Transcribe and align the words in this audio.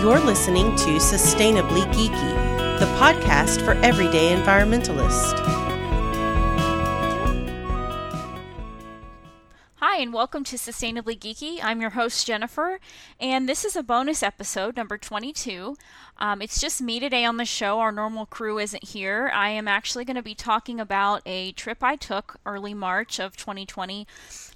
You're 0.00 0.18
listening 0.18 0.74
to 0.76 0.96
Sustainably 0.96 1.82
Geeky, 1.92 2.78
the 2.78 2.86
podcast 2.98 3.62
for 3.62 3.72
everyday 3.84 4.34
environmentalists. 4.34 5.38
Hi, 9.74 9.98
and 9.98 10.14
welcome 10.14 10.42
to 10.44 10.56
Sustainably 10.56 11.18
Geeky. 11.18 11.60
I'm 11.62 11.82
your 11.82 11.90
host, 11.90 12.26
Jennifer, 12.26 12.80
and 13.20 13.46
this 13.46 13.62
is 13.62 13.76
a 13.76 13.82
bonus 13.82 14.22
episode, 14.22 14.74
number 14.74 14.96
22. 14.96 15.76
Um, 16.16 16.40
it's 16.40 16.62
just 16.62 16.80
me 16.80 16.98
today 16.98 17.26
on 17.26 17.36
the 17.36 17.44
show. 17.44 17.78
Our 17.80 17.92
normal 17.92 18.24
crew 18.24 18.58
isn't 18.58 18.84
here. 18.84 19.30
I 19.34 19.50
am 19.50 19.68
actually 19.68 20.06
going 20.06 20.16
to 20.16 20.22
be 20.22 20.34
talking 20.34 20.80
about 20.80 21.20
a 21.26 21.52
trip 21.52 21.84
I 21.84 21.96
took 21.96 22.40
early 22.46 22.72
March 22.72 23.20
of 23.20 23.36
2020 23.36 24.06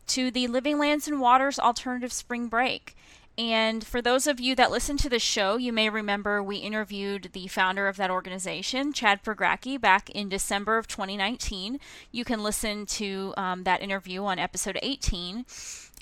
to 0.07 0.31
the 0.31 0.49
Living 0.49 0.79
Lands 0.79 1.07
and 1.07 1.21
Waters 1.21 1.59
Alternative 1.59 2.15
Spring 2.15 2.49
Break. 2.49 2.97
And 3.37 3.85
for 3.85 4.01
those 4.01 4.29
of 4.29 4.39
you 4.39 4.55
that 4.55 4.71
listen 4.71 4.97
to 4.99 5.09
the 5.09 5.19
show, 5.19 5.57
you 5.57 5.73
may 5.73 5.89
remember 5.89 6.41
we 6.41 6.57
interviewed 6.57 7.31
the 7.33 7.49
founder 7.49 7.89
of 7.89 7.97
that 7.97 8.11
organization, 8.11 8.93
Chad 8.93 9.25
Pregracke, 9.25 9.81
back 9.81 10.09
in 10.11 10.29
December 10.29 10.79
of 10.79 10.87
2019. 10.87 11.81
You 12.13 12.25
can 12.25 12.45
listen 12.45 12.87
to 12.87 13.35
um, 13.37 13.65
that 13.65 13.83
interview 13.83 14.25
on 14.25 14.39
episode 14.39 14.79
18. 14.83 15.47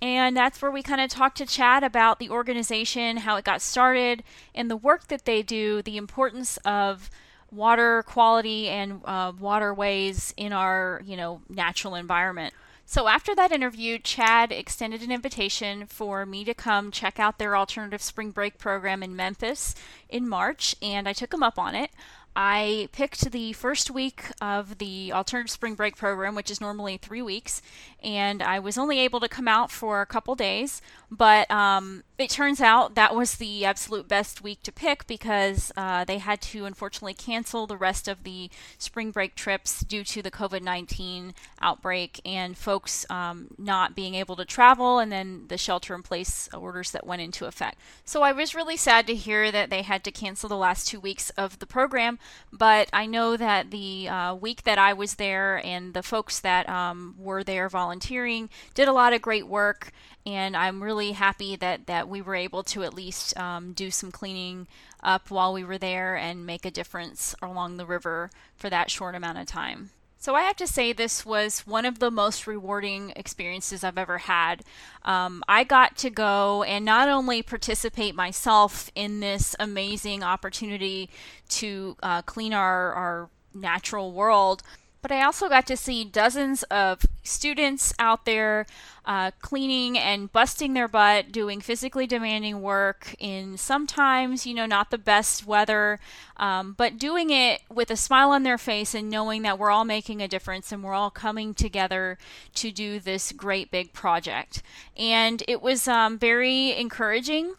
And 0.02 0.36
that's 0.36 0.60
where 0.60 0.70
we 0.70 0.82
kind 0.82 1.00
of 1.00 1.08
talked 1.08 1.38
to 1.38 1.46
Chad 1.46 1.82
about 1.82 2.18
the 2.18 2.28
organization, 2.28 3.18
how 3.18 3.36
it 3.36 3.44
got 3.44 3.62
started, 3.62 4.22
and 4.54 4.70
the 4.70 4.76
work 4.76 5.08
that 5.08 5.24
they 5.24 5.42
do, 5.42 5.80
the 5.80 5.96
importance 5.96 6.58
of 6.66 7.08
water 7.50 8.02
quality 8.02 8.68
and 8.68 9.00
uh, 9.04 9.32
waterways 9.38 10.34
in 10.36 10.52
our, 10.52 11.00
you 11.04 11.16
know, 11.16 11.40
natural 11.48 11.94
environment. 11.94 12.52
So 12.92 13.08
after 13.08 13.34
that 13.36 13.52
interview, 13.52 13.98
Chad 13.98 14.52
extended 14.52 15.00
an 15.00 15.10
invitation 15.10 15.86
for 15.86 16.26
me 16.26 16.44
to 16.44 16.52
come 16.52 16.90
check 16.90 17.18
out 17.18 17.38
their 17.38 17.56
alternative 17.56 18.02
spring 18.02 18.32
break 18.32 18.58
program 18.58 19.02
in 19.02 19.16
Memphis 19.16 19.74
in 20.10 20.28
March, 20.28 20.76
and 20.82 21.08
I 21.08 21.14
took 21.14 21.32
him 21.32 21.42
up 21.42 21.58
on 21.58 21.74
it. 21.74 21.90
I 22.36 22.90
picked 22.92 23.30
the 23.30 23.54
first 23.54 23.90
week 23.90 24.24
of 24.42 24.76
the 24.76 25.10
alternative 25.10 25.50
spring 25.50 25.74
break 25.74 25.96
program, 25.96 26.34
which 26.34 26.50
is 26.50 26.60
normally 26.60 26.98
three 26.98 27.22
weeks, 27.22 27.62
and 28.02 28.42
I 28.42 28.58
was 28.58 28.76
only 28.76 28.98
able 28.98 29.20
to 29.20 29.28
come 29.28 29.48
out 29.48 29.70
for 29.70 30.02
a 30.02 30.06
couple 30.06 30.34
days. 30.34 30.82
But 31.10 31.50
um, 31.50 32.04
it 32.18 32.30
turns 32.30 32.60
out 32.60 32.94
that 32.94 33.14
was 33.14 33.36
the 33.36 33.64
absolute 33.64 34.06
best 34.06 34.42
week 34.42 34.62
to 34.62 34.72
pick 34.72 35.06
because 35.06 35.72
uh, 35.76 36.04
they 36.04 36.18
had 36.18 36.40
to 36.40 36.64
unfortunately 36.64 37.14
cancel 37.14 37.66
the 37.66 37.76
rest 37.76 38.06
of 38.06 38.24
the 38.24 38.50
spring 38.78 39.10
break 39.10 39.34
trips 39.34 39.80
due 39.80 40.04
to 40.04 40.22
the 40.22 40.30
COVID 40.30 40.62
19 40.62 41.34
outbreak 41.60 42.20
and 42.24 42.56
folks 42.56 43.06
um, 43.10 43.48
not 43.58 43.94
being 43.94 44.14
able 44.14 44.36
to 44.36 44.44
travel, 44.44 44.98
and 44.98 45.10
then 45.10 45.44
the 45.48 45.58
shelter 45.58 45.94
in 45.94 46.02
place 46.02 46.48
orders 46.52 46.90
that 46.90 47.06
went 47.06 47.22
into 47.22 47.46
effect. 47.46 47.78
So 48.04 48.22
I 48.22 48.32
was 48.32 48.54
really 48.54 48.76
sad 48.76 49.06
to 49.06 49.14
hear 49.14 49.50
that 49.50 49.70
they 49.70 49.82
had 49.82 50.04
to 50.04 50.10
cancel 50.10 50.48
the 50.48 50.56
last 50.56 50.86
two 50.88 51.00
weeks 51.00 51.30
of 51.30 51.58
the 51.58 51.66
program 51.66 52.18
but 52.52 52.88
I 52.92 53.06
know 53.06 53.36
that 53.36 53.70
the 53.70 54.08
uh, 54.08 54.34
week 54.34 54.64
that 54.64 54.78
I 54.78 54.92
was 54.92 55.14
there 55.14 55.64
and 55.64 55.94
the 55.94 56.02
folks 56.02 56.40
that 56.40 56.68
um, 56.68 57.14
were 57.18 57.42
there 57.42 57.68
volunteering 57.68 58.50
did 58.74 58.88
a 58.88 58.92
lot 58.92 59.12
of 59.12 59.22
great 59.22 59.46
work, 59.46 59.90
and 60.24 60.56
I'm 60.56 60.82
really 60.82 61.12
happy 61.12 61.56
that, 61.56 61.86
that 61.86 62.08
we 62.08 62.22
were 62.22 62.34
able 62.34 62.62
to 62.64 62.82
at 62.82 62.94
least 62.94 63.36
um, 63.36 63.72
do 63.72 63.90
some 63.90 64.12
cleaning 64.12 64.68
up 65.02 65.30
while 65.30 65.52
we 65.52 65.64
were 65.64 65.78
there 65.78 66.16
and 66.16 66.46
make 66.46 66.64
a 66.64 66.70
difference 66.70 67.34
along 67.42 67.76
the 67.76 67.86
river 67.86 68.30
for 68.54 68.70
that 68.70 68.90
short 68.90 69.14
amount 69.14 69.38
of 69.38 69.46
time. 69.46 69.90
So 70.22 70.36
I 70.36 70.42
have 70.42 70.54
to 70.58 70.68
say, 70.68 70.92
this 70.92 71.26
was 71.26 71.66
one 71.66 71.84
of 71.84 71.98
the 71.98 72.08
most 72.08 72.46
rewarding 72.46 73.12
experiences 73.16 73.82
I've 73.82 73.98
ever 73.98 74.18
had. 74.18 74.62
Um, 75.04 75.42
I 75.48 75.64
got 75.64 75.96
to 75.96 76.10
go 76.10 76.62
and 76.62 76.84
not 76.84 77.08
only 77.08 77.42
participate 77.42 78.14
myself 78.14 78.88
in 78.94 79.18
this 79.18 79.56
amazing 79.58 80.22
opportunity 80.22 81.10
to 81.48 81.96
uh, 82.04 82.22
clean 82.22 82.54
our, 82.54 82.92
our 82.92 83.30
natural 83.52 84.12
world, 84.12 84.62
but 85.02 85.10
I 85.10 85.22
also 85.24 85.48
got 85.48 85.66
to 85.66 85.76
see 85.76 86.04
dozens 86.04 86.62
of 86.64 87.04
students 87.24 87.92
out 87.98 88.24
there 88.24 88.66
uh, 89.04 89.32
cleaning 89.40 89.98
and 89.98 90.32
busting 90.32 90.74
their 90.74 90.86
butt, 90.86 91.32
doing 91.32 91.60
physically 91.60 92.06
demanding 92.06 92.62
work 92.62 93.14
in 93.18 93.56
sometimes, 93.58 94.46
you 94.46 94.54
know, 94.54 94.64
not 94.64 94.90
the 94.90 94.98
best 94.98 95.44
weather, 95.44 95.98
um, 96.36 96.74
but 96.78 96.98
doing 96.98 97.30
it 97.30 97.62
with 97.68 97.90
a 97.90 97.96
smile 97.96 98.30
on 98.30 98.44
their 98.44 98.58
face 98.58 98.94
and 98.94 99.10
knowing 99.10 99.42
that 99.42 99.58
we're 99.58 99.72
all 99.72 99.84
making 99.84 100.22
a 100.22 100.28
difference 100.28 100.70
and 100.70 100.84
we're 100.84 100.94
all 100.94 101.10
coming 101.10 101.52
together 101.52 102.16
to 102.54 102.70
do 102.70 103.00
this 103.00 103.32
great 103.32 103.72
big 103.72 103.92
project. 103.92 104.62
And 104.96 105.42
it 105.48 105.60
was 105.60 105.88
um, 105.88 106.16
very 106.16 106.76
encouraging 106.78 107.54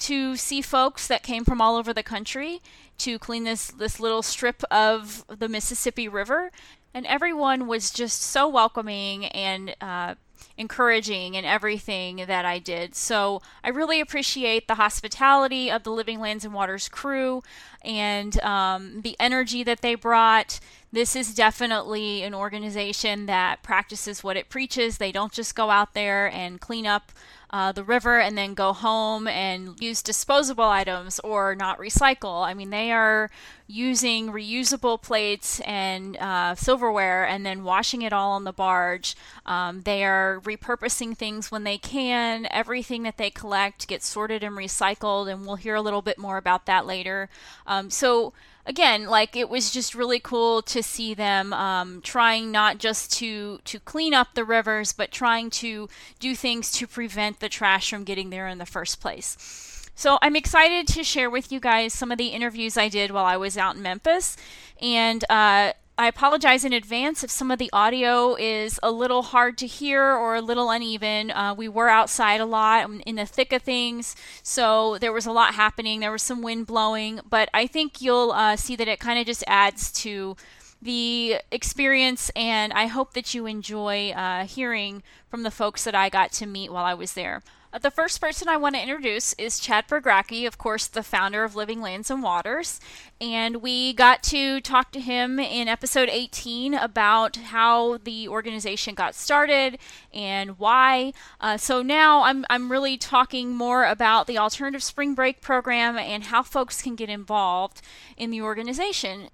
to 0.00 0.36
see 0.36 0.60
folks 0.60 1.06
that 1.06 1.22
came 1.22 1.44
from 1.44 1.60
all 1.60 1.76
over 1.76 1.94
the 1.94 2.02
country 2.02 2.60
to 2.98 3.18
clean 3.18 3.44
this 3.44 3.68
this 3.68 3.98
little 3.98 4.22
strip 4.22 4.62
of 4.70 5.24
the 5.28 5.48
Mississippi 5.48 6.08
River 6.08 6.52
and 6.94 7.06
everyone 7.06 7.66
was 7.66 7.90
just 7.90 8.22
so 8.22 8.48
welcoming 8.48 9.26
and 9.26 9.74
uh, 9.80 10.14
encouraging 10.56 11.34
in 11.34 11.44
everything 11.44 12.24
that 12.26 12.44
I 12.44 12.58
did. 12.58 12.94
So 12.94 13.40
I 13.64 13.70
really 13.70 14.00
appreciate 14.00 14.68
the 14.68 14.74
hospitality 14.74 15.70
of 15.70 15.82
the 15.82 15.90
Living 15.90 16.20
Lands 16.20 16.44
and 16.44 16.54
Waters 16.54 16.88
crew 16.88 17.42
and 17.84 18.40
um, 18.42 19.02
the 19.02 19.16
energy 19.18 19.62
that 19.62 19.80
they 19.80 19.94
brought. 19.94 20.60
This 20.92 21.16
is 21.16 21.34
definitely 21.34 22.22
an 22.22 22.34
organization 22.34 23.24
that 23.24 23.62
practices 23.62 24.22
what 24.22 24.36
it 24.36 24.50
preaches. 24.50 24.98
They 24.98 25.10
don't 25.10 25.32
just 25.32 25.54
go 25.54 25.70
out 25.70 25.94
there 25.94 26.26
and 26.30 26.60
clean 26.60 26.86
up 26.86 27.12
uh, 27.48 27.72
the 27.72 27.84
river 27.84 28.18
and 28.18 28.36
then 28.36 28.52
go 28.52 28.74
home 28.74 29.26
and 29.26 29.80
use 29.80 30.02
disposable 30.02 30.64
items 30.64 31.18
or 31.20 31.54
not 31.54 31.78
recycle. 31.78 32.46
I 32.46 32.52
mean, 32.52 32.68
they 32.68 32.92
are 32.92 33.30
using 33.66 34.32
reusable 34.32 35.00
plates 35.00 35.60
and 35.60 36.16
uh, 36.18 36.54
silverware 36.54 37.26
and 37.26 37.44
then 37.44 37.64
washing 37.64 38.02
it 38.02 38.12
all 38.12 38.32
on 38.32 38.44
the 38.44 38.52
barge. 38.52 39.16
Um, 39.46 39.82
they 39.82 40.04
are 40.04 40.40
repurposing 40.44 41.16
things 41.16 41.50
when 41.50 41.64
they 41.64 41.78
can. 41.78 42.46
Everything 42.50 43.02
that 43.04 43.16
they 43.16 43.30
collect 43.30 43.88
gets 43.88 44.06
sorted 44.06 44.42
and 44.42 44.56
recycled, 44.56 45.30
and 45.30 45.46
we'll 45.46 45.56
hear 45.56 45.74
a 45.74 45.82
little 45.82 46.02
bit 46.02 46.18
more 46.18 46.36
about 46.36 46.66
that 46.66 46.86
later. 46.86 47.30
Um, 47.66 47.88
so, 47.90 48.32
again, 48.66 49.06
like 49.06 49.36
it 49.36 49.48
was 49.48 49.70
just 49.70 49.94
really 49.94 50.20
cool 50.20 50.62
to 50.62 50.82
see 50.82 51.14
them 51.14 51.52
um, 51.52 52.00
trying 52.02 52.50
not 52.50 52.78
just 52.78 53.12
to 53.18 53.60
to 53.64 53.80
clean 53.80 54.14
up 54.14 54.34
the 54.34 54.44
rivers, 54.44 54.92
but 54.92 55.10
trying 55.10 55.50
to 55.50 55.88
do 56.18 56.34
things 56.34 56.70
to 56.72 56.86
prevent 56.86 57.40
the 57.40 57.48
trash 57.48 57.90
from 57.90 58.04
getting 58.04 58.30
there 58.30 58.48
in 58.48 58.58
the 58.58 58.66
first 58.66 59.00
place. 59.00 59.88
So 59.94 60.18
I'm 60.22 60.36
excited 60.36 60.88
to 60.88 61.04
share 61.04 61.28
with 61.28 61.52
you 61.52 61.60
guys 61.60 61.92
some 61.92 62.10
of 62.10 62.18
the 62.18 62.28
interviews 62.28 62.76
I 62.78 62.88
did 62.88 63.10
while 63.10 63.26
I 63.26 63.36
was 63.36 63.58
out 63.58 63.76
in 63.76 63.82
Memphis, 63.82 64.36
and 64.80 65.22
uh, 65.28 65.72
I 65.98 66.08
apologize 66.08 66.64
in 66.64 66.72
advance 66.72 67.22
if 67.22 67.30
some 67.30 67.50
of 67.50 67.58
the 67.58 67.68
audio 67.70 68.34
is 68.34 68.80
a 68.82 68.90
little 68.90 69.22
hard 69.22 69.58
to 69.58 69.66
hear 69.66 70.02
or 70.02 70.34
a 70.34 70.40
little 70.40 70.70
uneven. 70.70 71.30
Uh, 71.30 71.54
we 71.54 71.68
were 71.68 71.90
outside 71.90 72.40
a 72.40 72.46
lot 72.46 72.90
in 73.04 73.16
the 73.16 73.26
thick 73.26 73.52
of 73.52 73.60
things, 73.60 74.16
so 74.42 74.96
there 74.98 75.12
was 75.12 75.26
a 75.26 75.32
lot 75.32 75.54
happening. 75.54 76.00
There 76.00 76.10
was 76.10 76.22
some 76.22 76.40
wind 76.40 76.66
blowing, 76.66 77.20
but 77.28 77.50
I 77.52 77.66
think 77.66 78.00
you'll 78.00 78.32
uh, 78.32 78.56
see 78.56 78.74
that 78.76 78.88
it 78.88 79.00
kind 79.00 79.18
of 79.18 79.26
just 79.26 79.44
adds 79.46 79.92
to 80.02 80.34
the 80.80 81.36
experience, 81.50 82.30
and 82.34 82.72
I 82.72 82.86
hope 82.86 83.12
that 83.12 83.34
you 83.34 83.44
enjoy 83.44 84.10
uh, 84.12 84.46
hearing 84.46 85.02
from 85.28 85.42
the 85.42 85.50
folks 85.50 85.84
that 85.84 85.94
I 85.94 86.08
got 86.08 86.32
to 86.32 86.46
meet 86.46 86.72
while 86.72 86.84
I 86.84 86.94
was 86.94 87.12
there. 87.12 87.42
Uh, 87.72 87.78
the 87.78 87.90
first 87.90 88.20
person 88.20 88.48
I 88.48 88.58
want 88.58 88.74
to 88.74 88.82
introduce 88.82 89.32
is 89.34 89.58
Chad 89.58 89.88
Pregracke, 89.88 90.46
of 90.46 90.58
course, 90.58 90.86
the 90.86 91.02
founder 91.02 91.42
of 91.42 91.56
Living 91.56 91.80
Lands 91.80 92.10
and 92.10 92.22
Waters. 92.22 92.80
And 93.18 93.62
we 93.62 93.94
got 93.94 94.22
to 94.24 94.60
talk 94.60 94.92
to 94.92 95.00
him 95.00 95.38
in 95.38 95.68
episode 95.68 96.10
18 96.10 96.74
about 96.74 97.36
how 97.36 97.96
the 97.98 98.28
organization 98.28 98.94
got 98.94 99.14
started 99.14 99.78
and 100.12 100.58
why. 100.58 101.14
Uh, 101.40 101.56
so 101.56 101.80
now 101.80 102.24
I'm, 102.24 102.44
I'm 102.50 102.70
really 102.70 102.98
talking 102.98 103.54
more 103.54 103.86
about 103.86 104.26
the 104.26 104.36
Alternative 104.36 104.82
Spring 104.82 105.14
Break 105.14 105.40
program 105.40 105.96
and 105.96 106.24
how 106.24 106.42
folks 106.42 106.82
can 106.82 106.94
get 106.94 107.08
involved 107.08 107.80
in 108.18 108.30
the 108.30 108.42
organization. 108.42 109.28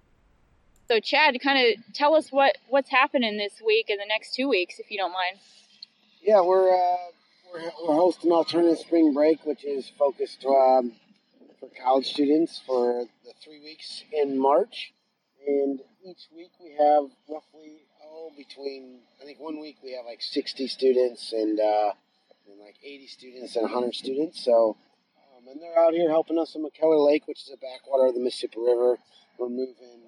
So, 0.87 1.00
Chad, 1.00 1.37
kind 1.43 1.58
of 1.58 1.93
tell 1.93 2.14
us 2.14 2.31
what, 2.31 2.56
what's 2.69 2.90
happening 2.90 3.37
this 3.37 3.61
week 3.67 3.90
and 3.90 3.99
the 3.99 4.06
next 4.08 4.35
two 4.35 4.49
weeks, 4.49 4.79
if 4.79 4.93
you 4.93 4.96
don't 4.96 5.12
mind. 5.12 5.38
Yeah, 6.23 6.40
we're. 6.40 6.73
Uh 6.73 7.18
we're, 7.53 7.71
we're 7.87 7.95
hosting 7.95 8.33
alternative 8.33 8.79
spring 8.79 9.12
break, 9.12 9.45
which 9.45 9.65
is 9.65 9.91
focused 9.99 10.45
um, 10.45 10.93
for 11.61 11.69
college 11.83 12.06
students 12.06 12.61
for 12.67 13.05
the 13.25 13.33
three 13.43 13.61
weeks 13.61 14.05
in 14.12 14.39
March. 14.39 14.93
And 15.47 15.81
each 16.05 16.29
week 16.35 16.50
we 16.61 16.73
have 16.73 17.11
roughly, 17.29 17.83
oh, 18.05 18.31
between, 18.37 19.00
I 19.21 19.25
think 19.25 19.41
one 19.41 19.61
week 19.61 19.77
we 19.83 19.93
have 19.93 20.05
like 20.05 20.21
60 20.21 20.67
students 20.69 21.33
and, 21.33 21.59
uh, 21.59 21.93
and 22.50 22.61
like 22.61 22.77
80 22.85 23.06
students 23.06 23.56
and 23.56 23.62
100 23.62 23.95
students. 23.95 24.45
So, 24.45 24.77
um, 25.37 25.49
and 25.50 25.61
they're 25.62 25.79
out 25.79 25.95
here 25.95 26.11
helping 26.11 26.39
us 26.39 26.55
in 26.55 26.65
McKellar 26.65 27.05
Lake, 27.06 27.27
which 27.27 27.43
is 27.43 27.50
a 27.53 27.56
backwater 27.56 28.09
of 28.09 28.15
the 28.15 28.21
Mississippi 28.21 28.59
River. 28.59 28.99
We're 29.39 29.49
moving 29.49 30.03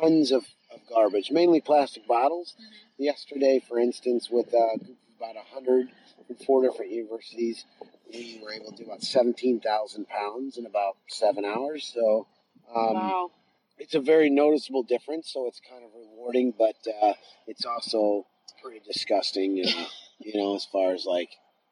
tons 0.00 0.30
of, 0.30 0.44
of 0.72 0.80
garbage, 0.88 1.30
mainly 1.30 1.60
plastic 1.60 2.06
bottles. 2.06 2.54
Mm-hmm. 2.54 3.02
Yesterday, 3.02 3.62
for 3.66 3.78
instance, 3.78 4.28
with 4.30 4.54
uh, 4.54 4.76
about 5.16 5.36
100 5.36 5.88
from 6.30 6.46
four 6.46 6.62
different 6.62 6.92
universities. 6.92 7.64
we 8.12 8.40
were 8.42 8.52
able 8.52 8.70
to 8.70 8.76
do 8.76 8.84
about 8.84 9.02
17,000 9.02 10.08
pounds 10.08 10.56
in 10.58 10.66
about 10.66 10.96
seven 11.08 11.44
hours. 11.44 11.90
So 11.92 12.26
um, 12.74 12.94
wow. 12.94 13.30
it's 13.78 13.94
a 13.94 14.00
very 14.00 14.30
noticeable 14.30 14.82
difference. 14.82 15.32
So 15.32 15.46
it's 15.48 15.60
kind 15.68 15.84
of 15.84 15.90
rewarding, 15.94 16.54
but 16.56 16.76
uh, 17.02 17.14
it's 17.46 17.64
also 17.64 18.26
pretty 18.62 18.80
disgusting, 18.86 19.62
uh, 19.66 19.84
you 20.18 20.40
know, 20.40 20.54
as 20.54 20.64
far 20.64 20.92
as 20.92 21.04
like, 21.04 21.30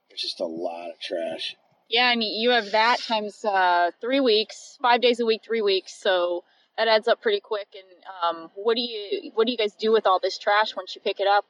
there's 0.08 0.22
just 0.22 0.40
a 0.40 0.46
lot 0.46 0.90
of 0.90 0.99
trash. 1.00 1.54
Yeah, 1.88 2.12
and 2.12 2.22
you 2.22 2.50
have 2.50 2.72
that 2.72 3.00
times 3.00 3.44
uh, 3.44 3.93
three 4.00 4.20
weeks, 4.20 4.76
five 4.82 5.00
days 5.00 5.20
a 5.20 5.26
week, 5.26 5.43
three 5.44 5.62
weeks. 5.62 5.94
So 5.94 6.44
that 6.76 6.87
adds 6.87 7.08
up 7.08 7.22
pretty 7.22 7.40
quick. 7.40 7.69
And 7.75 8.04
um, 8.22 8.50
what 8.54 8.75
do 8.75 8.82
you 8.82 9.31
what 9.34 9.46
do 9.46 9.52
you 9.52 9.56
guys 9.56 9.75
do 9.75 9.90
with 9.90 10.06
all 10.06 10.20
this 10.20 10.37
trash 10.37 10.76
once 10.76 10.94
you 10.94 11.00
pick 11.00 11.19
it 11.19 11.26
up? 11.26 11.46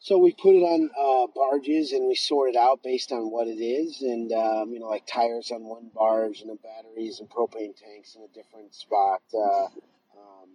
So 0.00 0.16
we 0.18 0.32
put 0.32 0.54
it 0.54 0.62
on 0.62 0.90
uh, 0.96 1.26
barges 1.34 1.92
and 1.92 2.06
we 2.06 2.14
sort 2.14 2.50
it 2.50 2.56
out 2.56 2.82
based 2.84 3.10
on 3.10 3.30
what 3.30 3.48
it 3.48 3.60
is, 3.60 4.00
and 4.00 4.32
um, 4.32 4.72
you 4.72 4.78
know, 4.78 4.86
like 4.86 5.06
tires 5.06 5.50
on 5.50 5.64
one 5.64 5.90
barge, 5.94 6.40
and 6.40 6.50
the 6.50 6.56
batteries 6.56 7.18
and 7.18 7.28
propane 7.28 7.74
tanks 7.76 8.14
in 8.14 8.22
a 8.22 8.28
different 8.28 8.74
spot, 8.74 9.22
uh, 9.34 9.64
um, 9.64 10.50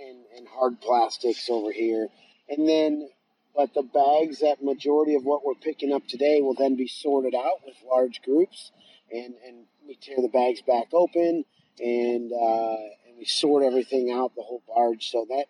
and 0.00 0.24
and 0.36 0.48
hard 0.48 0.80
plastics 0.80 1.48
over 1.50 1.72
here, 1.72 2.08
and 2.48 2.68
then. 2.68 3.08
But 3.54 3.74
the 3.74 3.82
bags, 3.82 4.40
that 4.40 4.64
majority 4.64 5.14
of 5.14 5.24
what 5.24 5.44
we're 5.44 5.52
picking 5.52 5.92
up 5.92 6.08
today, 6.08 6.40
will 6.40 6.54
then 6.54 6.74
be 6.74 6.88
sorted 6.88 7.34
out 7.34 7.60
with 7.66 7.76
large 7.86 8.22
groups, 8.22 8.72
and 9.12 9.34
and 9.46 9.66
we 9.86 9.94
tear 9.96 10.16
the 10.22 10.28
bags 10.28 10.62
back 10.62 10.86
open, 10.94 11.44
and 11.78 12.32
uh, 12.32 12.76
and 13.06 13.18
we 13.18 13.26
sort 13.26 13.62
everything 13.62 14.10
out, 14.10 14.34
the 14.34 14.42
whole 14.42 14.62
barge. 14.66 15.10
So 15.10 15.26
that 15.28 15.48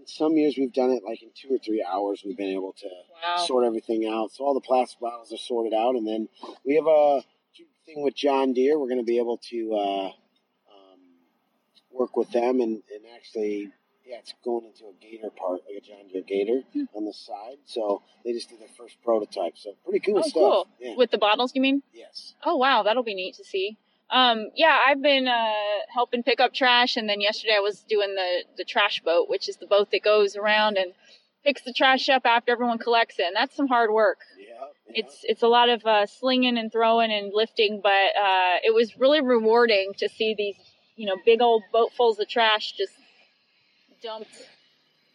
in 0.00 0.06
some 0.06 0.36
years 0.36 0.54
we've 0.58 0.72
done 0.72 0.90
it 0.90 1.02
like 1.04 1.22
in 1.22 1.30
two 1.34 1.54
or 1.54 1.58
three 1.58 1.84
hours. 1.88 2.22
We've 2.24 2.36
been 2.36 2.54
able 2.54 2.72
to 2.74 2.88
Wow. 3.22 3.44
sort 3.46 3.64
everything 3.66 4.06
out. 4.06 4.32
So 4.32 4.44
all 4.44 4.54
the 4.54 4.60
plastic 4.60 4.98
bottles 5.00 5.32
are 5.32 5.36
sorted 5.36 5.74
out, 5.74 5.94
and 5.94 6.06
then 6.06 6.28
we 6.64 6.74
have 6.76 6.86
a 6.86 7.22
thing 7.86 8.02
with 8.02 8.14
John 8.14 8.52
Deere. 8.54 8.78
We're 8.78 8.88
going 8.88 8.98
to 9.00 9.04
be 9.04 9.18
able 9.18 9.36
to 9.50 9.74
uh, 9.74 10.06
um, 10.06 11.00
work 11.90 12.16
with 12.16 12.30
them, 12.30 12.60
and, 12.60 12.82
and 12.94 13.04
actually, 13.14 13.70
yeah, 14.06 14.16
it's 14.18 14.32
going 14.44 14.64
into 14.66 14.84
a 14.86 14.92
Gator 15.00 15.30
part, 15.30 15.60
like 15.68 15.76
a 15.76 15.80
John 15.86 16.08
Deere 16.10 16.22
Gator 16.22 16.62
Hmm. 16.72 16.84
on 16.94 17.04
the 17.04 17.12
side. 17.12 17.58
So 17.66 18.02
they 18.24 18.32
just 18.32 18.48
did 18.48 18.60
their 18.60 18.68
first 18.68 18.96
prototype. 19.02 19.58
So 19.58 19.74
pretty 19.84 20.00
cool 20.00 20.18
Oh, 20.18 20.22
stuff. 20.22 20.32
cool. 20.34 20.68
Yeah. 20.80 20.96
With 20.96 21.10
the 21.10 21.18
bottles, 21.18 21.52
you 21.54 21.60
mean? 21.60 21.82
yes. 21.92 22.34
Oh 22.44 22.56
wow, 22.56 22.82
that'll 22.82 23.02
be 23.02 23.14
neat 23.14 23.34
to 23.36 23.44
see. 23.44 23.76
Um, 24.10 24.48
yeah, 24.56 24.76
I've 24.86 25.02
been 25.02 25.28
uh, 25.28 25.52
helping 25.94 26.22
pick 26.22 26.40
up 26.40 26.52
trash, 26.52 26.96
and 26.96 27.08
then 27.08 27.20
yesterday 27.20 27.54
I 27.56 27.60
was 27.60 27.80
doing 27.88 28.14
the 28.14 28.44
the 28.56 28.64
trash 28.64 29.00
boat, 29.04 29.28
which 29.28 29.48
is 29.48 29.56
the 29.56 29.66
boat 29.66 29.90
that 29.92 30.02
goes 30.02 30.36
around 30.36 30.76
and 30.78 30.92
picks 31.44 31.62
the 31.62 31.72
trash 31.72 32.08
up 32.08 32.22
after 32.24 32.52
everyone 32.52 32.78
collects 32.78 33.18
it. 33.18 33.26
And 33.26 33.36
that's 33.36 33.54
some 33.54 33.68
hard 33.68 33.90
work. 33.92 34.18
Yeah. 34.38 34.46
yeah. 34.88 35.02
It's 35.04 35.20
it's 35.22 35.42
a 35.42 35.48
lot 35.48 35.68
of 35.68 35.86
uh, 35.86 36.06
slinging 36.06 36.58
and 36.58 36.72
throwing 36.72 37.12
and 37.12 37.32
lifting, 37.32 37.80
but 37.82 37.90
uh, 37.90 38.58
it 38.64 38.74
was 38.74 38.98
really 38.98 39.20
rewarding 39.20 39.92
to 39.98 40.08
see 40.08 40.34
these 40.36 40.56
you 40.96 41.06
know 41.06 41.16
big 41.24 41.40
old 41.40 41.62
boatfuls 41.72 42.18
of 42.18 42.28
trash 42.28 42.72
just 42.72 42.92
dumped 44.02 44.48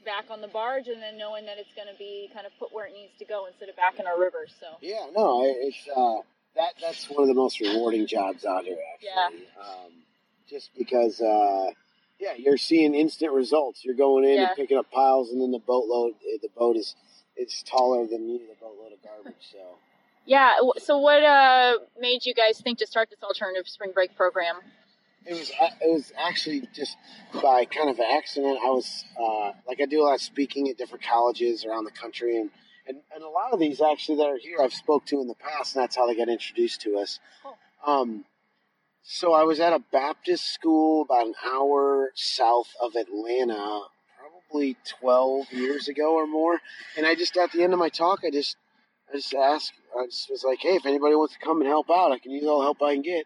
back 0.05 0.25
on 0.29 0.39
the 0.39 0.47
barge, 0.47 0.87
and 0.87 1.01
then 1.01 1.17
knowing 1.17 1.45
that 1.47 1.57
it's 1.57 1.73
going 1.75 1.87
to 1.91 1.97
be 1.97 2.29
kind 2.33 2.45
of 2.45 2.53
put 2.59 2.73
where 2.73 2.85
it 2.85 2.93
needs 2.93 3.11
to 3.19 3.25
go 3.25 3.47
instead 3.47 3.67
of 3.67 3.75
back 3.75 3.99
in 3.99 4.07
our 4.07 4.17
rivers. 4.17 4.53
So 4.59 4.67
Yeah, 4.81 5.07
no, 5.13 5.43
it's 5.43 5.89
uh, 5.93 6.21
that 6.55 6.73
that's 6.81 7.09
one 7.09 7.23
of 7.23 7.27
the 7.27 7.33
most 7.33 7.59
rewarding 7.59 8.07
jobs 8.07 8.45
out 8.45 8.63
here, 8.65 8.77
actually. 8.93 9.09
Yeah. 9.45 9.61
Um, 9.61 9.91
just 10.49 10.69
because, 10.77 11.19
uh, 11.21 11.71
yeah, 12.19 12.33
you're 12.37 12.57
seeing 12.57 12.93
instant 12.95 13.33
results. 13.33 13.83
You're 13.83 13.95
going 13.95 14.23
in 14.25 14.35
Yeah. 14.35 14.47
and 14.47 14.55
picking 14.55 14.77
up 14.77 14.89
piles, 14.91 15.31
and 15.31 15.41
then 15.41 15.51
the 15.51 15.59
boatload, 15.59 16.13
eh, 16.27 16.37
the 16.41 16.49
boat 16.49 16.77
is 16.77 16.95
it's 17.35 17.63
taller 17.63 18.07
than 18.07 18.29
you, 18.29 18.39
the 18.39 18.55
boatload 18.61 18.93
of 18.93 19.03
garbage. 19.03 19.35
So. 19.51 19.57
yeah, 20.25 20.53
so 20.77 20.97
what 20.99 21.21
uh, 21.23 21.73
made 21.99 22.25
you 22.25 22.33
guys 22.33 22.61
think 22.61 22.77
to 22.79 22.87
start 22.87 23.09
this 23.09 23.21
alternative 23.21 23.67
spring 23.67 23.91
break 23.93 24.15
program? 24.15 24.55
It 25.25 25.33
was 25.33 25.51
a- 25.59 25.73
it 25.85 25.91
was 25.91 26.13
actually 26.17 26.69
just 26.73 26.95
by 27.41 27.65
kind 27.65 27.89
of 27.89 27.99
accident. 27.99 28.59
I 28.63 28.69
was 28.69 29.03
uh, 29.19 29.51
like 29.67 29.81
I 29.81 29.85
do 29.85 30.01
a 30.01 30.05
lot 30.05 30.13
of 30.13 30.21
speaking 30.21 30.69
at 30.69 30.77
different 30.77 31.03
colleges 31.03 31.65
around 31.65 31.85
the 31.85 31.91
country, 31.91 32.37
and, 32.37 32.51
and 32.87 32.97
and 33.13 33.23
a 33.23 33.29
lot 33.29 33.53
of 33.53 33.59
these 33.59 33.81
actually 33.81 34.17
that 34.17 34.27
are 34.27 34.37
here 34.37 34.57
I've 34.61 34.73
spoke 34.73 35.05
to 35.07 35.21
in 35.21 35.27
the 35.27 35.35
past, 35.35 35.75
and 35.75 35.83
that's 35.83 35.95
how 35.95 36.07
they 36.07 36.15
got 36.15 36.29
introduced 36.29 36.81
to 36.81 36.97
us. 36.97 37.19
Cool. 37.43 37.57
Um, 37.85 38.25
so 39.03 39.33
I 39.33 39.43
was 39.43 39.59
at 39.59 39.73
a 39.73 39.79
Baptist 39.91 40.53
school 40.53 41.03
about 41.03 41.27
an 41.27 41.35
hour 41.45 42.11
south 42.15 42.69
of 42.81 42.95
Atlanta, 42.95 43.81
probably 44.19 44.77
twelve 44.99 45.51
years 45.51 45.87
ago 45.87 46.15
or 46.15 46.27
more, 46.27 46.59
and 46.97 47.05
I 47.05 47.15
just 47.15 47.37
at 47.37 47.51
the 47.51 47.63
end 47.63 47.73
of 47.73 47.79
my 47.79 47.89
talk, 47.89 48.21
I 48.25 48.31
just 48.31 48.57
I 49.11 49.17
just 49.17 49.33
asked, 49.33 49.73
I 49.99 50.05
just 50.07 50.29
was 50.29 50.43
like, 50.43 50.59
hey, 50.61 50.75
if 50.75 50.85
anybody 50.85 51.15
wants 51.15 51.35
to 51.35 51.39
come 51.39 51.59
and 51.61 51.67
help 51.67 51.89
out, 51.89 52.11
I 52.11 52.19
can 52.19 52.31
use 52.31 52.45
all 52.45 52.59
the 52.59 52.65
help 52.65 52.81
I 52.81 52.93
can 52.95 53.03
get 53.03 53.25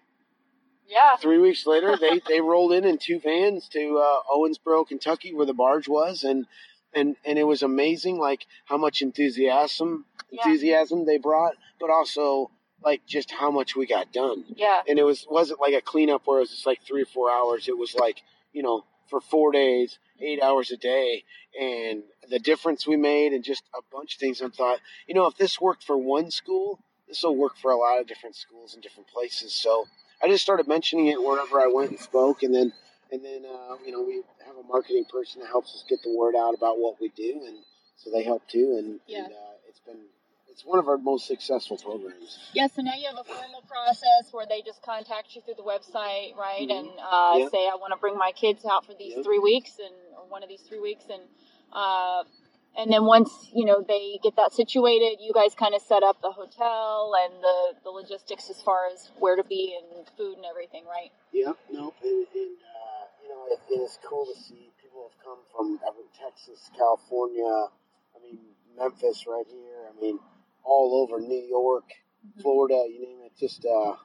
Yeah, 0.87 1.15
three 1.17 1.37
weeks 1.39 1.65
later, 1.65 1.97
they, 1.97 2.21
they 2.27 2.41
rolled 2.41 2.73
in 2.73 2.83
in 2.85 2.97
two 2.97 3.19
vans 3.19 3.69
to 3.69 3.97
uh, 3.99 4.21
Owensboro, 4.35 4.87
Kentucky, 4.87 5.33
where 5.33 5.45
the 5.45 5.53
barge 5.53 5.87
was, 5.87 6.23
and 6.23 6.47
and 6.93 7.15
and 7.25 7.37
it 7.39 7.43
was 7.43 7.61
amazing, 7.63 8.17
like 8.19 8.45
how 8.65 8.77
much 8.77 9.01
enthusiasm 9.01 10.05
Yeah. 10.31 10.41
enthusiasm 10.45 11.05
they 11.05 11.17
brought, 11.17 11.55
but 11.79 11.89
also 11.89 12.51
like 12.83 13.05
just 13.05 13.31
how 13.31 13.51
much 13.51 13.75
we 13.75 13.85
got 13.85 14.11
done. 14.13 14.45
yeah, 14.55 14.81
And 14.87 14.97
it 14.99 15.03
was 15.03 15.25
wasn't 15.29 15.59
like 15.59 15.73
a 15.73 15.81
cleanup 15.81 16.21
where 16.25 16.37
it 16.37 16.41
was 16.41 16.51
just 16.51 16.65
like 16.65 16.81
three 16.87 17.01
or 17.01 17.05
four 17.05 17.29
hours. 17.31 17.67
It 17.67 17.77
was 17.77 17.93
like 17.95 18.21
you 18.53 18.63
know 18.63 18.85
for 19.09 19.19
four 19.21 19.51
days, 19.51 19.97
eight 20.21 20.41
hours 20.41 20.71
a 20.71 20.77
day, 20.77 21.23
and 21.59 22.03
the 22.29 22.39
difference 22.39 22.85
we 22.87 22.95
made, 22.95 23.33
and 23.33 23.43
just 23.43 23.63
a 23.75 23.81
bunch 23.91 24.15
of 24.15 24.19
things. 24.19 24.41
I 24.41 24.49
thought, 24.49 24.79
you 25.07 25.15
know, 25.15 25.25
if 25.25 25.35
this 25.35 25.59
worked 25.59 25.83
for 25.83 25.97
one 25.97 26.29
school, 26.31 26.79
this 27.07 27.23
will 27.23 27.35
work 27.35 27.57
for 27.57 27.71
a 27.71 27.75
lot 27.77 27.99
of 27.99 28.07
different 28.07 28.35
schools 28.35 28.75
in 28.75 28.81
different 28.81 29.09
places. 29.09 29.53
So 29.53 29.87
I 30.21 30.27
just 30.27 30.43
started 30.43 30.67
mentioning 30.67 31.07
it 31.07 31.21
wherever 31.21 31.59
I 31.59 31.67
went 31.67 31.89
and 31.91 31.99
spoke, 31.99 32.43
and 32.43 32.53
then 32.53 32.71
and 33.11 33.23
then 33.23 33.45
uh, 33.45 33.75
you 33.85 33.91
know 33.91 34.01
we 34.03 34.21
have 34.45 34.55
a 34.57 34.63
marketing 34.67 35.05
person 35.11 35.41
that 35.41 35.47
helps 35.47 35.73
us 35.75 35.83
get 35.89 35.99
the 36.03 36.15
word 36.15 36.35
out 36.35 36.53
about 36.53 36.79
what 36.79 36.99
we 37.01 37.09
do, 37.09 37.41
and 37.47 37.57
so 37.97 38.09
they 38.11 38.23
help 38.23 38.47
too, 38.47 38.75
and, 38.79 38.99
Yeah. 39.07 39.25
and 39.25 39.33
uh, 39.33 39.67
it's 39.67 39.79
been 39.79 40.05
it's 40.49 40.65
one 40.65 40.79
of 40.79 40.87
our 40.87 40.97
most 40.97 41.27
successful 41.27 41.77
programs. 41.77 42.39
yeah. 42.53 42.67
So 42.67 42.81
now 42.81 42.95
you 42.95 43.05
have 43.07 43.19
a 43.19 43.23
formal 43.23 43.61
process 43.67 44.31
where 44.31 44.45
they 44.49 44.61
just 44.61 44.81
contact 44.81 45.35
you 45.35 45.41
through 45.41 45.53
the 45.57 45.63
website, 45.63 46.35
right? 46.35 46.67
Mhm. 46.67 46.79
And 46.79 46.89
uh, 46.99 47.35
Yep. 47.37 47.51
say 47.51 47.67
I 47.67 47.75
want 47.75 47.93
to 47.93 47.97
bring 47.99 48.17
my 48.17 48.31
kids 48.31 48.65
out 48.65 48.85
for 48.85 48.93
these 48.95 49.13
Yep. 49.15 49.23
three 49.25 49.39
weeks, 49.39 49.77
and 49.79 49.93
or 50.17 50.25
one 50.27 50.41
of 50.43 50.49
these 50.49 50.61
three 50.61 50.79
weeks, 50.79 51.05
and 51.09 51.21
uh, 51.71 52.23
and 52.77 52.91
then 52.91 53.05
once 53.05 53.29
you 53.53 53.65
know 53.65 53.81
they 53.81 54.19
get 54.23 54.35
that 54.37 54.53
situated, 54.53 55.17
you 55.21 55.33
guys 55.33 55.53
kind 55.55 55.75
of 55.75 55.81
set 55.81 56.01
up 56.03 56.21
the 56.21 56.31
hotel 56.31 57.13
and 57.23 57.43
the 57.43 57.75
the 57.83 57.89
logistics 57.89 58.49
as 58.49 58.61
far 58.61 58.87
as 58.91 59.11
where 59.19 59.35
to 59.35 59.43
be 59.43 59.77
and 59.77 60.07
food 60.17 60.35
and 60.37 60.45
everything, 60.45 60.85
right? 60.85 61.11
Yeah, 61.31 61.53
no, 61.69 61.93
and, 62.03 62.25
and 62.33 62.57
uh, 62.65 62.68
it, 63.51 63.59
it 63.69 63.79
is 63.81 63.97
cool 64.07 64.25
to 64.25 64.39
see 64.41 64.71
people 64.81 65.09
have 65.09 65.17
come 65.23 65.39
from 65.55 65.79
every 65.87 66.05
Texas, 66.17 66.69
California, 66.77 67.69
I 68.15 68.23
mean 68.23 68.39
Memphis, 68.77 69.25
right 69.27 69.45
here. 69.47 69.89
I 69.89 69.99
mean, 70.01 70.19
all 70.63 71.03
over 71.03 71.19
New 71.21 71.43
York, 71.49 71.85
Florida, 72.41 72.85
you 72.89 73.01
name 73.01 73.19
it. 73.25 73.33
Just 73.39 73.65
uh, 73.65 73.95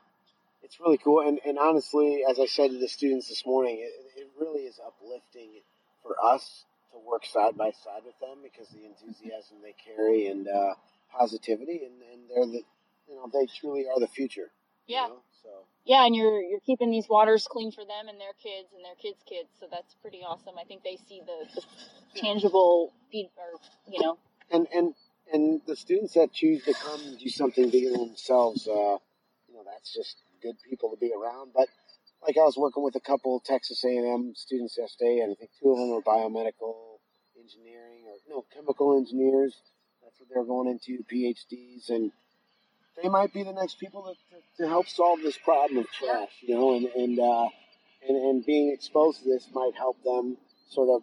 it's 0.63 0.81
really 0.81 0.99
cool. 0.99 1.21
And, 1.27 1.39
and 1.47 1.59
honestly, 1.59 2.23
as 2.29 2.39
I 2.41 2.47
said 2.47 2.71
to 2.71 2.79
the 2.79 2.89
students 2.89 3.29
this 3.29 3.45
morning, 3.47 3.79
it, 3.81 4.21
it 4.21 4.31
really 4.39 4.63
is 4.63 4.81
uplifting 4.85 5.61
for 6.03 6.17
us 6.25 6.65
to 6.93 6.99
work 6.99 7.25
side 7.27 7.57
by 7.57 7.71
side 7.71 8.03
with 8.05 8.19
them 8.21 8.39
because 8.43 8.69
the 8.71 8.85
enthusiasm 8.87 9.59
they 9.63 9.75
carry 9.85 10.27
and 10.27 10.49
uh, 10.49 10.75
positivity, 11.17 11.83
and, 11.85 12.01
and 12.13 12.31
they're 12.31 12.47
the, 12.47 12.63
you 13.09 13.15
know, 13.17 13.29
they 13.33 13.47
truly 13.61 13.85
are 13.89 14.01
the 14.01 14.09
future. 14.09 14.51
you 14.87 14.97
Yeah. 14.97 15.09
know? 15.09 15.23
So. 15.45 15.69
Yeah, 15.85 16.07
and 16.07 16.17
you're 16.17 16.41
you're 16.41 16.65
keeping 16.65 16.91
these 16.91 17.07
waters 17.09 17.47
clean 17.49 17.71
for 17.71 17.85
them 17.85 18.09
and 18.09 18.19
their 18.19 18.33
kids 18.43 18.73
and 18.75 18.83
their 18.83 18.97
kids' 18.97 19.23
kids, 19.29 19.49
so 19.61 19.67
that's 19.71 19.95
pretty 20.01 20.25
awesome. 20.27 20.55
I 20.59 20.65
think 20.65 20.83
they 20.83 20.97
see 21.07 21.21
the, 21.21 21.45
the 21.55 21.63
tangible 22.19 22.95
feed 23.13 23.29
or 23.37 23.61
you 23.87 24.01
know 24.01 24.17
and 24.51 24.67
and 24.75 24.95
and 25.33 25.61
the 25.67 25.77
students 25.77 26.15
that 26.15 26.33
choose 26.33 26.65
to 26.65 26.75
come 26.75 27.01
and 27.01 27.19
do 27.19 27.29
something 27.29 27.71
bigger 27.71 27.91
than 27.91 28.09
themselves, 28.09 28.69
uh, 28.69 28.99
you 29.49 29.55
know, 29.55 29.65
that's 29.65 29.93
just 29.93 30.17
good 30.43 30.57
people 30.69 30.91
to 30.91 30.97
be 30.97 31.13
around. 31.13 31.53
But 31.55 31.69
like 32.23 32.37
I 32.37 32.45
was 32.45 32.57
working 32.57 32.83
with 32.83 32.95
a 32.95 33.01
couple 33.01 33.41
Texas 33.41 33.83
A&M 33.85 34.33
students 34.37 34.77
yesterday, 34.79 35.21
and 35.21 35.33
I 35.33 35.35
think 35.35 35.51
two 35.61 35.71
of 35.71 35.79
them 35.79 35.91
were 35.91 36.03
biomedical 36.03 37.01
engineering 37.39 38.05
or 38.07 38.17
no 38.29 38.45
chemical 38.55 38.97
engineers. 38.97 39.57
That's 40.03 40.21
what 40.21 40.29
they're 40.33 40.45
going 40.45 40.69
into 40.69 41.03
PhDs, 41.05 41.89
and 41.89 42.13
they 43.03 43.09
might 43.09 43.33
be 43.33 43.43
the 43.43 43.53
next 43.53 43.79
people 43.79 44.03
to, 44.03 44.13
to, 44.13 44.63
to 44.63 44.69
help 44.69 44.89
solve 44.89 45.21
this 45.23 45.37
problem 45.39 45.79
of 45.79 45.87
trash. 45.91 46.31
You 46.43 46.55
know, 46.55 46.75
and 46.77 46.87
and 46.87 47.19
uh, 47.19 47.49
and 48.09 48.17
and 48.17 48.47
being 48.47 48.73
exposed 48.73 49.23
to 49.23 49.29
this 49.29 49.49
might 49.53 49.75
help 49.77 50.03
them 50.05 50.37
sort 50.71 50.89
of 50.91 51.03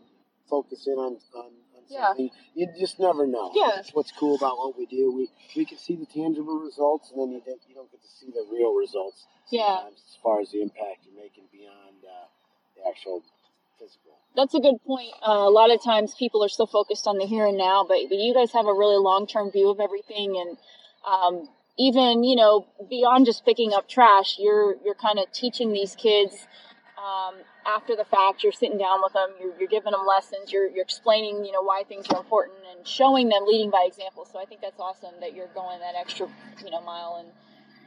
focus 0.50 0.88
in 0.88 0.94
on 0.94 1.18
on, 1.36 1.46
on 1.46 1.84
Yeah. 1.90 2.08
something. 2.08 2.30
You 2.56 2.68
just 2.80 3.00
never 3.00 3.26
know. 3.28 3.52
Yeah. 3.54 3.72
That's 3.76 3.94
what's 3.94 4.12
cool 4.12 4.36
about 4.36 4.58
what 4.58 4.78
we 4.78 4.86
do. 4.86 5.12
We 5.12 5.30
we 5.56 5.66
can 5.66 5.78
see 5.78 5.96
the 5.96 6.06
tangible 6.06 6.60
results, 6.60 7.12
and 7.12 7.20
then 7.22 7.30
you 7.32 7.42
don't, 7.46 7.62
you 7.68 7.76
don't 7.76 7.92
get 7.92 8.02
to 8.02 8.08
see 8.20 8.32
the 8.32 8.46
real 8.52 8.74
results. 8.76 9.26
Yeah. 9.52 9.84
As 9.88 10.18
far 10.24 10.40
as 10.40 10.52
the 10.52 10.62
impact 10.62 11.06
you're 11.06 11.22
making 11.22 11.46
beyond 11.52 11.98
uh, 12.06 12.28
the 12.78 12.88
actual 12.90 13.22
physical. 13.78 14.16
that's 14.36 14.54
a 14.54 14.60
good 14.60 14.78
point. 14.86 15.12
Uh, 15.28 15.32
a 15.32 15.50
lot 15.50 15.72
of 15.72 15.84
times 15.84 16.14
people 16.18 16.42
are 16.44 16.50
so 16.50 16.66
focused 16.66 17.06
on 17.08 17.18
the 17.18 17.26
here 17.26 17.46
and 17.48 17.58
now, 17.58 17.84
but, 17.84 17.98
but 18.10 18.18
you 18.18 18.34
guys 18.34 18.52
have 18.54 18.66
a 18.68 18.74
really 18.74 18.98
long 18.98 19.28
term 19.28 19.52
view 19.52 19.70
of 19.70 19.80
everything, 19.82 20.38
and 20.38 20.58
um, 21.06 21.50
even 21.78 22.24
you 22.24 22.36
know 22.36 22.68
beyond 22.90 23.26
just 23.26 23.46
picking 23.46 23.74
up 23.74 23.88
trash, 23.88 24.38
you're 24.40 24.76
you're 24.84 24.96
kind 24.96 25.20
of 25.20 25.32
teaching 25.32 25.74
these 25.74 25.96
kids 25.96 26.48
um, 26.98 27.36
after 27.66 27.96
the 27.96 28.06
fact. 28.06 28.44
You're 28.44 28.52
sitting 28.52 28.78
down 28.78 29.02
with 29.02 29.14
them, 29.14 29.30
you're, 29.40 29.58
you're 29.58 29.70
giving 29.70 29.92
them 29.92 30.06
lessons, 30.08 30.52
you're 30.52 30.70
you're 30.70 30.84
explaining 30.84 31.46
you 31.46 31.52
know 31.52 31.62
why 31.62 31.84
things 31.88 32.08
are 32.10 32.20
important 32.20 32.60
and 32.76 32.88
showing 32.88 33.30
them 33.30 33.46
leading 33.46 33.72
by 33.72 33.86
example. 33.88 34.28
So 34.32 34.40
I 34.40 34.46
think 34.46 34.62
that's 34.62 34.80
awesome 34.80 35.14
that 35.22 35.36
you're 35.36 35.50
going 35.54 35.80
that 35.80 35.96
extra 36.00 36.28
you 36.64 36.72
know 36.72 36.82
mile 36.82 37.18
and 37.20 37.30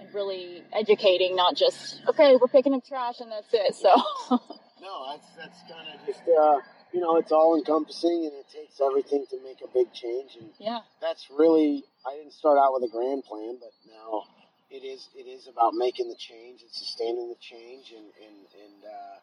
and 0.00 0.12
really 0.14 0.62
educating, 0.73 1.37
not 1.37 1.57
just 1.57 2.00
okay, 2.09 2.37
we're 2.37 2.49
picking 2.49 2.75
up 2.75 2.85
trash 2.87 3.21
and 3.21 3.31
that's 3.31 3.53
it. 3.53 3.75
So 3.75 3.95
No, 4.85 5.07
that's 5.11 5.29
that's 5.35 5.61
kind 5.62 5.88
of 5.88 6.07
just 6.07 6.21
uh, 6.29 6.59
you 6.93 7.00
know 7.00 7.17
it's 7.17 7.33
all 7.33 7.57
encompassing 7.57 8.29
and 8.31 8.35
it 8.35 8.47
takes 8.53 8.81
everything 8.83 9.25
to 9.31 9.43
make 9.43 9.59
a 9.64 9.69
big 9.73 9.91
change 9.95 10.37
and 10.38 10.50
yeah, 10.59 10.81
that's 11.00 11.29
really 11.31 11.85
I 12.06 12.16
didn't 12.16 12.32
start 12.32 12.58
out 12.58 12.73
with 12.75 12.84
a 12.88 12.92
grand 12.92 13.25
plan, 13.25 13.56
but 13.61 13.73
now 13.90 14.25
it 14.70 14.84
is 14.84 15.08
it 15.14 15.28
is 15.28 15.46
about 15.49 15.75
making 15.75 16.08
the 16.08 16.16
change 16.16 16.62
and 16.62 16.70
sustaining 16.70 17.28
the 17.28 17.37
change 17.40 17.92
and 17.92 18.06
and 18.20 18.37
and 18.64 18.84
uh, 18.84 19.16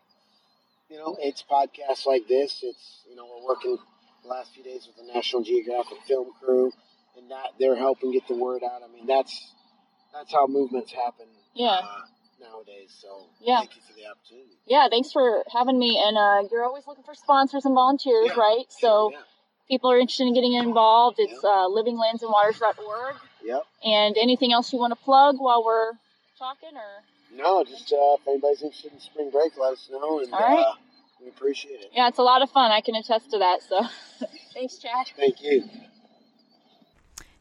you 0.89 0.97
know 0.97 1.17
it's 1.19 1.43
podcasts 1.43 2.05
like 2.05 2.27
this. 2.27 2.59
It's 2.63 3.01
you 3.09 3.15
know 3.15 3.25
we're 3.25 3.47
working 3.47 3.77
the 4.23 4.29
last 4.29 4.53
few 4.53 4.63
days 4.63 4.87
with 4.87 4.95
the 4.97 5.13
National 5.13 5.43
Geographic 5.43 5.97
film 6.07 6.31
crew 6.39 6.71
and 7.17 7.29
that 7.31 7.49
they're 7.59 7.75
helping 7.75 8.11
get 8.11 8.27
the 8.27 8.35
word 8.35 8.63
out. 8.63 8.81
I 8.83 8.91
mean 8.91 9.05
that's 9.05 9.53
that's 10.13 10.31
how 10.31 10.47
movements 10.47 10.91
happen. 10.91 11.27
Yeah. 11.53 11.69
Uh, 11.83 12.01
nowadays, 12.39 12.91
so 12.99 13.27
Yeah. 13.39 13.59
thank 13.59 13.75
you 13.75 13.81
for 13.87 13.93
the 13.93 14.05
opportunity. 14.07 14.57
yeah. 14.65 14.87
Thanks 14.89 15.11
for 15.11 15.43
having 15.53 15.77
me. 15.77 16.01
And 16.03 16.17
uh, 16.17 16.47
you're 16.51 16.63
always 16.65 16.87
looking 16.87 17.03
for 17.03 17.13
sponsors 17.13 17.65
and 17.65 17.75
volunteers, 17.75 18.31
Yeah, 18.33 18.39
right? 18.39 18.65
So 18.69 19.11
yeah. 19.11 19.19
People 19.71 19.89
are 19.89 19.97
interested 19.97 20.27
in 20.27 20.33
getting 20.33 20.53
involved. 20.53 21.15
It's 21.17 21.41
uh, 21.43 21.67
livinglandsandwaters.org. 21.69 23.15
Yep. 23.43 23.63
And 23.85 24.17
anything 24.17 24.51
else 24.51 24.71
you 24.73 24.77
want 24.79 24.91
to 24.91 24.99
plug 25.03 25.37
while 25.39 25.63
we're 25.63 25.93
talking, 26.37 26.69
or 26.75 27.37
No, 27.37 27.63
just 27.63 27.91
uh, 27.93 28.15
if 28.19 28.27
anybody's 28.27 28.61
interested 28.61 28.91
in 28.91 28.99
spring 28.99 29.29
break, 29.31 29.53
let 29.57 29.73
us 29.73 29.89
know, 29.89 30.19
and 30.19 30.31
All 30.33 30.39
right. 30.39 30.59
uh, 30.59 30.73
we 31.21 31.29
appreciate 31.29 31.79
it. 31.79 31.91
yeah, 31.95 32.07
it's 32.09 32.17
a 32.19 32.23
lot 32.23 32.41
of 32.41 32.49
fun. 32.51 32.69
I 32.71 32.81
can 32.81 32.95
attest 32.95 33.31
to 33.31 33.37
that. 33.39 33.63
So, 33.63 33.81
thanks, 34.53 34.77
Chad. 34.77 35.07
Thank 35.15 35.41
you. 35.41 35.63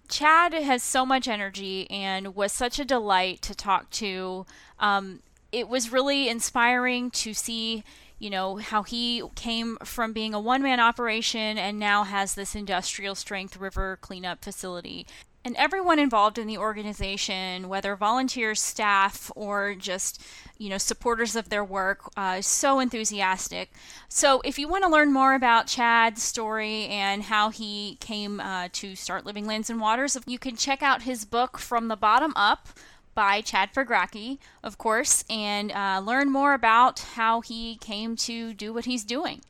Chad 0.09 0.53
has 0.55 0.83
so 0.83 1.05
much 1.07 1.29
energy 1.29 1.89
and 1.91 2.35
was 2.35 2.53
such 2.53 2.79
a 2.79 2.85
delight 2.85 3.43
to 3.43 3.55
talk 3.55 3.91
to. 3.91 4.45
Um, 4.79 5.21
it 5.53 5.69
was 5.69 5.93
really 5.93 6.29
inspiring 6.29 7.11
to 7.13 7.33
see, 7.35 7.85
you 8.21 8.31
know, 8.31 8.57
how 8.57 8.85
he 8.85 9.23
came 9.35 9.79
from 9.83 10.13
being 10.13 10.35
a 10.35 10.41
one 10.41 10.63
man 10.63 10.79
operation 10.79 11.59
and 11.59 11.79
now 11.79 12.05
has 12.05 12.35
this 12.35 12.55
industrial 12.55 13.17
strength 13.17 13.57
river 13.57 13.99
cleanup 14.01 14.45
facility. 14.45 15.07
And 15.43 15.57
everyone 15.57 15.99
involved 15.99 16.37
in 16.37 16.47
the 16.47 16.59
organization, 16.59 17.71
whether 17.71 17.97
volunteers, 17.97 18.61
staff, 18.61 19.31
or 19.35 19.75
just 19.75 20.23
you 20.59 20.69
know 20.69 20.77
supporters 20.77 21.35
of 21.35 21.49
their 21.49 21.65
work, 21.65 22.13
uh, 22.15 22.37
is 22.41 22.47
so 22.47 22.79
enthusiastic. 22.79 23.73
So 24.11 24.43
if 24.45 24.59
you 24.59 24.69
want 24.69 24.85
to 24.85 24.91
learn 24.91 25.15
more 25.15 25.35
about 25.35 25.67
Chad's 25.67 26.23
story 26.23 26.85
and 26.89 27.23
how 27.23 27.49
he 27.49 27.97
came 28.01 28.39
uh, 28.39 28.69
to 28.73 28.95
start 28.95 29.25
Living 29.25 29.47
Lands 29.47 29.71
and 29.71 29.81
Waters, 29.81 30.19
you 30.27 30.39
can 30.39 30.57
check 30.57 30.83
out 30.83 31.03
his 31.03 31.25
book 31.25 31.57
From 31.57 31.89
the 31.89 31.97
Bottom 31.97 32.35
Up 32.37 32.69
by 33.15 33.41
Chad 33.41 33.73
Pregracke, 33.73 34.39
of 34.63 34.79
course, 34.79 35.25
and 35.29 35.73
uh, 35.73 36.01
learn 36.05 36.31
more 36.31 36.55
about 36.55 37.01
how 37.15 37.41
he 37.41 37.77
came 37.77 38.17
to 38.17 38.55
do 38.55 38.73
what 38.73 38.85
he's 38.85 39.05
doing. 39.05 39.43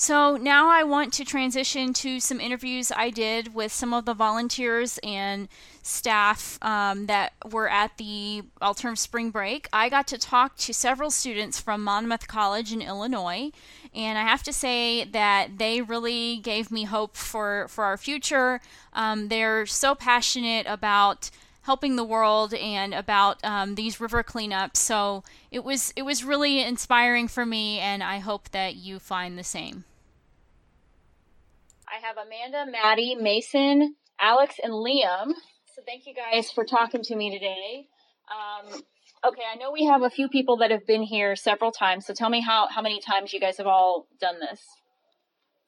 So 0.00 0.38
now 0.38 0.70
I 0.70 0.82
want 0.82 1.12
to 1.12 1.26
transition 1.26 1.92
to 1.92 2.20
some 2.20 2.40
interviews 2.40 2.90
I 2.90 3.10
did 3.10 3.52
with 3.52 3.70
some 3.70 3.92
of 3.92 4.06
the 4.06 4.14
volunteers 4.14 4.98
and 5.02 5.46
staff 5.82 6.58
um, 6.62 7.04
that 7.04 7.34
were 7.52 7.68
at 7.68 7.98
the 7.98 8.44
Alternative 8.62 8.98
Spring 8.98 9.30
Break. 9.30 9.68
I 9.74 9.90
got 9.90 10.06
to 10.06 10.16
talk 10.16 10.56
to 10.56 10.72
several 10.72 11.10
students 11.10 11.60
from 11.60 11.84
Monmouth 11.84 12.28
College 12.28 12.72
in 12.72 12.80
Illinois, 12.80 13.50
and 13.94 14.16
I 14.16 14.22
have 14.22 14.42
to 14.44 14.54
say 14.54 15.04
that 15.04 15.58
they 15.58 15.82
really 15.82 16.38
gave 16.38 16.70
me 16.70 16.84
hope 16.84 17.14
for, 17.14 17.66
for 17.68 17.84
our 17.84 17.98
future. 17.98 18.62
Um, 18.94 19.28
they're 19.28 19.66
so 19.66 19.94
passionate 19.94 20.64
about 20.66 21.30
helping 21.70 21.94
the 21.94 22.02
world 22.02 22.52
and 22.52 22.92
about 22.92 23.38
um, 23.44 23.76
these 23.76 24.00
river 24.00 24.24
cleanups. 24.24 24.76
So 24.78 25.22
it 25.52 25.62
was 25.62 25.92
it 25.94 26.02
was 26.02 26.24
really 26.24 26.60
inspiring 26.60 27.28
for 27.28 27.46
me, 27.46 27.78
and 27.78 28.02
I 28.02 28.18
hope 28.18 28.50
that 28.50 28.74
you 28.74 28.98
find 28.98 29.38
the 29.38 29.44
same. 29.44 29.84
I 31.86 32.04
have 32.04 32.16
Amanda, 32.16 32.68
Maddie, 32.68 33.14
Mason, 33.14 33.94
Alex, 34.20 34.56
and 34.60 34.72
Liam. 34.72 35.28
So 35.72 35.82
thank 35.86 36.08
you 36.08 36.14
guys 36.22 36.50
for 36.50 36.64
talking 36.64 37.02
to 37.04 37.14
me 37.14 37.30
today. 37.30 37.86
Um, 38.34 38.82
okay, 39.28 39.42
I 39.52 39.54
know 39.54 39.70
we 39.70 39.84
have 39.84 40.02
a 40.02 40.10
few 40.10 40.28
people 40.28 40.56
that 40.56 40.72
have 40.72 40.84
been 40.88 41.04
here 41.04 41.36
several 41.36 41.70
times. 41.70 42.04
So 42.04 42.14
tell 42.14 42.30
me 42.30 42.40
how 42.40 42.66
how 42.66 42.82
many 42.82 42.98
times 42.98 43.32
you 43.32 43.38
guys 43.38 43.58
have 43.58 43.68
all 43.68 44.08
done 44.20 44.40
this. 44.40 44.60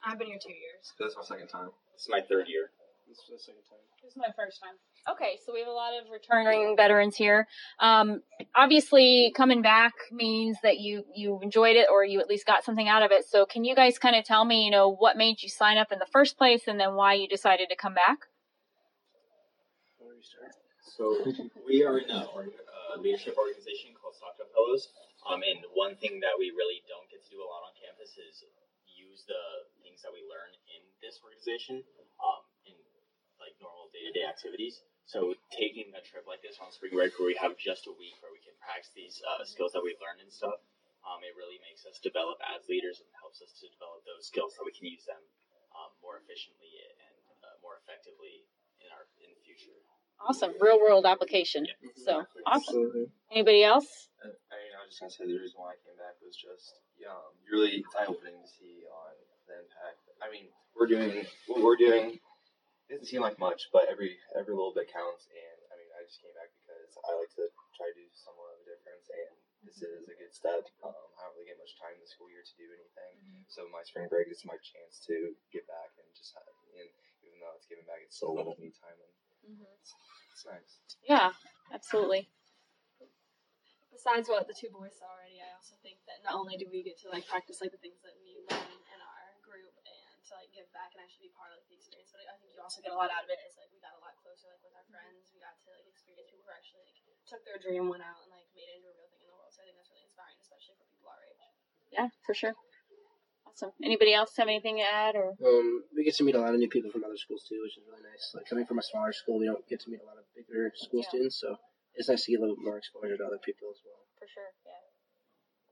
I've 0.04 0.18
been 0.18 0.26
here 0.26 0.42
two 0.44 0.50
years. 0.50 0.82
This 0.98 1.12
is 1.12 1.16
my 1.16 1.22
second 1.22 1.46
time. 1.46 1.70
This 1.94 2.02
is 2.02 2.10
my 2.10 2.22
third 2.22 2.48
year. 2.48 2.70
This 3.06 3.18
is 3.18 3.30
the 3.30 3.38
second 3.38 3.62
time. 3.70 3.86
This 4.02 4.10
is 4.10 4.18
my 4.18 4.32
first 4.34 4.58
time. 4.60 4.74
Okay, 5.10 5.38
so 5.44 5.52
we 5.52 5.58
have 5.58 5.68
a 5.68 5.72
lot 5.72 5.98
of 5.98 6.06
returning 6.12 6.76
veterans 6.76 7.16
here. 7.16 7.48
Um, 7.80 8.22
obviously, 8.54 9.32
coming 9.36 9.60
back 9.60 9.94
means 10.12 10.56
that 10.62 10.78
you 10.78 11.04
you 11.12 11.40
enjoyed 11.42 11.74
it, 11.74 11.88
or 11.90 12.04
you 12.04 12.20
at 12.20 12.28
least 12.28 12.46
got 12.46 12.62
something 12.62 12.86
out 12.86 13.02
of 13.02 13.10
it. 13.10 13.26
So, 13.26 13.44
can 13.44 13.64
you 13.64 13.74
guys 13.74 13.98
kind 13.98 14.14
of 14.14 14.24
tell 14.24 14.44
me, 14.44 14.64
you 14.64 14.70
know, 14.70 14.94
what 14.94 15.16
made 15.16 15.42
you 15.42 15.48
sign 15.48 15.76
up 15.76 15.90
in 15.90 15.98
the 15.98 16.06
first 16.06 16.38
place, 16.38 16.68
and 16.68 16.78
then 16.78 16.94
why 16.94 17.14
you 17.14 17.26
decided 17.26 17.68
to 17.70 17.76
come 17.76 17.94
back? 17.94 18.30
Where 19.98 20.14
do? 20.14 20.22
So 20.86 21.18
we 21.66 21.82
are 21.82 21.98
in 21.98 22.10
a, 22.10 22.28
or, 22.30 22.46
uh, 22.46 23.00
leadership 23.00 23.34
organization 23.34 23.96
called 23.98 24.14
Stockdale 24.14 24.52
Fellows. 24.54 24.92
Um, 25.26 25.42
and 25.42 25.64
one 25.74 25.96
thing 25.96 26.20
that 26.20 26.38
we 26.38 26.54
really 26.54 26.84
don't 26.86 27.10
get 27.10 27.24
to 27.26 27.30
do 27.30 27.42
a 27.42 27.48
lot 27.48 27.66
on 27.66 27.74
campus 27.74 28.14
is 28.20 28.44
use 28.86 29.24
the 29.26 29.42
things 29.82 30.02
that 30.06 30.12
we 30.14 30.22
learn 30.30 30.52
in 30.70 30.82
this 31.02 31.18
organization 31.24 31.82
um, 32.22 32.44
in 32.68 32.76
like 33.40 33.56
normal 33.58 33.90
day-to-day 33.90 34.22
activities. 34.28 34.84
So 35.12 35.36
taking 35.52 35.92
a 35.92 36.00
trip 36.00 36.24
like 36.24 36.40
this 36.40 36.56
on 36.56 36.72
spring 36.72 36.96
break, 36.96 37.12
where 37.20 37.28
we 37.28 37.36
have 37.36 37.52
just 37.60 37.84
a 37.84 37.92
week 38.00 38.16
where 38.24 38.32
we 38.32 38.40
can 38.40 38.56
practice 38.64 38.96
these 38.96 39.20
uh, 39.20 39.44
skills 39.44 39.76
that 39.76 39.84
we've 39.84 40.00
learned 40.00 40.24
and 40.24 40.32
stuff, 40.32 40.56
um, 41.04 41.20
it 41.20 41.36
really 41.36 41.60
makes 41.60 41.84
us 41.84 42.00
develop 42.00 42.40
as 42.48 42.64
leaders 42.64 43.04
and 43.04 43.12
helps 43.20 43.44
us 43.44 43.52
to 43.60 43.68
develop 43.68 44.00
those 44.08 44.32
skills 44.32 44.56
so 44.56 44.64
we 44.64 44.72
can 44.72 44.88
use 44.88 45.04
them 45.04 45.20
um, 45.76 45.92
more 46.00 46.16
efficiently 46.16 46.72
and 46.96 47.20
uh, 47.44 47.60
more 47.60 47.76
effectively 47.84 48.48
in 48.80 48.88
our 48.88 49.04
in 49.20 49.28
the 49.36 49.42
future. 49.44 49.76
Awesome, 50.16 50.56
real 50.64 50.80
world 50.80 51.04
application. 51.04 51.68
So 51.92 52.24
awesome. 52.48 52.72
Absolutely. 52.72 53.12
Anybody 53.28 53.68
else? 53.68 54.08
I 54.24 54.32
I 54.32 54.56
mean, 54.64 54.72
I 54.72 54.80
was 54.80 54.96
just 54.96 55.04
gonna 55.04 55.12
say 55.12 55.28
the 55.28 55.36
reason 55.36 55.60
why 55.60 55.76
I 55.76 55.78
came 55.84 56.00
back 56.00 56.16
was 56.24 56.40
just 56.40 56.80
um, 57.04 57.36
really 57.52 57.84
eye 58.00 58.08
opening 58.08 58.40
to 58.40 58.48
see 58.48 58.88
on 58.88 59.12
the 59.44 59.60
impact. 59.60 60.00
I 60.24 60.32
mean, 60.32 60.48
we're 60.72 60.88
doing 60.88 61.28
what 61.52 61.60
we're 61.60 61.76
doing. 61.76 62.16
It 62.92 63.00
doesn't 63.00 63.08
seem 63.08 63.24
like 63.24 63.40
much, 63.40 63.72
but 63.72 63.88
every 63.88 64.20
every 64.36 64.52
little 64.52 64.76
bit 64.76 64.92
counts. 64.92 65.24
And 65.32 65.58
I 65.72 65.80
mean, 65.80 65.88
I 65.96 66.04
just 66.04 66.20
came 66.20 66.36
back 66.36 66.52
because 66.60 66.92
I 67.00 67.16
like 67.16 67.32
to 67.40 67.48
try 67.72 67.88
to 67.88 67.96
do 67.96 68.04
somewhat 68.12 68.52
of 68.52 68.60
a 68.60 68.68
difference, 68.68 69.08
and 69.08 69.32
this 69.64 69.80
mm-hmm. 69.80 69.96
is 69.96 70.12
a 70.12 70.16
good 70.20 70.28
step. 70.36 70.68
Um, 70.84 70.92
I 70.92 71.24
don't 71.24 71.32
really 71.40 71.48
get 71.48 71.56
much 71.56 71.72
time 71.80 71.96
this 71.96 72.12
school 72.12 72.28
year 72.28 72.44
to 72.44 72.54
do 72.60 72.68
anything, 72.68 73.14
mm-hmm. 73.16 73.48
so 73.48 73.64
my 73.72 73.80
spring 73.80 74.12
break 74.12 74.28
is 74.28 74.44
my 74.44 74.60
chance 74.60 75.00
to 75.08 75.32
get 75.56 75.64
back 75.64 75.96
and 75.96 76.04
just 76.12 76.36
have. 76.36 76.44
And 76.44 76.92
even 77.24 77.40
though 77.40 77.56
it's 77.56 77.64
giving 77.64 77.88
back, 77.88 78.04
it's 78.04 78.12
still 78.12 78.36
a 78.36 78.36
little 78.36 78.60
me 78.60 78.68
time, 78.76 79.00
and 79.00 79.56
mm-hmm. 79.56 79.72
it's, 79.80 79.96
it's 80.36 80.44
nice. 80.44 80.72
Yeah, 81.08 81.32
absolutely. 81.72 82.28
Besides 83.88 84.28
what 84.28 84.44
the 84.44 84.56
two 84.56 84.68
boys 84.68 85.00
saw 85.00 85.08
already, 85.08 85.40
I 85.40 85.48
also 85.56 85.80
think 85.80 85.96
that 86.04 86.20
not 86.28 86.36
only 86.36 86.60
do 86.60 86.68
we 86.68 86.84
get 86.84 87.00
to 87.00 87.08
like 87.08 87.24
practice 87.24 87.64
like 87.64 87.72
the 87.72 87.80
things 87.80 88.04
that 88.04 88.20
we 88.20 88.36
learn 88.52 88.68
in 88.68 89.00
our 89.00 89.28
group 89.40 89.72
and 89.80 90.20
to 90.32 90.40
like 90.40 90.48
give 90.56 90.64
back 90.72 90.96
and 90.96 91.04
actually 91.04 91.28
be 91.28 91.32
part 91.36 91.52
of 91.52 91.60
like, 91.60 91.68
the 91.68 91.76
experience, 91.76 92.08
but 92.08 92.24
I 92.24 92.34
think 92.40 92.56
you 92.56 92.60
also 92.64 92.80
get 92.80 92.90
a 92.90 92.96
lot 92.96 93.12
out 93.12 93.28
of 93.28 93.30
it. 93.30 93.36
it. 93.36 93.52
Is 93.52 93.60
like 93.60 93.68
we 93.68 93.78
got 93.84 93.92
a 93.92 94.00
lot 94.00 94.16
closer 94.24 94.48
like 94.48 94.64
with 94.64 94.72
our 94.72 94.86
friends. 94.88 95.28
We 95.36 95.38
got 95.44 95.52
to 95.60 95.68
like 95.76 95.84
experience 95.84 96.32
people 96.32 96.48
who 96.48 96.52
actually 96.52 96.88
like 96.88 96.96
took 97.28 97.42
their 97.44 97.60
dream, 97.60 97.92
went 97.92 98.00
out 98.00 98.16
and 98.24 98.32
like 98.32 98.48
made 98.56 98.72
it 98.72 98.80
into 98.80 98.88
a 98.88 98.96
real 98.96 99.08
thing 99.12 99.20
in 99.22 99.28
the 99.28 99.36
world. 99.36 99.52
So 99.52 99.60
I 99.60 99.68
think 99.68 99.76
that's 99.76 99.92
really 99.92 100.08
inspiring, 100.08 100.40
especially 100.40 100.74
for 100.80 100.88
people 100.88 101.08
our 101.12 101.20
age. 101.28 101.44
Yeah, 101.92 102.08
for 102.24 102.32
sure. 102.32 102.56
Awesome. 103.44 103.76
Anybody 103.84 104.16
else 104.16 104.32
have 104.40 104.48
anything 104.48 104.80
to 104.80 104.86
add 104.88 105.12
or? 105.12 105.36
Um, 105.36 105.84
we 105.92 106.08
get 106.08 106.16
to 106.16 106.24
meet 106.24 106.32
a 106.32 106.40
lot 106.40 106.56
of 106.56 106.60
new 106.62 106.72
people 106.72 106.88
from 106.88 107.04
other 107.04 107.20
schools 107.20 107.44
too, 107.44 107.60
which 107.60 107.76
is 107.76 107.84
really 107.84 108.00
nice. 108.00 108.32
Like 108.32 108.48
coming 108.48 108.64
from 108.64 108.80
a 108.80 108.86
smaller 108.86 109.12
school, 109.12 109.36
we 109.36 109.44
don't 109.44 109.60
get 109.68 109.84
to 109.84 109.92
meet 109.92 110.00
a 110.00 110.08
lot 110.08 110.16
of 110.16 110.24
bigger 110.32 110.72
school 110.72 111.04
Yeah. 111.04 111.08
students, 111.12 111.36
so 111.36 111.60
it's 111.92 112.08
nice 112.08 112.24
to 112.24 112.32
get 112.32 112.40
a 112.40 112.42
little 112.48 112.56
bit 112.56 112.64
more 112.64 112.80
exposure 112.80 113.12
to 113.20 113.24
other 113.28 113.36
people 113.44 113.68
as 113.68 113.76
well. 113.84 114.00
For 114.16 114.24
sure. 114.24 114.48
Yeah. 114.64 114.80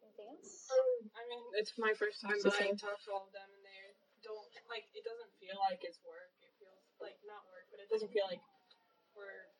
Anything 0.05 0.29
else? 0.37 0.69
Um, 0.69 1.09
I 1.17 1.23
mean, 1.25 1.41
it's 1.57 1.73
my 1.81 1.97
first 1.97 2.21
time, 2.21 2.37
It's 2.37 2.45
the 2.45 2.53
but 2.53 2.61
I 2.61 2.69
same. 2.69 2.77
talked 2.77 3.01
to 3.09 3.17
all 3.17 3.25
of 3.25 3.33
them, 3.33 3.49
and 3.49 3.60
they 3.60 3.60
don't 3.60 3.60
like. 4.71 4.87
It 4.95 5.03
doesn't 5.05 5.33
feel 5.43 5.59
like 5.59 5.83
it's 5.83 5.99
work. 6.07 6.31
It 6.41 6.55
feels 6.57 6.81
like 7.03 7.19
not 7.27 7.43
work, 7.51 7.67
but 7.69 7.83
it 7.83 7.91
doesn't 7.91 8.15
feel 8.15 8.31
like 8.31 8.41
we're 9.13 9.51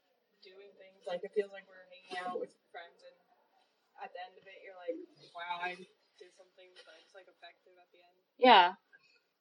doing 0.41 0.71
things. 0.81 1.05
Like 1.05 1.21
it 1.27 1.35
feels 1.35 1.53
like 1.53 1.67
we're 1.67 1.85
hanging 1.91 2.17
out 2.23 2.39
with 2.39 2.55
friends, 2.71 3.03
and 3.03 3.17
at 4.01 4.15
the 4.15 4.21
end 4.23 4.35
of 4.39 4.45
it, 4.47 4.59
you're 4.63 4.79
like, 4.79 4.97
"Wow, 5.35 5.61
I 5.61 5.77
did 6.17 6.33
something 6.39 6.71
that's 6.79 7.13
like 7.13 7.29
effective 7.29 7.75
at 7.77 7.89
the 7.93 8.01
end." 8.01 8.17
Yeah. 8.41 8.81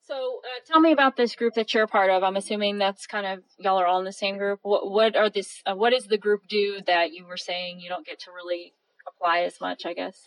So, 0.09 0.41
uh, 0.41 0.59
tell 0.65 0.81
me 0.81 0.91
about 0.91 1.17
this 1.17 1.35
group 1.35 1.53
that 1.53 1.73
you're 1.73 1.83
a 1.83 1.87
part 1.87 2.09
of. 2.09 2.23
I'm 2.23 2.35
assuming 2.35 2.79
that's 2.79 3.05
kind 3.05 3.27
of 3.27 3.43
y'all 3.59 3.77
are 3.77 3.85
all 3.85 3.99
in 3.99 4.05
the 4.05 4.11
same 4.11 4.37
group. 4.37 4.59
What 4.63 4.89
what 4.89 5.15
are 5.15 5.29
this? 5.29 5.61
Uh, 5.65 5.75
what 5.75 5.91
does 5.91 6.07
the 6.07 6.17
group 6.17 6.47
do 6.49 6.81
that 6.87 7.13
you 7.13 7.25
were 7.25 7.37
saying 7.37 7.79
you 7.79 7.89
don't 7.89 8.07
get 8.07 8.19
to 8.21 8.31
really 8.31 8.73
apply 9.07 9.41
as 9.41 9.61
much? 9.61 9.85
I 9.85 9.93
guess. 9.93 10.25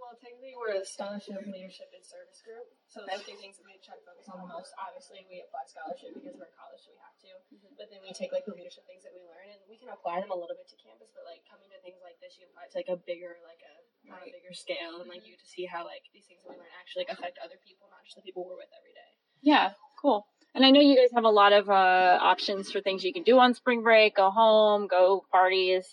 Well, 0.00 0.16
technically, 0.16 0.54
we're 0.56 0.80
a 0.80 0.84
scholarship, 0.84 1.44
leadership, 1.44 1.92
and 1.92 2.04
service 2.04 2.40
group. 2.40 2.72
So 2.96 3.04
those 3.04 3.12
are 3.12 3.20
the 3.20 3.28
three 3.28 3.36
things 3.36 3.60
that 3.60 3.68
we 3.68 3.76
try 3.84 3.92
to 3.92 4.00
focus 4.08 4.24
on 4.32 4.40
the 4.40 4.48
most. 4.48 4.72
Obviously, 4.80 5.28
we 5.28 5.44
apply 5.44 5.68
scholarship 5.68 6.16
because 6.16 6.32
we're 6.32 6.48
in 6.48 6.56
college, 6.56 6.80
so 6.80 6.96
we 6.96 7.00
have 7.04 7.12
to. 7.28 7.30
But 7.76 7.92
then 7.92 8.00
we 8.00 8.16
take 8.16 8.32
like 8.32 8.48
the 8.48 8.56
leadership 8.56 8.88
things 8.88 9.04
that 9.04 9.12
we 9.12 9.20
learn, 9.20 9.52
and 9.52 9.60
we 9.68 9.76
can 9.76 9.92
apply 9.92 10.24
them 10.24 10.32
a 10.32 10.38
little 10.38 10.56
bit 10.56 10.64
to 10.72 10.80
campus. 10.80 11.12
But 11.12 11.28
like 11.28 11.44
coming 11.44 11.68
to 11.68 11.78
things 11.84 12.00
like 12.00 12.16
this, 12.24 12.40
you 12.40 12.48
can 12.48 12.56
apply 12.56 12.64
it 12.64 12.70
to 12.72 12.76
like 12.80 12.88
a 12.88 12.96
bigger, 12.96 13.36
like 13.44 13.60
a 13.60 13.74
on 14.08 14.24
a 14.24 14.32
bigger 14.32 14.56
scale, 14.56 15.04
and 15.04 15.12
like 15.12 15.28
you 15.28 15.36
get 15.36 15.44
to 15.44 15.50
see 15.52 15.68
how 15.68 15.84
like 15.84 16.08
these 16.16 16.24
things 16.24 16.40
that 16.40 16.48
we 16.48 16.56
learn 16.56 16.72
actually 16.80 17.04
like, 17.04 17.20
affect 17.20 17.36
other 17.44 17.60
people, 17.60 17.84
not 17.92 18.00
just 18.00 18.16
the 18.16 18.24
people 18.24 18.48
we're 18.48 18.56
with 18.56 18.72
every 18.72 18.96
day. 18.96 19.12
Yeah, 19.44 19.76
cool. 20.00 20.24
And 20.56 20.64
I 20.64 20.72
know 20.72 20.80
you 20.80 20.96
guys 20.96 21.12
have 21.12 21.28
a 21.28 21.36
lot 21.36 21.52
of 21.52 21.68
uh, 21.68 22.16
options 22.16 22.72
for 22.72 22.80
things 22.80 23.04
you 23.04 23.12
can 23.12 23.28
do 23.28 23.36
on 23.36 23.52
spring 23.52 23.84
break. 23.84 24.16
Go 24.16 24.32
home, 24.32 24.88
go 24.88 25.20
parties. 25.28 25.84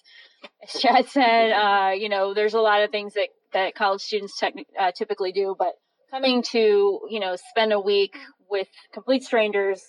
As 0.63 0.79
Chad 0.79 1.11
said, 1.11 1.51
uh, 1.51 1.91
you 1.91 2.07
know, 2.07 2.31
there's 2.33 2.55
a 2.55 2.63
lot 2.63 2.79
of 2.79 2.95
things 2.95 3.19
that 3.19 3.27
that 3.51 3.75
college 3.75 3.99
students 3.99 4.39
techni- 4.39 4.71
uh, 4.79 4.95
typically 4.95 5.35
do, 5.35 5.55
but 5.59 5.75
coming 6.13 6.43
to 6.43 6.99
you 7.09 7.19
know 7.19 7.35
spend 7.49 7.73
a 7.73 7.79
week 7.79 8.15
with 8.49 8.67
complete 8.93 9.23
strangers 9.23 9.81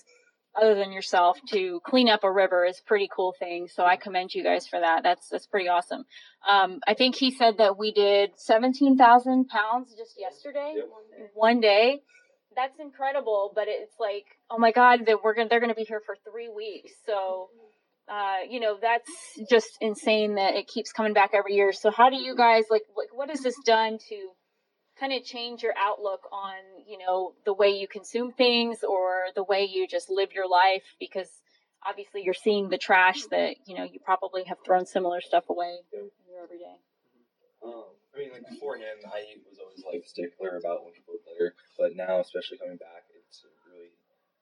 other 0.60 0.74
than 0.74 0.92
yourself 0.92 1.38
to 1.48 1.80
clean 1.84 2.08
up 2.08 2.24
a 2.24 2.30
river 2.30 2.64
is 2.64 2.78
a 2.78 2.84
pretty 2.84 3.08
cool 3.14 3.34
thing. 3.38 3.68
So 3.68 3.84
I 3.84 3.96
commend 3.96 4.32
you 4.34 4.44
guys 4.44 4.66
for 4.66 4.80
that. 4.80 5.02
That's 5.02 5.28
that's 5.28 5.46
pretty 5.46 5.68
awesome. 5.68 6.04
Um, 6.48 6.80
I 6.86 6.94
think 6.94 7.16
he 7.16 7.30
said 7.30 7.58
that 7.58 7.76
we 7.76 7.92
did 7.92 8.30
seventeen 8.36 8.96
thousand 8.96 9.48
pounds 9.48 9.94
just 9.96 10.14
yesterday, 10.18 10.76
one 11.34 11.60
day. 11.60 12.00
That's 12.56 12.78
incredible, 12.78 13.52
but 13.54 13.64
it's 13.66 13.94
like, 13.98 14.24
oh 14.48 14.58
my 14.58 14.70
god, 14.70 15.06
that 15.06 15.18
we're 15.24 15.34
gonna 15.34 15.48
they're 15.48 15.60
gonna 15.60 15.74
be 15.74 15.82
here 15.82 16.00
for 16.06 16.16
three 16.30 16.48
weeks. 16.48 16.92
So, 17.04 17.48
uh, 18.08 18.46
you 18.48 18.60
know, 18.60 18.78
that's 18.80 19.10
just 19.50 19.76
insane 19.80 20.36
that 20.36 20.54
it 20.54 20.68
keeps 20.68 20.92
coming 20.92 21.14
back 21.14 21.32
every 21.34 21.54
year. 21.54 21.72
So 21.72 21.90
how 21.90 22.10
do 22.10 22.16
you 22.16 22.36
guys 22.36 22.64
like, 22.70 22.84
like 22.96 23.08
what 23.12 23.28
has 23.28 23.40
this 23.40 23.56
done 23.66 23.98
to 24.08 24.28
kind 24.98 25.12
of 25.12 25.24
change 25.24 25.62
your 25.62 25.74
outlook 25.76 26.22
on, 26.32 26.54
you 26.86 26.98
know, 26.98 27.34
the 27.44 27.52
way 27.52 27.70
you 27.70 27.88
consume 27.88 28.32
things 28.32 28.84
or 28.84 29.26
the 29.34 29.42
way 29.42 29.64
you 29.64 29.86
just 29.86 30.10
live 30.10 30.32
your 30.32 30.48
life? 30.48 30.82
Because 31.00 31.28
obviously 31.86 32.22
you're 32.22 32.34
seeing 32.34 32.68
the 32.68 32.78
trash 32.78 33.24
that, 33.30 33.56
you 33.66 33.76
know, 33.76 33.84
you 33.84 34.00
probably 34.00 34.44
have 34.44 34.58
thrown 34.64 34.86
similar 34.86 35.20
stuff 35.20 35.44
away 35.50 35.78
in 35.92 36.10
your 36.30 36.42
everyday. 36.42 36.78
Um, 37.64 37.96
I 38.14 38.18
mean, 38.18 38.30
like 38.30 38.46
beforehand, 38.46 39.02
I 39.08 39.40
was 39.48 39.58
always 39.58 39.82
like 39.82 40.06
stickler 40.06 40.56
about 40.56 40.84
when 40.84 40.94
people 40.94 41.18
would 41.18 41.26
litter, 41.26 41.56
but 41.74 41.96
now, 41.96 42.20
especially 42.20 42.62
coming 42.62 42.78
back, 42.78 43.10
it's 43.10 43.42
really 43.66 43.90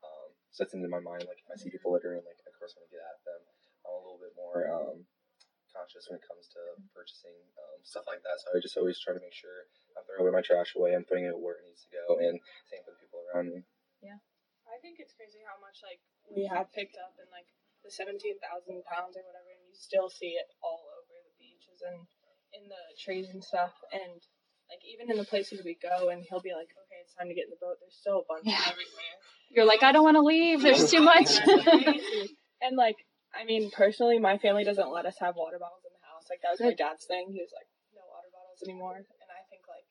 um, 0.04 0.28
sets 0.52 0.75
into 0.75 0.90
my 0.92 1.00
mind. 1.00 1.25
Like 1.25 1.40
if 1.40 1.49
I 1.49 1.56
see 1.56 1.71
people 1.71 1.97
littering, 1.97 2.21
like 2.26 2.37
of 2.44 2.52
course 2.61 2.76
I'm 2.76 2.85
gonna 2.85 3.00
get 3.00 3.06
at 3.06 3.18
them. 3.25 3.40
I'm 3.88 3.97
a 3.97 4.02
little 4.04 4.21
bit 4.21 4.35
more 4.37 4.68
um, 4.68 5.09
conscious 5.73 6.06
when 6.11 6.21
it 6.21 6.26
comes 6.28 6.52
to 6.52 6.61
purchasing 6.92 7.35
um, 7.56 7.80
stuff 7.82 8.04
like 8.04 8.21
that. 8.23 8.37
So 8.44 8.52
I 8.52 8.61
just 8.61 8.76
always 8.76 9.00
try 9.00 9.16
to 9.16 9.23
make 9.23 9.35
sure 9.35 9.71
I'm 9.96 10.04
throwing 10.08 10.28
away 10.28 10.34
my 10.34 10.44
trash 10.44 10.72
away. 10.76 10.92
I'm 10.96 11.04
putting 11.06 11.25
it 11.28 11.37
where 11.37 11.61
it 11.61 11.66
needs 11.68 11.84
to 11.87 11.90
go, 11.92 12.18
and 12.20 12.40
same 12.68 12.82
for 12.84 12.92
the 12.94 13.00
people 13.00 13.20
around 13.30 13.52
me. 13.52 13.62
Yeah, 14.02 14.18
I 14.68 14.76
think 14.82 14.99
it's 14.99 15.14
crazy 15.14 15.40
how 15.46 15.56
much 15.62 15.80
like 15.84 16.00
we 16.32 16.49
have 16.49 16.72
picked 16.72 16.96
up 16.99 17.14
in 17.20 17.28
like 17.30 17.46
the 17.84 17.90
seventeen 17.92 18.38
thousand 18.42 18.82
pounds 18.88 19.14
or 19.18 19.22
whatever, 19.26 19.50
and 19.52 19.62
you 19.68 19.75
still 19.75 20.08
see 20.11 20.34
it 20.38 20.49
all 20.62 20.82
over 20.99 21.12
the 21.12 21.34
beaches 21.38 21.82
and 21.82 22.06
in 22.52 22.68
the 22.68 22.82
trees 23.00 23.32
and 23.32 23.40
stuff, 23.42 23.72
and 23.92 24.20
like 24.68 24.82
even 24.84 25.08
in 25.12 25.16
the 25.20 25.26
places 25.28 25.64
we 25.64 25.76
go, 25.80 26.08
and 26.12 26.25
he'll 26.28 26.44
be 26.44 26.52
like, 26.56 26.68
"Okay, 26.87 27.00
it's 27.04 27.12
time 27.16 27.28
to 27.28 27.37
get 27.37 27.49
in 27.49 27.52
the 27.54 27.61
boat." 27.61 27.76
There's 27.80 27.96
still 27.96 28.25
a 28.25 28.26
bunch 28.28 28.44
Yeah. 28.49 28.61
everywhere. 28.68 29.16
You're 29.52 29.68
like, 29.68 29.82
I 29.84 29.92
don't 29.92 30.04
want 30.04 30.16
to 30.16 30.25
leave. 30.25 30.62
There's 30.64 30.88
too 30.88 31.00
much. 31.12 31.28
and 32.64 32.72
like, 32.76 32.96
I 33.37 33.44
mean, 33.44 33.68
personally, 33.70 34.18
my 34.18 34.38
family 34.38 34.64
doesn't 34.64 34.88
let 34.88 35.04
us 35.04 35.16
have 35.20 35.37
water 35.37 35.58
bottles 35.61 35.84
in 35.84 35.92
the 35.92 36.04
house. 36.08 36.25
Like 36.32 36.40
that 36.40 36.52
was 36.56 36.61
my 36.64 36.72
dad's 36.72 37.04
thing. 37.04 37.28
He 37.32 37.40
was 37.40 37.52
like, 37.52 37.68
"No 37.92 38.00
water 38.09 38.33
bottles 38.33 38.61
anymore," 38.64 38.96
and 38.96 39.31
I 39.33 39.42
think 39.52 39.64
like, 39.68 39.85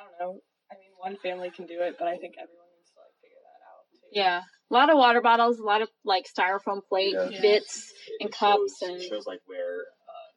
I 0.00 0.08
don't 0.08 0.16
know. 0.16 0.32
I 0.72 0.80
mean, 0.80 0.96
one 0.96 1.20
family 1.20 1.52
can 1.52 1.68
do 1.68 1.84
it, 1.84 2.00
but 2.00 2.08
I 2.08 2.16
think 2.16 2.40
everyone 2.40 2.72
needs 2.72 2.88
to 2.96 3.04
like 3.04 3.12
figure 3.20 3.36
that 3.44 3.60
out. 3.68 3.84
Too. 3.92 4.08
yeah. 4.16 4.40
A 4.48 4.72
lot 4.72 4.88
of 4.88 4.96
water 4.96 5.20
bottles, 5.20 5.58
a 5.60 5.66
lot 5.66 5.82
of 5.84 5.90
like 6.08 6.24
styrofoam 6.24 6.80
plate 6.88 7.12
Yeah. 7.12 7.28
bits 7.42 7.92
It- 8.08 8.24
and 8.24 8.28
it 8.30 8.32
cups 8.32 8.80
shows, 8.80 8.88
and 8.88 8.92
it 8.96 9.04
shows 9.04 9.26
like 9.28 9.42
where 9.44 9.92
uh, 10.08 10.28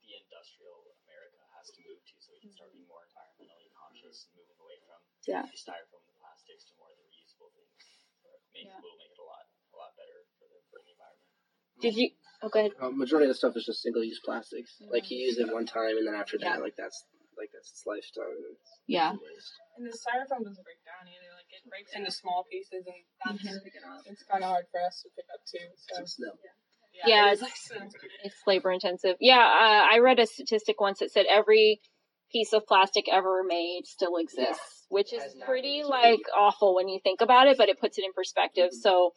the 0.00 0.14
industrial 0.24 0.94
America 1.04 1.42
has 1.58 1.68
to 1.74 1.80
move 1.84 2.00
to, 2.00 2.14
so 2.22 2.32
we 2.32 2.40
can 2.40 2.54
start 2.54 2.72
being 2.72 2.86
more 2.88 3.02
environmentally 3.04 3.68
conscious 3.76 4.30
and 4.30 4.40
moving 4.40 4.56
away 4.62 4.78
from 4.88 5.00
Yeah. 5.28 5.44
the 5.44 5.58
styrofoam 5.58 6.00
and 6.06 6.14
the 6.14 6.18
plastics 6.22 6.64
to 6.70 6.72
more 6.80 6.88
of 6.88 6.96
the 6.96 7.04
reusable 7.10 7.50
things. 7.52 7.84
Make, 8.56 8.70
Yeah. 8.72 8.78
Will 8.80 8.96
make 8.96 9.10
it 9.12 9.18
a 9.20 9.26
lot 9.26 9.44
a 9.44 9.76
lot 9.76 9.92
better 9.98 10.22
for 10.38 10.46
the 10.48 10.58
for 10.70 10.78
the 10.80 10.94
environment. 10.94 11.28
did 11.82 11.94
you? 11.98 12.08
Oh, 12.46 12.48
go 12.48 12.58
ahead. 12.62 12.72
Um, 12.78 12.94
majority 12.96 13.26
of 13.26 13.34
the 13.34 13.38
stuff 13.42 13.56
is 13.58 13.66
just 13.66 13.82
single 13.82 14.04
use 14.06 14.20
plastics. 14.22 14.78
Like 14.86 15.10
you 15.10 15.18
use 15.18 15.38
it 15.42 15.50
one 15.50 15.66
time, 15.66 15.98
and 15.98 16.06
then 16.06 16.14
after 16.14 16.38
that, 16.38 16.62
Yeah. 16.62 16.62
like 16.62 16.76
that's 16.78 17.02
like 17.38 17.50
that's 17.52 17.70
its 17.70 17.84
lifetime. 17.86 18.30
and 18.34 18.56
It's 18.56 18.80
Yeah. 18.86 19.10
And 19.76 19.86
the 19.86 19.96
styrofoam 19.96 20.42
doesn't 20.46 20.64
break 20.64 20.80
down 20.86 21.04
either. 21.08 21.30
Like 21.34 21.50
it 21.50 21.62
breaks 21.68 21.92
into 21.94 22.10
small 22.10 22.44
pieces, 22.50 22.84
and 22.86 23.00
that's 23.24 24.06
it's 24.06 24.22
kind 24.24 24.44
of 24.44 24.50
hard 24.50 24.66
for 24.70 24.80
us 24.82 25.02
to 25.02 25.08
pick 25.16 25.26
up 25.32 25.40
too. 25.46 25.66
So 25.76 26.02
It's 26.02 26.14
snow. 26.16 26.32
Yeah, 27.06 27.32
it's 27.32 27.42
it's- 27.42 27.70
It's 28.22 28.40
labor 28.46 28.70
intensive. 28.70 29.16
Yeah, 29.20 29.42
uh, 29.42 29.82
I 29.92 29.98
read 29.98 30.18
a 30.20 30.26
statistic 30.26 30.80
once 30.80 31.00
that 31.00 31.10
said 31.10 31.26
every 31.28 31.80
piece 32.30 32.52
of 32.52 32.66
plastic 32.66 33.08
ever 33.12 33.42
made 33.44 33.82
still 33.86 34.16
exists, 34.16 34.86
which 34.88 35.12
is 35.12 35.36
pretty 35.44 35.82
like 35.84 36.20
awful 36.36 36.74
when 36.74 36.88
you 36.88 37.00
think 37.02 37.20
about 37.20 37.46
it, 37.48 37.56
but 37.58 37.68
it 37.68 37.80
puts 37.80 37.98
it 37.98 38.04
in 38.04 38.12
perspective. 38.12 38.70
So 38.72 39.12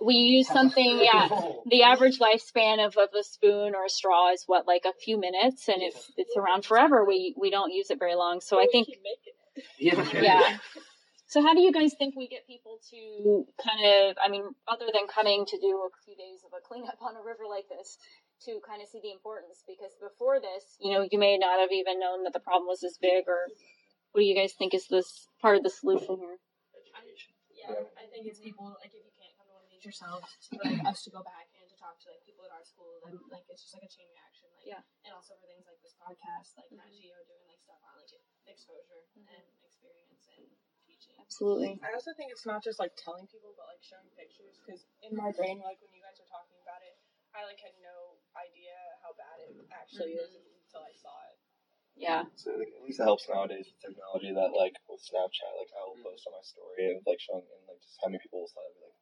we 0.00 0.14
use 0.14 0.48
something, 0.48 1.00
yeah. 1.02 1.28
The 1.66 1.82
average 1.82 2.18
lifespan 2.18 2.84
of, 2.84 2.96
of 2.96 3.08
a 3.18 3.22
spoon 3.22 3.74
or 3.74 3.84
a 3.84 3.90
straw 3.90 4.32
is 4.32 4.44
what, 4.46 4.66
like 4.66 4.84
a 4.86 4.92
few 5.04 5.20
minutes, 5.20 5.68
and 5.68 5.82
it's 5.82 6.10
it's 6.16 6.36
around 6.36 6.64
forever. 6.64 7.04
We 7.04 7.34
we 7.38 7.50
don't 7.50 7.72
use 7.72 7.90
it 7.90 7.98
very 7.98 8.14
long. 8.14 8.40
So 8.40 8.60
I 8.60 8.66
think 8.70 8.86
keep 8.86 9.00
making 9.02 9.34
it. 9.56 9.64
Yeah. 10.14 10.22
yeah. 10.22 10.58
So 11.28 11.42
how 11.42 11.52
do 11.52 11.60
you 11.60 11.72
guys 11.72 11.92
think 11.98 12.16
we 12.16 12.26
get 12.26 12.46
people 12.46 12.80
to 12.88 13.44
kind 13.60 13.84
of, 13.84 14.16
I 14.16 14.30
mean, 14.30 14.48
other 14.64 14.88
than 14.88 15.04
coming 15.12 15.44
to 15.44 15.60
do 15.60 15.84
a 15.84 15.92
few 16.00 16.16
days 16.16 16.40
of 16.40 16.56
a 16.56 16.62
cleanup 16.64 16.96
on 17.04 17.20
a 17.20 17.22
river 17.22 17.44
like 17.44 17.68
this, 17.68 17.98
to 18.48 18.64
kind 18.64 18.80
of 18.80 18.88
see 18.88 19.04
the 19.04 19.12
importance? 19.12 19.60
Because 19.68 19.92
before 20.00 20.40
this, 20.40 20.64
you 20.80 20.96
know, 20.96 21.04
you 21.04 21.18
may 21.18 21.36
not 21.36 21.60
have 21.60 21.68
even 21.68 22.00
known 22.00 22.24
that 22.24 22.32
the 22.32 22.40
problem 22.40 22.64
was 22.64 22.80
this 22.80 22.96
big, 22.96 23.28
or 23.28 23.44
what 24.12 24.22
do 24.22 24.24
you 24.24 24.32
guys 24.32 24.56
think 24.56 24.72
is 24.72 24.88
this 24.88 25.28
part 25.42 25.60
of 25.60 25.62
the 25.62 25.68
solution 25.68 26.16
here? 26.16 26.40
Education. 26.96 27.36
Yeah, 27.52 27.76
I 27.76 28.08
think 28.08 28.24
it's 28.24 28.40
people 28.40 28.72
like 28.80 28.96
if 28.96 29.04
you 29.04 29.12
can't 29.78 29.94
to 29.94 30.02
one 30.02 30.18
of 30.18 30.26
these 30.26 30.26
yourself, 30.26 30.26
for 30.50 30.62
like 30.66 30.82
us 30.90 31.00
to 31.06 31.10
go 31.14 31.22
back 31.22 31.46
and 31.54 31.66
to 31.70 31.76
talk 31.78 31.96
to 32.02 32.10
like 32.10 32.22
people 32.26 32.42
at 32.46 32.52
our 32.54 32.66
school, 32.66 32.98
and 33.06 33.14
like 33.30 33.46
it's 33.46 33.62
just 33.62 33.74
like 33.74 33.86
a 33.86 33.90
chain 33.90 34.10
reaction. 34.10 34.50
Like 34.58 34.66
Yeah. 34.66 34.82
and 35.06 35.14
also 35.14 35.38
for 35.38 35.46
things 35.46 35.66
like 35.66 35.78
this 35.82 35.94
podcast, 35.94 36.58
like 36.58 36.70
mm-hmm. 36.70 36.82
Nat 36.82 36.90
Geo 36.90 37.18
doing 37.26 37.46
like 37.46 37.62
stuff 37.62 37.80
on 37.86 37.94
like 38.02 38.10
exposure 38.46 39.06
mm-hmm. 39.14 39.30
and 39.30 39.44
experience 39.62 40.26
and 40.34 40.44
teaching. 40.82 41.16
Absolutely. 41.22 41.78
I 41.84 41.94
also 41.94 42.10
think 42.18 42.34
it's 42.34 42.46
not 42.46 42.64
just 42.64 42.82
like 42.82 42.96
telling 42.98 43.30
people, 43.30 43.54
but 43.54 43.70
like 43.70 43.82
showing 43.84 44.10
pictures. 44.18 44.58
Because 44.62 44.82
in 45.04 45.14
my 45.14 45.30
brain, 45.30 45.62
like 45.62 45.78
when 45.78 45.94
you 45.94 46.02
guys 46.02 46.18
were 46.18 46.30
talking 46.30 46.58
about 46.64 46.82
it, 46.82 46.98
I 47.36 47.44
like 47.46 47.60
had 47.60 47.76
no 47.78 48.18
idea 48.34 48.74
how 49.04 49.14
bad 49.14 49.38
it 49.44 49.54
actually 49.70 50.18
is 50.18 50.34
mm-hmm. 50.34 50.58
until 50.66 50.82
I 50.82 50.94
saw 50.98 51.14
it. 51.30 51.38
Yeah. 51.98 52.30
So 52.38 52.54
like, 52.54 52.70
at 52.70 52.82
least 52.86 53.02
it 53.02 53.06
helps 53.10 53.26
nowadays 53.26 53.66
with 53.66 53.82
technology 53.82 54.30
that 54.30 54.54
like 54.54 54.78
with 54.86 55.02
Snapchat, 55.02 55.52
like 55.58 55.70
I 55.74 55.82
will 55.82 55.98
mm. 55.98 56.06
post 56.06 56.30
on 56.30 56.38
my 56.38 56.46
story 56.46 56.94
and 56.94 57.02
like 57.02 57.18
showing 57.18 57.42
and 57.42 57.62
like 57.66 57.82
just 57.82 57.98
how 57.98 58.06
many 58.06 58.22
people 58.22 58.46
will 58.46 58.50
slide 58.50 58.70
and 58.70 58.78
be 58.78 58.86
like, 58.86 58.98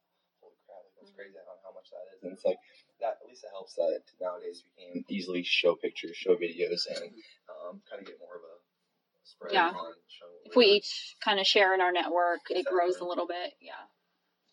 holy 0.97 1.13
crap, 1.13 1.29
like 1.29 1.37
that's 1.37 1.37
crazy 1.37 1.37
on 1.37 1.57
how 1.61 1.71
much 1.73 1.87
that 1.93 2.05
is. 2.13 2.23
And 2.25 2.33
it's 2.33 2.45
like 2.45 2.57
that 2.99 3.21
at 3.21 3.27
least 3.29 3.45
it 3.45 3.51
helps 3.53 3.77
that 3.77 4.01
nowadays 4.19 4.65
we 4.65 4.71
can 4.73 5.05
easily 5.07 5.43
show 5.45 5.75
pictures, 5.77 6.17
show 6.17 6.35
videos, 6.35 6.89
and 6.89 7.13
um, 7.49 7.81
kind 7.85 8.01
of 8.01 8.05
get 8.09 8.17
more 8.17 8.35
of 8.35 8.43
a 8.43 8.55
spread 9.23 9.53
Yeah. 9.53 9.69
on 9.69 9.93
showing. 10.09 10.41
If 10.45 10.55
we 10.55 10.65
each 10.81 11.15
kind 11.23 11.39
of 11.39 11.45
share 11.45 11.73
in 11.73 11.81
our 11.81 11.91
network, 11.91 12.41
it 12.49 12.65
grows 12.65 12.97
a 12.97 13.05
little 13.05 13.27
bit. 13.27 13.53
Yeah. 13.61 13.77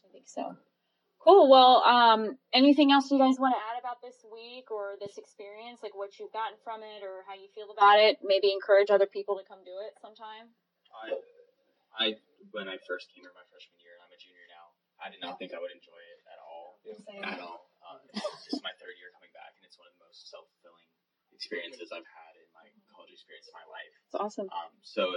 I 0.05 0.13
think 0.13 0.29
so. 0.29 0.57
Cool. 1.25 1.49
Well, 1.49 1.81
um, 1.89 2.37
anything 2.53 2.93
else 2.93 3.09
you 3.09 3.17
guys 3.17 3.41
want 3.41 3.57
to 3.57 3.63
add 3.73 3.81
about 3.81 4.05
this 4.05 4.21
week 4.29 4.69
or 4.69 5.01
this 5.01 5.17
experience? 5.17 5.81
Like 5.81 5.97
what 5.97 6.13
you've 6.21 6.37
gotten 6.37 6.61
from 6.61 6.85
it 6.85 7.01
or 7.01 7.25
how 7.25 7.33
you 7.33 7.49
feel 7.57 7.73
about 7.73 7.97
it? 7.97 8.21
Maybe 8.21 8.53
encourage 8.53 8.93
other 8.93 9.09
people 9.09 9.41
to 9.41 9.45
come 9.49 9.65
do 9.65 9.73
it 9.89 9.97
sometime. 10.05 10.53
I, 10.93 11.17
I 11.97 12.07
when 12.53 12.69
I 12.69 12.77
first 12.85 13.09
came 13.09 13.25
here 13.25 13.33
my 13.33 13.41
freshman 13.49 13.81
year, 13.81 13.97
and 13.97 14.05
I'm 14.05 14.13
a 14.13 14.21
junior 14.21 14.45
now. 14.53 14.77
I 15.01 15.09
did 15.09 15.25
not 15.25 15.41
think 15.41 15.57
I 15.57 15.59
would 15.65 15.73
enjoy 15.73 15.97
it 15.97 16.04
at 16.89 17.01
all. 17.09 17.25
At 17.25 17.41
all. 17.41 17.61
Um, 17.85 18.01
it's 18.13 18.45
just 18.49 18.65
my 18.65 18.73
third 18.81 18.97
year 18.97 19.13
coming 19.13 19.33
back, 19.37 19.57
and 19.61 19.65
it's 19.65 19.77
one 19.77 19.89
of 19.89 19.95
the 19.97 20.03
most 20.05 20.29
self-fulfilling 20.33 20.89
experiences 21.33 21.93
I've 21.93 22.09
had 22.09 22.33
in 22.41 22.49
my 22.57 22.69
college 22.93 23.13
experience 23.13 23.49
in 23.49 23.57
my 23.57 23.67
life. 23.69 23.93
It's 24.09 24.17
awesome. 24.17 24.49
Um, 24.49 24.73
so, 24.81 25.13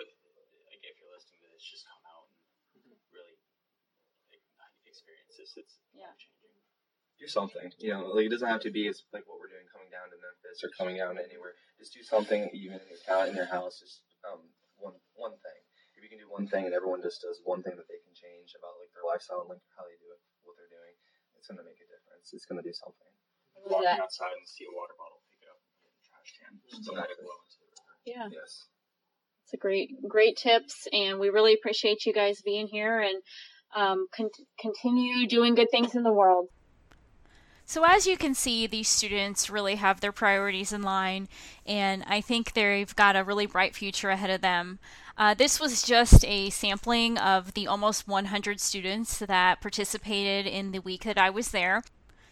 like, 0.67 0.84
if 0.84 0.95
you're 0.99 1.12
listening 1.12 1.43
to 1.43 1.49
this, 1.56 1.63
just 1.63 1.88
come 1.88 2.03
out 2.08 2.27
and 2.75 2.84
really 3.12 3.39
like, 4.32 4.43
experience 4.88 5.39
this. 5.39 5.56
It's 5.56 5.80
Yeah. 5.95 6.12
changing. 6.15 6.36
do 7.17 7.25
something. 7.25 7.73
You 7.82 7.97
know, 7.97 8.13
like 8.13 8.30
it 8.30 8.30
doesn't 8.30 8.45
have 8.47 8.62
to 8.62 8.69
be 8.69 8.86
as 8.86 9.01
like 9.10 9.25
what 9.25 9.41
we're 9.41 9.49
doing 9.49 9.65
coming 9.73 9.89
down 9.89 10.06
to 10.13 10.17
Memphis 10.21 10.62
or 10.62 10.69
coming 10.77 11.01
out 11.01 11.17
anywhere. 11.17 11.58
Just 11.82 11.89
do 11.97 12.03
something 12.06 12.45
even 12.53 12.77
in 12.77 12.88
your 12.93 13.01
town, 13.10 13.30
in 13.30 13.36
your 13.36 13.49
house. 13.49 13.80
Just 13.82 14.06
um, 14.21 14.53
one 14.77 14.93
one 15.17 15.34
thing. 15.41 15.62
If 15.97 16.06
you 16.06 16.10
can 16.13 16.17
can 16.17 16.25
do 16.25 16.34
one 16.34 16.49
thing 16.49 16.65
and 16.65 16.73
everyone 16.73 17.01
just 17.06 17.21
does 17.21 17.41
one 17.45 17.62
thing 17.62 17.77
that 17.77 17.86
they 17.86 18.01
can 18.01 18.13
change 18.17 18.58
about 18.58 18.73
like 18.82 18.89
their 18.93 19.06
lifestyle 19.06 19.45
and 19.45 19.53
like 19.53 19.62
how 19.77 19.86
they 19.86 19.97
do 20.01 20.10
it, 20.10 20.21
what 20.41 20.58
they're 20.58 20.69
doing, 20.73 20.97
it's 21.38 21.47
gonna 21.47 21.63
make 21.63 21.78
a 21.78 21.88
difference. 21.88 22.34
It's 22.34 22.45
gonna 22.45 22.65
do 22.65 22.73
something. 22.73 23.12
Walking 23.65 23.86
that? 23.86 24.00
outside 24.00 24.34
and 24.38 24.47
see 24.47 24.65
a 24.65 24.73
water 24.73 24.93
bottle, 24.97 25.21
pick 25.30 25.45
it 25.45 25.50
up, 25.50 25.60
get 25.82 25.88
in 25.88 25.93
the 25.93 26.06
trash 26.06 26.32
can, 26.38 26.52
just 26.65 26.89
let 26.89 27.10
it 27.10 27.19
blow 27.21 27.38
into 27.45 27.58
the 27.62 27.67
river. 27.71 27.93
Yeah. 28.06 28.28
Yes. 28.32 28.67
It's 29.43 29.54
a 29.54 29.58
great, 29.58 29.95
great 30.08 30.36
tips, 30.36 30.88
and 30.91 31.19
we 31.19 31.30
really 31.30 31.54
appreciate 31.54 32.06
you 32.06 32.12
guys 32.12 32.41
being 32.41 32.67
here 32.67 33.00
and 33.00 33.23
um, 33.76 34.08
con- 34.13 34.30
continue 34.60 35.26
doing 35.28 35.56
good 35.56 35.71
things 35.71 35.95
in 35.95 36.04
the 36.04 36.12
world. 36.12 36.50
So, 37.65 37.84
as 37.84 38.08
you 38.08 38.17
can 38.17 38.34
see, 38.34 38.65
these 38.65 38.88
students 38.88 39.50
really 39.50 39.76
have 39.76 40.00
their 40.00 40.13
priorities 40.13 40.71
in 40.71 40.84
line, 40.84 41.28
and 41.65 42.04
I 42.08 42.21
think 42.21 42.54
they've 42.54 42.95
got 42.95 43.17
a 43.17 43.26
really 43.26 43.45
bright 43.45 43.76
future 43.76 44.10
ahead 44.10 44.30
of 44.30 44.39
them. 44.39 44.80
Uh, 45.17 45.34
this 45.34 45.60
was 45.60 45.82
just 45.82 46.23
a 46.25 46.49
sampling 46.51 47.17
of 47.17 47.53
the 47.56 47.65
almost 47.65 48.08
100 48.08 48.60
students 48.60 49.17
that 49.17 49.62
participated 49.62 50.45
in 50.45 50.71
the 50.71 50.80
week 50.80 51.03
that 51.06 51.17
I 51.17 51.32
was 51.32 51.49
there. 51.49 51.84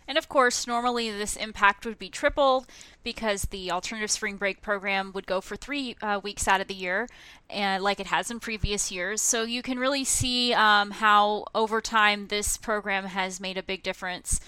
And 0.07 0.19
of 0.19 0.29
course, 0.29 0.67
normally 0.67 1.09
this 1.09 1.35
impact 1.35 1.83
would 1.85 1.97
be 1.97 2.09
tripled 2.09 2.67
because 3.03 3.43
the 3.43 3.71
alternative 3.71 4.11
spring 4.11 4.37
break 4.37 4.61
program 4.61 5.11
would 5.13 5.25
go 5.25 5.41
for 5.41 5.55
three 5.55 5.95
uh, 5.99 6.19
weeks 6.23 6.47
out 6.47 6.61
of 6.61 6.67
the 6.67 6.75
year, 6.75 7.07
and 7.49 7.83
like 7.83 7.99
it 7.99 8.07
has 8.07 8.29
in 8.29 8.39
previous 8.39 8.91
years. 8.91 9.19
So 9.19 9.43
you 9.43 9.63
can 9.63 9.79
really 9.79 10.03
see 10.03 10.53
um, 10.53 10.91
how 10.91 11.45
over 11.55 11.81
time 11.81 12.27
this 12.27 12.55
program 12.55 13.05
has 13.05 13.39
made 13.39 13.57
a 13.57 13.63
big 13.63 13.81
difference 13.81 14.39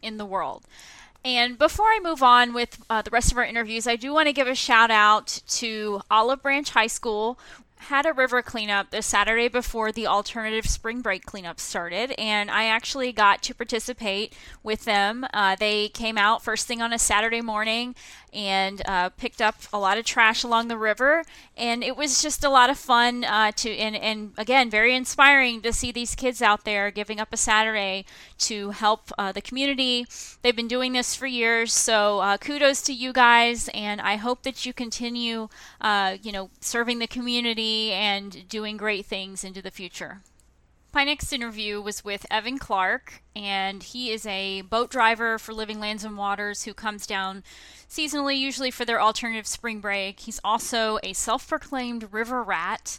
in 0.00 0.16
the 0.16 0.24
world. 0.24 0.64
And 1.24 1.58
before 1.58 1.86
I 1.86 2.00
move 2.02 2.22
on 2.22 2.54
with 2.54 2.82
uh, 2.88 3.02
the 3.02 3.10
rest 3.10 3.32
of 3.32 3.38
our 3.38 3.44
interviews, 3.44 3.86
I 3.86 3.96
do 3.96 4.12
want 4.12 4.28
to 4.28 4.32
give 4.32 4.46
a 4.46 4.54
shout 4.54 4.90
out 4.90 5.42
to 5.48 6.00
Olive 6.10 6.42
Branch 6.42 6.68
High 6.70 6.86
School. 6.86 7.38
Had 7.82 8.06
a 8.06 8.12
river 8.12 8.42
cleanup 8.42 8.90
the 8.90 9.02
Saturday 9.02 9.46
before 9.46 9.92
the 9.92 10.06
alternative 10.06 10.66
spring 10.66 11.00
break 11.00 11.24
cleanup 11.24 11.60
started, 11.60 12.12
and 12.18 12.50
I 12.50 12.64
actually 12.64 13.12
got 13.12 13.40
to 13.42 13.54
participate 13.54 14.34
with 14.64 14.84
them. 14.84 15.24
Uh, 15.32 15.54
they 15.54 15.88
came 15.88 16.18
out 16.18 16.42
first 16.42 16.66
thing 16.66 16.82
on 16.82 16.92
a 16.92 16.98
Saturday 16.98 17.40
morning 17.40 17.94
and 18.32 18.82
uh, 18.84 19.10
picked 19.10 19.40
up 19.40 19.54
a 19.72 19.78
lot 19.78 19.96
of 19.96 20.04
trash 20.04 20.42
along 20.42 20.66
the 20.66 20.76
river, 20.76 21.22
and 21.56 21.84
it 21.84 21.96
was 21.96 22.20
just 22.20 22.42
a 22.42 22.50
lot 22.50 22.68
of 22.68 22.78
fun 22.78 23.22
uh, 23.24 23.52
to 23.52 23.70
and, 23.76 23.94
and 23.94 24.32
again 24.36 24.68
very 24.70 24.94
inspiring 24.94 25.62
to 25.62 25.72
see 25.72 25.92
these 25.92 26.16
kids 26.16 26.42
out 26.42 26.64
there 26.64 26.90
giving 26.90 27.20
up 27.20 27.32
a 27.32 27.36
Saturday 27.36 28.04
to 28.38 28.70
help 28.70 29.10
uh, 29.18 29.32
the 29.32 29.40
community. 29.40 30.06
They've 30.42 30.56
been 30.56 30.68
doing 30.68 30.92
this 30.92 31.14
for 31.14 31.26
years, 31.26 31.72
so 31.72 32.20
uh, 32.20 32.38
kudos 32.38 32.82
to 32.82 32.92
you 32.92 33.12
guys, 33.12 33.68
and 33.74 34.00
I 34.00 34.16
hope 34.16 34.42
that 34.42 34.64
you 34.64 34.72
continue, 34.72 35.48
uh, 35.80 36.16
you 36.22 36.32
know, 36.32 36.50
serving 36.60 36.98
the 36.98 37.06
community 37.06 37.92
and 37.92 38.48
doing 38.48 38.76
great 38.76 39.06
things 39.06 39.44
into 39.44 39.62
the 39.62 39.70
future. 39.70 40.20
My 40.94 41.04
next 41.04 41.34
interview 41.34 41.82
was 41.82 42.02
with 42.02 42.24
Evan 42.30 42.58
Clark, 42.58 43.22
and 43.36 43.82
he 43.82 44.10
is 44.10 44.24
a 44.24 44.62
boat 44.62 44.90
driver 44.90 45.38
for 45.38 45.52
Living 45.52 45.78
Lands 45.78 46.02
and 46.02 46.16
Waters 46.16 46.62
who 46.62 46.72
comes 46.72 47.06
down 47.06 47.44
seasonally, 47.88 48.38
usually 48.38 48.70
for 48.70 48.86
their 48.86 49.00
alternative 49.00 49.46
spring 49.46 49.80
break. 49.80 50.20
He's 50.20 50.40
also 50.42 50.98
a 51.02 51.12
self 51.12 51.46
proclaimed 51.46 52.12
river 52.12 52.42
rat. 52.42 52.98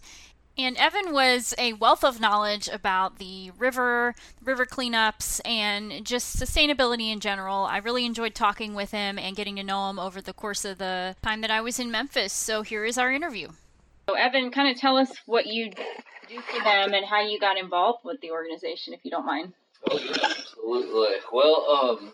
And 0.60 0.76
Evan 0.76 1.14
was 1.14 1.54
a 1.58 1.72
wealth 1.72 2.04
of 2.04 2.20
knowledge 2.20 2.68
about 2.68 3.18
the 3.18 3.50
river, 3.58 4.14
river 4.44 4.66
cleanups, 4.66 5.40
and 5.46 6.06
just 6.06 6.38
sustainability 6.38 7.14
in 7.14 7.22
general. 7.22 7.64
I 7.64 7.78
really 7.78 8.06
enjoyed 8.06 8.36
talking 8.36 8.74
with 8.74 8.92
him 8.92 9.18
and 9.18 9.38
getting 9.38 9.56
to 9.56 9.64
know 9.64 9.90
him 9.90 9.98
over 9.98 10.20
the 10.20 10.34
course 10.34 10.66
of 10.66 10.78
the 10.78 11.16
time 11.22 11.40
that 11.42 11.50
I 11.50 11.62
was 11.62 11.80
in 11.80 11.92
Memphis. 11.92 12.34
So 12.34 12.62
here 12.62 12.84
is 12.84 12.98
our 12.98 13.10
interview. 13.10 13.48
So, 14.10 14.16
Evan, 14.16 14.52
kind 14.52 14.70
of 14.70 14.76
tell 14.76 14.98
us 14.98 15.10
what 15.28 15.48
you 15.48 15.72
do 16.28 16.42
for 16.42 16.62
them 16.62 16.94
and 16.94 17.06
how 17.06 17.22
you 17.22 17.40
got 17.40 17.58
involved 17.58 18.00
with 18.04 18.20
the 18.20 18.32
organization, 18.32 18.94
if 18.94 19.00
you 19.04 19.12
don't 19.12 19.26
mind. 19.26 19.54
Oh 19.90 19.98
yeah, 19.98 20.18
absolutely. 20.30 21.16
Well, 21.32 21.72
um, 21.72 22.14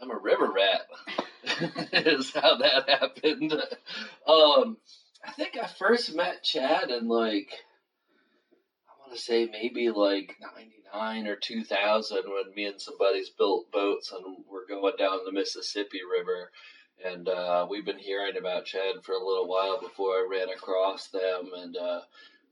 I'm 0.00 0.12
a 0.12 0.16
river 0.16 0.52
rat. 0.52 0.82
is 1.92 2.32
how 2.32 2.56
that 2.56 2.88
happened. 2.88 3.52
Um, 4.28 4.76
I 5.24 5.32
think 5.32 5.56
I 5.56 5.66
first 5.66 6.14
met 6.14 6.42
Chad 6.42 6.90
in 6.90 7.08
like 7.08 7.50
I 8.88 9.00
want 9.00 9.12
to 9.12 9.18
say 9.18 9.46
maybe 9.50 9.90
like 9.90 10.36
'99 10.40 11.26
or 11.26 11.36
2000 11.36 12.22
when 12.26 12.54
me 12.54 12.66
and 12.66 12.80
some 12.80 12.98
buddies 12.98 13.30
built 13.30 13.70
boats 13.70 14.12
and 14.12 14.44
we're 14.50 14.66
going 14.66 14.96
down 14.98 15.24
the 15.24 15.32
Mississippi 15.32 16.00
River. 16.10 16.50
And 17.04 17.28
uh, 17.28 17.66
we've 17.70 17.84
been 17.84 17.98
hearing 17.98 18.36
about 18.36 18.64
Chad 18.64 19.04
for 19.04 19.12
a 19.12 19.24
little 19.24 19.46
while 19.46 19.80
before 19.80 20.14
I 20.14 20.28
ran 20.28 20.48
across 20.48 21.06
them, 21.06 21.50
and 21.56 21.76
uh, 21.76 22.00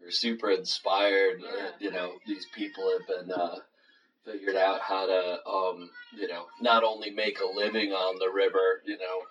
we're 0.00 0.12
super 0.12 0.50
inspired. 0.50 1.42
Uh, 1.42 1.70
you 1.80 1.90
know, 1.90 2.12
these 2.28 2.46
people 2.54 2.96
have 2.96 3.08
been 3.08 3.32
uh, 3.32 3.56
figured 4.24 4.54
out 4.54 4.80
how 4.82 5.06
to, 5.06 5.48
um, 5.48 5.90
you 6.16 6.28
know, 6.28 6.46
not 6.60 6.84
only 6.84 7.10
make 7.10 7.40
a 7.40 7.56
living 7.56 7.90
on 7.90 8.20
the 8.20 8.30
river, 8.30 8.82
you 8.84 8.96
know, 8.98 9.22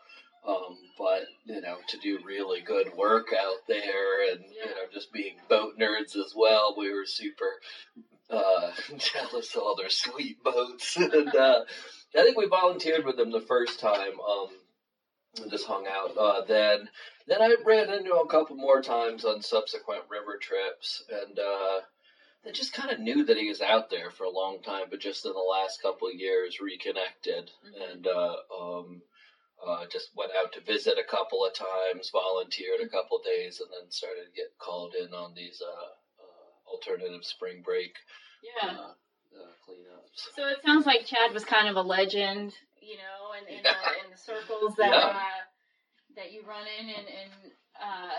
um, 0.47 0.77
but 0.97 1.25
you 1.45 1.62
know, 1.62 1.77
to 1.89 1.97
do 1.97 2.19
really 2.25 2.62
good 2.62 2.93
work 2.95 3.27
out 3.38 3.67
there, 3.67 4.31
and 4.31 4.41
you 4.41 4.65
know, 4.65 4.86
just 4.93 5.12
being 5.12 5.36
boat 5.49 5.77
nerds 5.79 6.15
as 6.15 6.34
well. 6.36 6.75
We 6.77 6.93
were 6.93 7.05
super 7.05 7.51
uh, 8.29 8.71
jealous 8.97 9.55
of 9.55 9.62
all 9.62 9.75
their 9.75 9.89
sweet 9.89 10.43
boats, 10.43 10.97
and 10.97 11.36
uh, 11.36 11.63
I 12.15 12.23
think 12.23 12.38
we 12.38 12.47
volunteered 12.47 13.05
with 13.05 13.17
them 13.17 13.31
the 13.31 13.41
first 13.41 13.79
time. 13.79 14.19
Um, 14.19 14.49
and 15.41 15.51
just 15.51 15.67
hung 15.67 15.86
out. 15.86 16.17
Uh, 16.17 16.45
then, 16.45 16.89
then 17.27 17.41
I 17.41 17.55
ran 17.65 17.91
into 17.91 18.12
him 18.12 18.25
a 18.25 18.29
couple 18.29 18.55
more 18.55 18.81
times 18.81 19.25
on 19.25 19.41
subsequent 19.41 20.03
river 20.10 20.38
trips, 20.38 21.03
and 21.12 21.38
uh, 21.38 21.81
I 22.45 22.51
just 22.51 22.73
kind 22.73 22.91
of 22.91 22.99
knew 22.99 23.25
that 23.25 23.38
he 23.38 23.49
was 23.49 23.62
out 23.62 23.89
there 23.89 24.12
for 24.12 24.23
a 24.23 24.29
long 24.29 24.62
time, 24.62 24.86
but 24.89 24.99
just 24.99 25.25
in 25.25 25.34
the 25.34 25.39
last 25.39 25.81
couple 25.81 26.08
of 26.08 26.13
years 26.13 26.60
reconnected, 26.62 27.51
and 27.91 28.08
uh, 28.08 28.36
um, 28.58 29.01
uh, 29.67 29.86
just 29.91 30.10
went 30.15 30.32
out 30.38 30.51
to 30.54 30.62
visit 30.62 30.97
a 30.97 31.04
couple 31.04 31.45
of 31.45 31.54
times, 31.54 32.10
volunteered 32.12 32.82
a 32.82 32.88
couple 32.89 33.17
of 33.17 33.23
days, 33.23 33.60
and 33.60 33.69
then 33.71 33.89
started 33.91 34.25
to 34.25 34.32
get 34.36 34.51
called 34.58 34.93
in 34.95 35.13
on 35.13 35.34
these 35.34 35.62
uh, 35.62 36.23
uh, 36.23 36.69
alternative 36.71 37.23
spring 37.23 37.62
break 37.63 37.95
Yeah. 38.43 38.69
uh, 38.69 38.93
uh, 39.36 39.54
cleanups. 39.67 40.36
So 40.36 40.47
it 40.47 40.62
sounds 40.63 40.86
like 40.86 41.06
Chad 41.06 41.34
was 41.34 41.45
kind 41.45 41.67
of 41.67 41.75
a 41.75 41.82
legend, 41.82 42.54
you 42.82 42.97
know, 42.97 43.34
in, 43.34 43.47
in, 43.58 43.63
the, 43.63 43.69
in 44.06 44.12
the 44.12 44.17
circles 44.17 44.75
that 44.78 44.89
Yeah. 44.89 44.97
uh, 44.97 45.41
that 46.15 46.32
you 46.32 46.43
run 46.43 46.65
in, 46.80 46.89
and, 46.89 47.08
and 47.08 47.51
uh, 47.82 48.15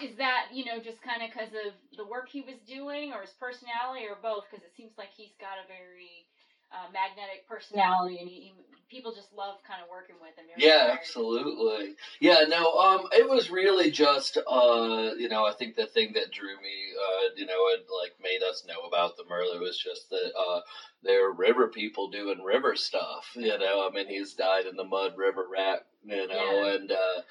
is 0.00 0.16
that 0.16 0.48
you 0.52 0.64
know 0.64 0.78
just 0.78 1.02
kind 1.02 1.22
of 1.22 1.30
because 1.30 1.52
of 1.54 1.72
the 1.96 2.04
work 2.04 2.28
he 2.28 2.42
was 2.42 2.56
doing, 2.66 3.12
or 3.12 3.22
his 3.22 3.34
personality, 3.40 4.06
or 4.06 4.16
both? 4.22 4.44
Because 4.50 4.64
it 4.64 4.72
seems 4.76 4.92
like 4.96 5.10
he's 5.16 5.34
got 5.40 5.58
a 5.58 5.66
very 5.66 6.26
uh, 6.72 6.90
magnetic 6.92 7.46
personality, 7.48 8.18
and 8.20 8.28
he, 8.28 8.34
he, 8.40 8.52
people 8.88 9.12
just 9.12 9.32
love 9.32 9.56
kind 9.66 9.80
of 9.82 9.88
working 9.90 10.16
with 10.20 10.36
him. 10.36 10.44
You're 10.48 10.68
Yeah, 10.68 10.92
absolutely. 10.92 11.94
Yeah, 12.20 12.44
no, 12.48 12.72
um, 12.78 13.08
it 13.12 13.28
was 13.28 13.50
really 13.50 13.90
just, 13.90 14.36
uh, 14.36 15.10
you 15.16 15.28
know, 15.28 15.44
I 15.46 15.52
think 15.58 15.76
the 15.76 15.86
thing 15.86 16.12
that 16.14 16.30
drew 16.30 16.56
me, 16.60 16.92
uh, 16.98 17.28
you 17.36 17.46
know, 17.46 17.68
and 17.74 17.82
like 18.02 18.14
made 18.22 18.42
us 18.42 18.64
know 18.66 18.80
about 18.86 19.16
them 19.16 19.26
early 19.32 19.58
was 19.58 19.78
just 19.78 20.10
that, 20.10 20.32
uh, 20.38 20.60
they're 21.02 21.30
river 21.32 21.68
people 21.68 22.10
doing 22.10 22.42
river 22.42 22.76
stuff, 22.76 23.30
you 23.34 23.56
know, 23.58 23.88
I 23.88 23.92
mean, 23.94 24.08
he's 24.08 24.34
died 24.34 24.66
in 24.66 24.76
the 24.76 24.84
mud, 24.84 25.14
river 25.16 25.46
rat, 25.50 25.86
you 26.04 26.26
know, 26.28 26.64
Yeah. 26.64 26.74
and, 26.74 26.92
uh, 26.92 27.22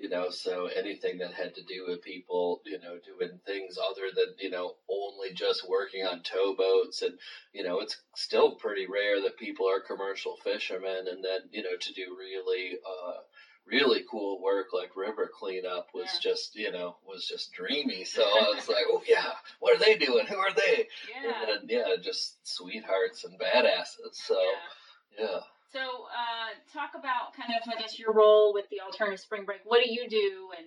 you 0.00 0.08
know, 0.08 0.30
so 0.30 0.66
anything 0.66 1.18
that 1.18 1.34
had 1.34 1.54
to 1.56 1.62
do 1.62 1.84
with 1.86 2.02
people, 2.02 2.62
you 2.64 2.78
know, 2.78 2.96
doing 3.04 3.38
things 3.46 3.76
other 3.78 4.08
than, 4.14 4.34
you 4.40 4.48
know, 4.50 4.74
only 4.88 5.34
just 5.34 5.68
working 5.68 6.06
on 6.06 6.22
towboats 6.22 7.02
and, 7.02 7.18
you 7.52 7.62
know, 7.62 7.80
it's 7.80 7.98
still 8.16 8.52
pretty 8.56 8.86
rare 8.86 9.20
that 9.20 9.36
people 9.38 9.68
are 9.68 9.80
commercial 9.80 10.36
fishermen 10.42 11.06
and 11.08 11.22
then, 11.22 11.40
you 11.52 11.62
know, 11.62 11.76
to 11.78 11.92
do 11.92 12.16
really, 12.18 12.78
uh, 12.86 13.18
really 13.66 14.02
cool 14.10 14.40
work 14.42 14.68
like 14.72 14.96
river 14.96 15.30
cleanup 15.38 15.88
was 15.94 16.08
Yeah. 16.14 16.30
just, 16.32 16.54
you 16.56 16.72
know, 16.72 16.96
was 17.06 17.28
just 17.28 17.52
dreamy. 17.52 18.04
So 18.10 18.22
I 18.22 18.54
was 18.56 18.68
like, 18.68 18.86
oh 18.88 19.02
yeah, 19.06 19.32
what 19.60 19.76
are 19.76 19.84
they 19.84 19.96
doing? 19.98 20.26
Who 20.26 20.36
are 20.38 20.54
they? 20.54 20.88
Yeah. 21.22 21.54
And 21.60 21.70
yeah, 21.70 21.96
just 22.02 22.38
sweethearts 22.48 23.24
and 23.24 23.38
badasses. 23.38 24.14
So 24.14 24.40
yeah. 25.18 25.24
yeah. 25.26 25.40
So, 25.72 25.78
uh, 25.78 26.50
talk 26.72 26.90
about 26.98 27.34
kind 27.36 27.50
of, 27.54 27.72
I 27.72 27.80
guess, 27.80 27.98
your 27.98 28.12
role 28.12 28.52
with 28.52 28.68
the 28.70 28.80
alternative 28.80 29.20
spring 29.20 29.44
break. 29.44 29.60
What 29.64 29.82
do 29.84 29.92
you 29.92 30.08
do, 30.08 30.48
and 30.58 30.66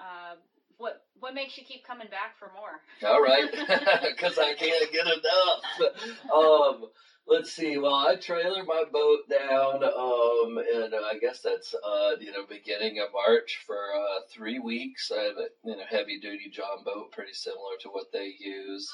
uh, 0.00 0.34
what 0.78 1.04
what 1.20 1.34
makes 1.34 1.58
you 1.58 1.64
keep 1.64 1.86
coming 1.86 2.08
back 2.08 2.38
for 2.38 2.50
more? 2.54 2.80
All 3.08 3.20
right, 3.22 3.50
because 4.16 4.38
I 4.38 4.54
can't 4.54 4.90
get 4.90 5.06
enough. 5.06 5.94
Um, 6.34 6.88
let's 7.26 7.52
see. 7.52 7.78
Well, 7.78 7.94
I 7.94 8.16
trailer 8.16 8.64
my 8.64 8.84
boat 8.90 9.28
down, 9.30 9.84
um, 9.84 10.58
and 10.58 10.94
I 10.94 11.18
guess 11.20 11.40
that's 11.40 11.74
uh, 11.74 12.12
you 12.18 12.32
know 12.32 12.46
beginning 12.48 13.00
of 13.00 13.12
March 13.12 13.60
for 13.66 13.76
uh, 13.76 14.20
three 14.32 14.58
weeks. 14.58 15.12
I 15.14 15.22
have 15.24 15.36
a 15.36 15.48
you 15.68 15.76
know 15.76 15.84
heavy 15.88 16.18
duty 16.20 16.50
John 16.50 16.84
boat, 16.84 17.12
pretty 17.12 17.34
similar 17.34 17.76
to 17.82 17.88
what 17.90 18.12
they 18.12 18.32
use, 18.38 18.92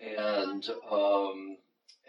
and 0.00 0.68
um, 0.90 1.56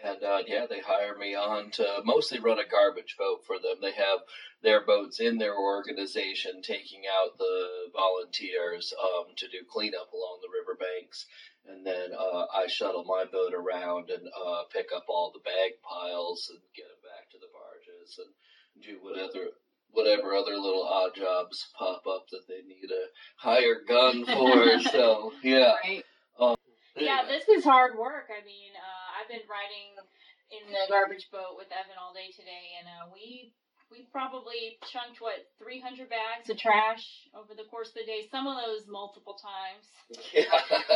and 0.04 0.22
uh, 0.22 0.42
yeah, 0.46 0.66
they 0.68 0.80
hire 0.80 1.16
me 1.16 1.34
on 1.34 1.70
to 1.72 2.02
mostly 2.04 2.38
run 2.38 2.58
a 2.58 2.68
garbage 2.68 3.16
boat 3.18 3.40
for 3.46 3.56
them. 3.56 3.80
They 3.80 3.92
have 3.92 4.20
their 4.62 4.84
boats 4.84 5.18
in 5.20 5.38
their 5.38 5.56
organization 5.56 6.60
taking 6.62 7.02
out 7.08 7.38
the 7.38 7.88
volunteers 7.92 8.92
um, 9.02 9.32
to 9.36 9.48
do 9.48 9.64
cleanup 9.68 10.12
along 10.12 10.40
the 10.42 10.52
riverbanks. 10.52 11.26
And 11.66 11.86
then 11.86 12.12
uh, 12.12 12.44
I 12.54 12.66
shuttle 12.66 13.04
my 13.04 13.24
boat 13.24 13.54
around 13.54 14.10
and 14.10 14.28
uh, 14.28 14.64
pick 14.72 14.88
up 14.94 15.04
all 15.08 15.32
the 15.32 15.40
bag 15.40 15.72
piles 15.82 16.50
and 16.50 16.60
get 16.76 16.84
them 16.84 17.00
back 17.02 17.30
to 17.30 17.38
the 17.40 17.48
barges 17.52 18.20
and 18.20 18.84
do 18.84 18.98
whatever 19.02 19.56
whatever 19.92 20.34
other 20.34 20.56
little 20.56 20.82
odd 20.82 21.14
jobs 21.14 21.68
pop 21.78 22.02
up 22.10 22.26
that 22.30 22.48
they 22.48 22.60
need 22.66 22.90
a 22.90 23.06
higher 23.36 23.76
gun 23.86 24.26
for. 24.26 24.80
so 24.90 25.32
yeah. 25.42 25.74
Right. 25.84 26.04
Um, 26.38 26.56
Yeah, 26.96 27.22
this 27.26 27.48
is 27.48 27.64
hard 27.64 27.96
work. 27.96 28.28
I 28.28 28.44
mean, 28.44 28.72
uh, 28.76 29.03
I've 29.24 29.32
been 29.32 29.48
riding 29.48 29.96
in 30.52 30.68
the 30.68 30.84
garbage 30.92 31.32
boat 31.32 31.56
with 31.56 31.72
Evan 31.72 31.96
all 31.96 32.12
day 32.12 32.28
today, 32.36 32.76
and 32.76 32.84
uh, 32.84 33.08
we 33.08 33.56
we 33.88 34.04
probably 34.12 34.76
chunked 34.92 35.20
what 35.24 35.48
300 35.56 36.12
bags 36.12 36.50
of 36.52 36.60
trash 36.60 37.24
over 37.32 37.56
the 37.56 37.64
course 37.72 37.88
of 37.88 37.94
the 37.94 38.04
day. 38.04 38.28
Some 38.28 38.44
of 38.46 38.60
those 38.60 38.84
multiple 38.84 39.40
times. 39.40 39.88
yeah. 40.36 40.44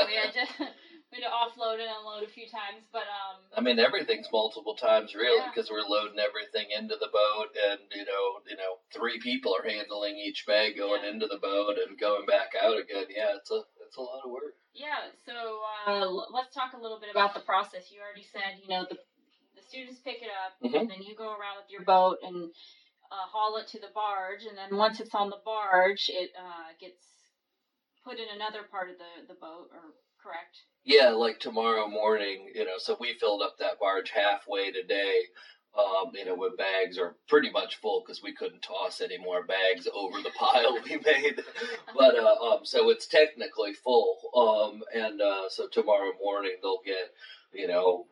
we 0.05 0.12
had 0.12 0.37
to 0.37 0.45
we 1.09 1.25
had 1.25 1.25
to 1.25 1.33
offload 1.33 1.81
and 1.81 1.88
unload 1.88 2.29
a 2.29 2.29
few 2.29 2.45
times, 2.45 2.85
but 2.93 3.09
um, 3.09 3.41
I 3.57 3.64
mean, 3.64 3.81
everything's 3.81 4.29
multiple 4.29 4.77
times, 4.77 5.17
really, 5.17 5.41
Yeah. 5.41 5.49
because 5.49 5.73
we're 5.73 5.88
loading 5.88 6.21
everything 6.21 6.69
into 6.77 7.01
the 7.01 7.09
boat, 7.09 7.49
and 7.57 7.81
you 7.97 8.05
know, 8.05 8.45
you 8.45 8.61
know, 8.61 8.77
three 8.93 9.17
people 9.25 9.57
are 9.57 9.64
handling 9.64 10.21
each 10.21 10.45
bag 10.45 10.77
going 10.77 11.01
Yeah. 11.01 11.17
into 11.17 11.33
the 11.33 11.41
boat 11.41 11.81
and 11.81 11.97
going 11.97 12.27
back 12.29 12.53
out 12.61 12.77
again. 12.77 13.09
Yeah, 13.09 13.41
it's 13.41 13.49
a 13.51 13.64
it's 13.88 13.96
a 13.96 14.05
lot 14.05 14.20
of 14.22 14.31
work. 14.31 14.53
Yeah, 14.74 15.09
so 15.24 15.64
uh, 15.88 16.07
let's 16.31 16.55
talk 16.55 16.74
a 16.74 16.81
little 16.81 17.01
bit 17.01 17.09
about 17.11 17.33
the 17.33 17.40
process. 17.40 17.90
You 17.90 18.01
already 18.05 18.22
said, 18.22 18.61
you 18.62 18.68
know, 18.68 18.85
the 18.88 18.98
the 19.57 19.64
students 19.64 19.98
pick 20.05 20.22
it 20.22 20.29
up, 20.31 20.55
Mhm. 20.62 20.81
and 20.81 20.90
then 20.90 21.03
you 21.03 21.16
go 21.16 21.33
around 21.33 21.57
with 21.57 21.70
your 21.70 21.83
boat 21.83 22.18
and 22.22 22.53
uh, 23.11 23.27
haul 23.27 23.57
it 23.57 23.66
to 23.68 23.81
the 23.81 23.88
barge, 23.88 24.44
and 24.44 24.57
then 24.57 24.77
once 24.77 25.01
it's 25.01 25.14
on 25.14 25.31
the 25.31 25.40
barge, 25.44 26.11
it 26.11 26.31
uh, 26.37 26.68
gets 26.79 27.03
put 28.05 28.18
in 28.20 28.29
another 28.29 28.62
part 28.64 28.90
of 28.90 28.98
the 28.98 29.27
the 29.27 29.35
boat, 29.40 29.70
or 29.72 29.94
correct? 30.22 30.62
Yeah, 30.85 31.11
like 31.11 31.40
tomorrow 31.40 31.88
morning, 31.88 32.53
you 32.55 32.64
know, 32.64 32.79
so 32.79 32.96
we 33.01 33.14
filled 33.14 33.42
up 33.42 33.57
that 33.59 33.81
barge 33.81 34.11
halfway 34.11 34.70
today. 34.70 35.22
Um, 35.79 36.11
you 36.14 36.25
know, 36.25 36.35
with 36.35 36.57
bags 36.57 36.99
are 36.99 37.14
pretty 37.29 37.51
much 37.51 37.77
full 37.77 38.03
because 38.05 38.23
we 38.23 38.35
couldn't 38.35 38.62
toss 38.62 39.01
any 39.01 39.17
more 39.17 39.45
bags 39.45 39.87
over 39.95 40.21
the 40.21 40.31
pile 40.38 40.77
we 40.85 40.99
made. 41.05 41.41
But 41.97 42.19
uh, 42.19 42.35
um, 42.35 42.61
so 42.64 42.91
it's 42.91 43.07
technically 43.07 43.75
full. 43.75 44.19
Um, 44.35 44.83
and 44.93 45.21
uh, 45.21 45.49
so 45.49 45.69
tomorrow 45.69 46.11
morning 46.21 46.57
they'll 46.62 46.83
get, 46.85 47.12
you 47.53 47.69
know, 47.69 48.07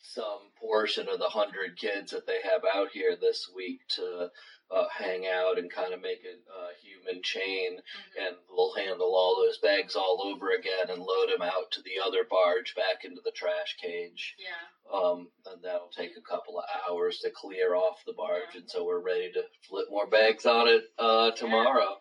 some 0.00 0.50
portion 0.60 1.08
of 1.08 1.20
the 1.20 1.28
hundred 1.28 1.76
kids 1.76 2.10
that 2.10 2.26
they 2.26 2.40
have 2.42 2.62
out 2.74 2.88
here 2.92 3.16
this 3.20 3.48
week 3.54 3.80
to 3.88 4.28
uh, 4.74 4.86
hang 4.96 5.26
out 5.26 5.58
and 5.58 5.70
kind 5.70 5.92
of 5.92 6.00
make 6.00 6.22
a 6.24 6.36
human 6.80 7.22
chain 7.22 7.78
and 8.18 8.36
we'll 8.50 8.74
handle 8.74 9.14
all 9.14 9.36
those 9.36 9.58
bags 9.58 9.94
all 9.94 10.22
over 10.24 10.50
again 10.50 10.88
and 10.88 11.02
load 11.02 11.28
them 11.28 11.42
out 11.42 11.70
to 11.70 11.82
the 11.82 12.00
other 12.04 12.24
barge 12.28 12.74
back 12.74 13.04
into 13.04 13.20
the 13.24 13.32
trash 13.32 13.76
cage. 13.80 14.34
Yeah. 14.38 14.98
Um, 14.98 15.28
and 15.46 15.62
that'll 15.62 15.92
take 15.96 16.12
a 16.16 16.28
couple 16.28 16.58
of 16.58 16.64
hours 16.88 17.18
to 17.20 17.30
clear 17.30 17.74
off 17.74 18.02
the 18.06 18.12
barge, 18.12 18.54
and 18.54 18.68
so 18.68 18.84
we're 18.84 19.00
ready 19.00 19.30
to 19.32 19.42
flip 19.68 19.86
more 19.90 20.06
bags 20.06 20.44
on 20.46 20.68
it 20.68 20.84
uh, 20.98 21.30
tomorrow. 21.32 21.96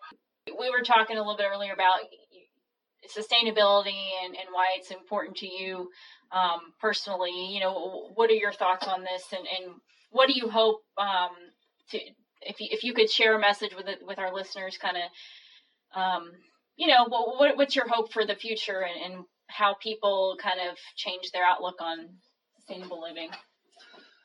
We 0.48 0.70
were 0.70 0.84
talking 0.84 1.18
a 1.18 1.20
little 1.20 1.38
bit 1.38 1.48
earlier 1.52 1.74
about 1.74 2.00
sustainability 3.08 4.10
and, 4.24 4.36
and 4.36 4.48
why 4.52 4.68
it's 4.78 4.92
important 4.92 5.38
to 5.38 5.48
you 5.48 5.90
um, 6.32 6.60
personally. 6.80 7.54
You 7.54 7.62
know, 7.62 8.10
what 8.16 8.30
are 8.30 8.36
your 8.36 8.54
thoughts 8.54 8.88
on 8.88 9.04
this, 9.04 9.24
and, 9.32 9.48
and 9.48 9.76
what 10.12 10.28
do 10.28 10.34
you 10.36 10.50
hope 10.50 10.82
um, 10.98 11.30
to 11.92 12.00
if 12.42 12.60
you, 12.60 12.68
if 12.72 12.84
you 12.84 12.94
could 12.94 13.10
share 13.10 13.36
a 13.36 13.40
message 13.40 13.76
with 13.76 13.88
with 14.06 14.20
our 14.20 14.34
listeners, 14.34 14.78
kind 14.78 14.98
of, 14.98 16.00
um, 16.02 16.32
you 16.76 16.88
know, 16.88 17.06
what, 17.06 17.40
what 17.40 17.58
what's 17.58 17.76
your 17.76 17.88
hope 17.88 18.12
for 18.12 18.26
the 18.26 18.36
future 18.36 18.82
and, 18.82 19.14
and 19.14 19.26
how 19.48 19.76
people 19.82 20.38
kind 20.42 20.60
of 20.70 20.78
change 20.96 21.32
their 21.32 21.46
outlook 21.46 21.76
on 21.82 22.08
sustainable 22.58 23.02
living? 23.02 23.30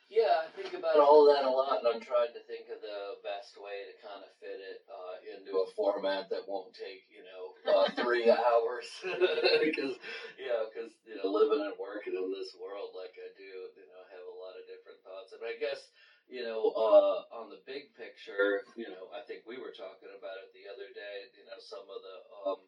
Yeah, 0.07 0.47
I 0.47 0.49
think 0.55 0.71
about 0.79 1.03
all 1.03 1.27
that 1.35 1.43
a 1.43 1.51
lot, 1.51 1.83
and 1.83 1.89
I'm 1.91 1.99
trying 1.99 2.31
to 2.31 2.43
think 2.47 2.71
of 2.71 2.79
the 2.79 3.19
best 3.27 3.59
way 3.59 3.91
to 3.91 3.93
kind 3.99 4.23
of 4.23 4.31
fit 4.39 4.63
it 4.63 4.87
uh, 4.87 5.19
into 5.35 5.59
a 5.59 5.67
format 5.75 6.31
that 6.31 6.47
won't 6.47 6.71
take 6.79 7.03
you 7.11 7.27
know 7.27 7.43
uh, 7.67 7.91
three 8.03 8.31
hours. 8.31 8.87
Because 9.67 9.99
you 10.39 10.47
know, 10.47 10.71
because 10.71 10.95
you 11.03 11.19
know, 11.19 11.27
living 11.27 11.59
and 11.59 11.75
working 11.75 12.15
in 12.15 12.31
this 12.31 12.55
world 12.55 12.95
like 12.95 13.19
I 13.19 13.35
do, 13.35 13.51
you 13.75 13.87
know, 13.91 13.99
I 13.99 14.07
have 14.15 14.27
a 14.31 14.37
lot 14.39 14.55
of 14.55 14.63
different 14.71 15.03
thoughts, 15.03 15.35
and 15.35 15.43
I 15.43 15.59
guess 15.59 15.91
you 16.29 16.43
know, 16.43 16.73
uh, 16.75 17.23
on 17.35 17.49
the 17.51 17.63
big 17.67 17.95
picture, 17.95 18.63
you 18.77 18.89
know, 18.91 19.11
I 19.15 19.23
think 19.27 19.47
we 19.47 19.59
were 19.59 19.75
talking 19.75 20.11
about 20.11 20.43
it 20.43 20.51
the 20.55 20.67
other 20.71 20.91
day. 20.95 21.31
You 21.39 21.45
know, 21.47 21.59
some 21.59 21.87
of 21.87 22.01
the 22.03 22.17
um, 22.51 22.61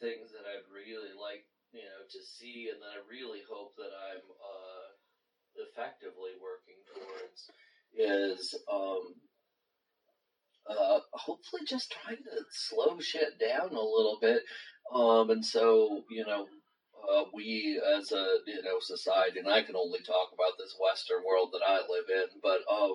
things 0.00 0.32
that 0.32 0.48
I'd 0.48 0.66
really 0.72 1.12
like, 1.16 1.44
you 1.72 1.84
know, 1.84 2.02
to 2.08 2.20
see, 2.24 2.68
and 2.72 2.80
that 2.82 2.96
I 2.96 3.00
really 3.08 3.42
hope 3.48 3.76
that 3.76 3.92
I'm. 3.92 4.24
Uh, 4.40 4.88
effectively 5.56 6.32
working 6.40 6.80
towards 6.94 7.50
is 7.94 8.54
um 8.72 9.14
uh 10.68 11.00
hopefully 11.12 11.62
just 11.66 11.90
trying 11.92 12.16
to 12.16 12.44
slow 12.50 12.98
shit 13.00 13.38
down 13.38 13.68
a 13.70 13.80
little 13.80 14.18
bit 14.20 14.42
um 14.94 15.30
and 15.30 15.44
so 15.44 16.02
you 16.10 16.24
know 16.24 16.46
uh, 17.10 17.24
we 17.32 17.80
as 17.96 18.10
a 18.12 18.38
you 18.46 18.62
know 18.62 18.78
society 18.80 19.38
and 19.38 19.48
I 19.48 19.62
can 19.62 19.76
only 19.76 20.00
talk 20.00 20.28
about 20.32 20.52
this 20.58 20.74
western 20.78 21.22
world 21.24 21.50
that 21.52 21.62
I 21.66 21.78
live 21.88 22.08
in 22.08 22.38
but 22.42 22.60
um 22.70 22.94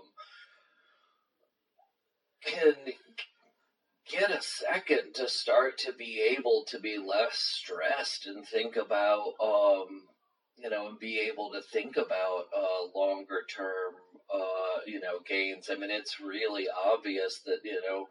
can 2.44 2.94
get 4.10 4.30
a 4.30 4.42
second 4.42 5.14
to 5.16 5.28
start 5.28 5.78
to 5.78 5.92
be 5.92 6.22
able 6.22 6.64
to 6.68 6.80
be 6.80 6.98
less 6.98 7.38
stressed 7.38 8.26
and 8.26 8.46
think 8.46 8.76
about 8.76 9.34
um 9.42 10.04
you 10.60 10.70
know, 10.70 10.88
and 10.88 10.98
be 10.98 11.20
able 11.20 11.52
to 11.52 11.62
think 11.62 11.98
about 11.98 12.46
uh, 12.52 12.82
longer 12.96 13.44
term, 13.48 13.94
uh, 14.34 14.80
you 14.88 15.00
know, 15.00 15.20
gains. 15.24 15.70
I 15.72 15.76
mean, 15.76 15.92
it's 15.92 16.20
really 16.20 16.66
obvious 16.86 17.40
that 17.46 17.60
you 17.64 17.80
know, 17.88 18.08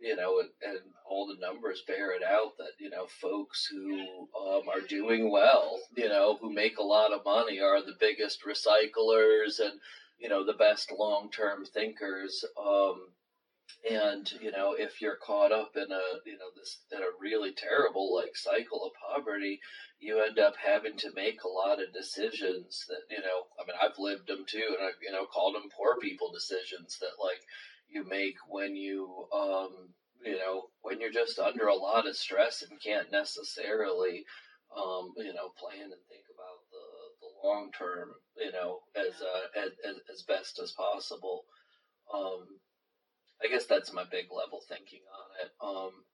you 0.00 0.16
know, 0.16 0.40
and, 0.40 0.50
and 0.62 0.80
all 1.08 1.26
the 1.26 1.40
numbers 1.40 1.82
bear 1.86 2.12
it 2.12 2.22
out 2.22 2.56
that 2.58 2.72
you 2.78 2.90
know, 2.90 3.06
folks 3.20 3.66
who 3.66 4.00
um, 4.38 4.68
are 4.68 4.80
doing 4.88 5.30
well, 5.30 5.78
you 5.96 6.08
know, 6.08 6.38
who 6.40 6.52
make 6.52 6.78
a 6.78 6.84
lot 6.84 7.12
of 7.12 7.24
money, 7.24 7.60
are 7.60 7.80
the 7.80 7.96
biggest 7.98 8.40
recyclers 8.44 9.60
and 9.60 9.80
you 10.18 10.28
know 10.28 10.44
the 10.44 10.54
best 10.54 10.92
long 10.96 11.30
term 11.30 11.64
thinkers. 11.64 12.44
Um, 12.58 13.08
and 13.90 14.30
you 14.40 14.50
know, 14.50 14.74
if 14.78 15.00
you're 15.00 15.16
caught 15.16 15.52
up 15.52 15.72
in 15.76 15.90
a 15.90 16.04
you 16.26 16.38
know 16.38 16.50
this 16.56 16.78
in 16.92 16.98
a 16.98 17.16
really 17.20 17.52
terrible 17.52 18.14
like 18.14 18.36
cycle 18.36 18.84
of 18.84 18.92
poverty, 19.14 19.60
you 20.00 20.22
end 20.22 20.38
up 20.38 20.54
having 20.56 20.96
to 20.96 21.12
make 21.14 21.44
a 21.44 21.48
lot 21.48 21.80
of 21.80 21.92
decisions 21.92 22.86
that 22.88 23.04
you 23.14 23.20
know 23.20 23.44
i 23.60 23.66
mean 23.66 23.76
i've 23.80 23.98
lived 23.98 24.26
them 24.26 24.44
too 24.48 24.74
and 24.78 24.88
i've 24.88 25.00
you 25.02 25.12
know 25.12 25.26
called 25.26 25.54
them 25.54 25.68
poor 25.76 26.00
people 26.00 26.32
decisions 26.32 26.98
that 27.00 27.20
like 27.22 27.40
you 27.92 28.06
make 28.08 28.36
when 28.48 28.76
you 28.76 29.26
um 29.32 29.70
you 30.24 30.36
know 30.38 30.64
when 30.82 31.00
you're 31.00 31.12
just 31.12 31.38
under 31.38 31.66
a 31.66 31.74
lot 31.74 32.06
of 32.06 32.16
stress 32.16 32.62
and 32.62 32.80
can't 32.82 33.10
necessarily 33.12 34.24
um 34.76 35.12
you 35.16 35.32
know 35.32 35.50
plan 35.58 35.82
and 35.82 36.04
think 36.08 36.24
about 36.34 36.60
the 36.70 36.84
the 37.20 37.48
long 37.48 37.70
term 37.76 38.10
you 38.36 38.52
know 38.52 38.80
as 38.96 39.14
uh 39.20 39.60
as, 39.60 39.96
as, 40.12 40.22
best 40.22 40.58
as 40.58 40.72
possible. 40.72 41.44
Um 42.12 42.46
i 43.42 43.48
guess 43.48 43.66
that's 43.66 43.92
my 43.92 44.04
big 44.10 44.26
level 44.30 44.60
thinking 44.68 45.00
on 45.14 45.46
it. 45.46 45.52
Um 45.62 46.04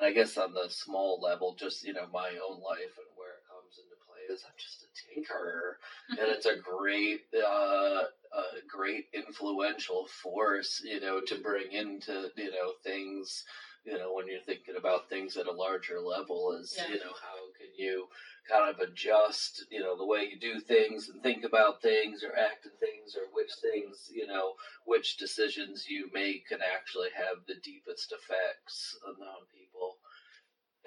and 0.00 0.06
I 0.06 0.12
guess 0.12 0.36
on 0.38 0.54
the 0.54 0.68
small 0.68 1.20
level, 1.20 1.54
just 1.58 1.84
you 1.84 1.92
know, 1.92 2.06
my 2.12 2.28
own 2.28 2.60
life 2.62 2.96
and 2.96 3.10
where 3.16 3.36
it 3.36 3.44
comes 3.50 3.76
into 3.76 3.96
play 4.06 4.32
is 4.32 4.42
I'm 4.46 4.56
just 4.56 4.84
a 4.84 4.88
tinkerer, 4.96 5.76
and 6.10 6.30
it's 6.32 6.46
a 6.46 6.56
great, 6.56 7.20
uh, 7.36 8.04
a 8.32 8.66
great 8.68 9.06
influential 9.12 10.06
force, 10.22 10.80
you 10.84 11.00
know, 11.00 11.20
to 11.20 11.38
bring 11.38 11.72
into 11.72 12.30
you 12.36 12.50
know 12.50 12.72
things, 12.84 13.44
you 13.84 13.98
know, 13.98 14.12
when 14.12 14.26
you're 14.26 14.40
thinking 14.40 14.76
about 14.76 15.08
things 15.08 15.36
at 15.36 15.46
a 15.46 15.52
larger 15.52 16.00
level, 16.00 16.52
is 16.52 16.74
Yeah. 16.76 16.88
you 16.94 16.98
know 17.00 17.12
how 17.20 17.36
can 17.58 17.68
you 17.76 18.08
kind 18.48 18.68
of 18.70 18.80
adjust, 18.80 19.64
you 19.70 19.80
know, 19.80 19.96
the 19.96 20.04
way 20.06 20.24
you 20.30 20.38
do 20.38 20.60
things 20.60 21.08
and 21.08 21.22
think 21.22 21.44
about 21.44 21.80
things 21.82 22.24
or 22.24 22.36
act 22.36 22.66
in 22.66 22.72
things 22.80 23.14
or 23.16 23.22
which 23.32 23.50
things, 23.62 24.10
you 24.12 24.26
know, 24.26 24.54
which 24.86 25.16
decisions 25.18 25.86
you 25.88 26.10
make 26.12 26.46
can 26.48 26.60
actually 26.62 27.10
have 27.16 27.38
the 27.46 27.54
deepest 27.62 28.12
effects 28.12 28.96
on 29.06 29.14
people. 29.54 29.96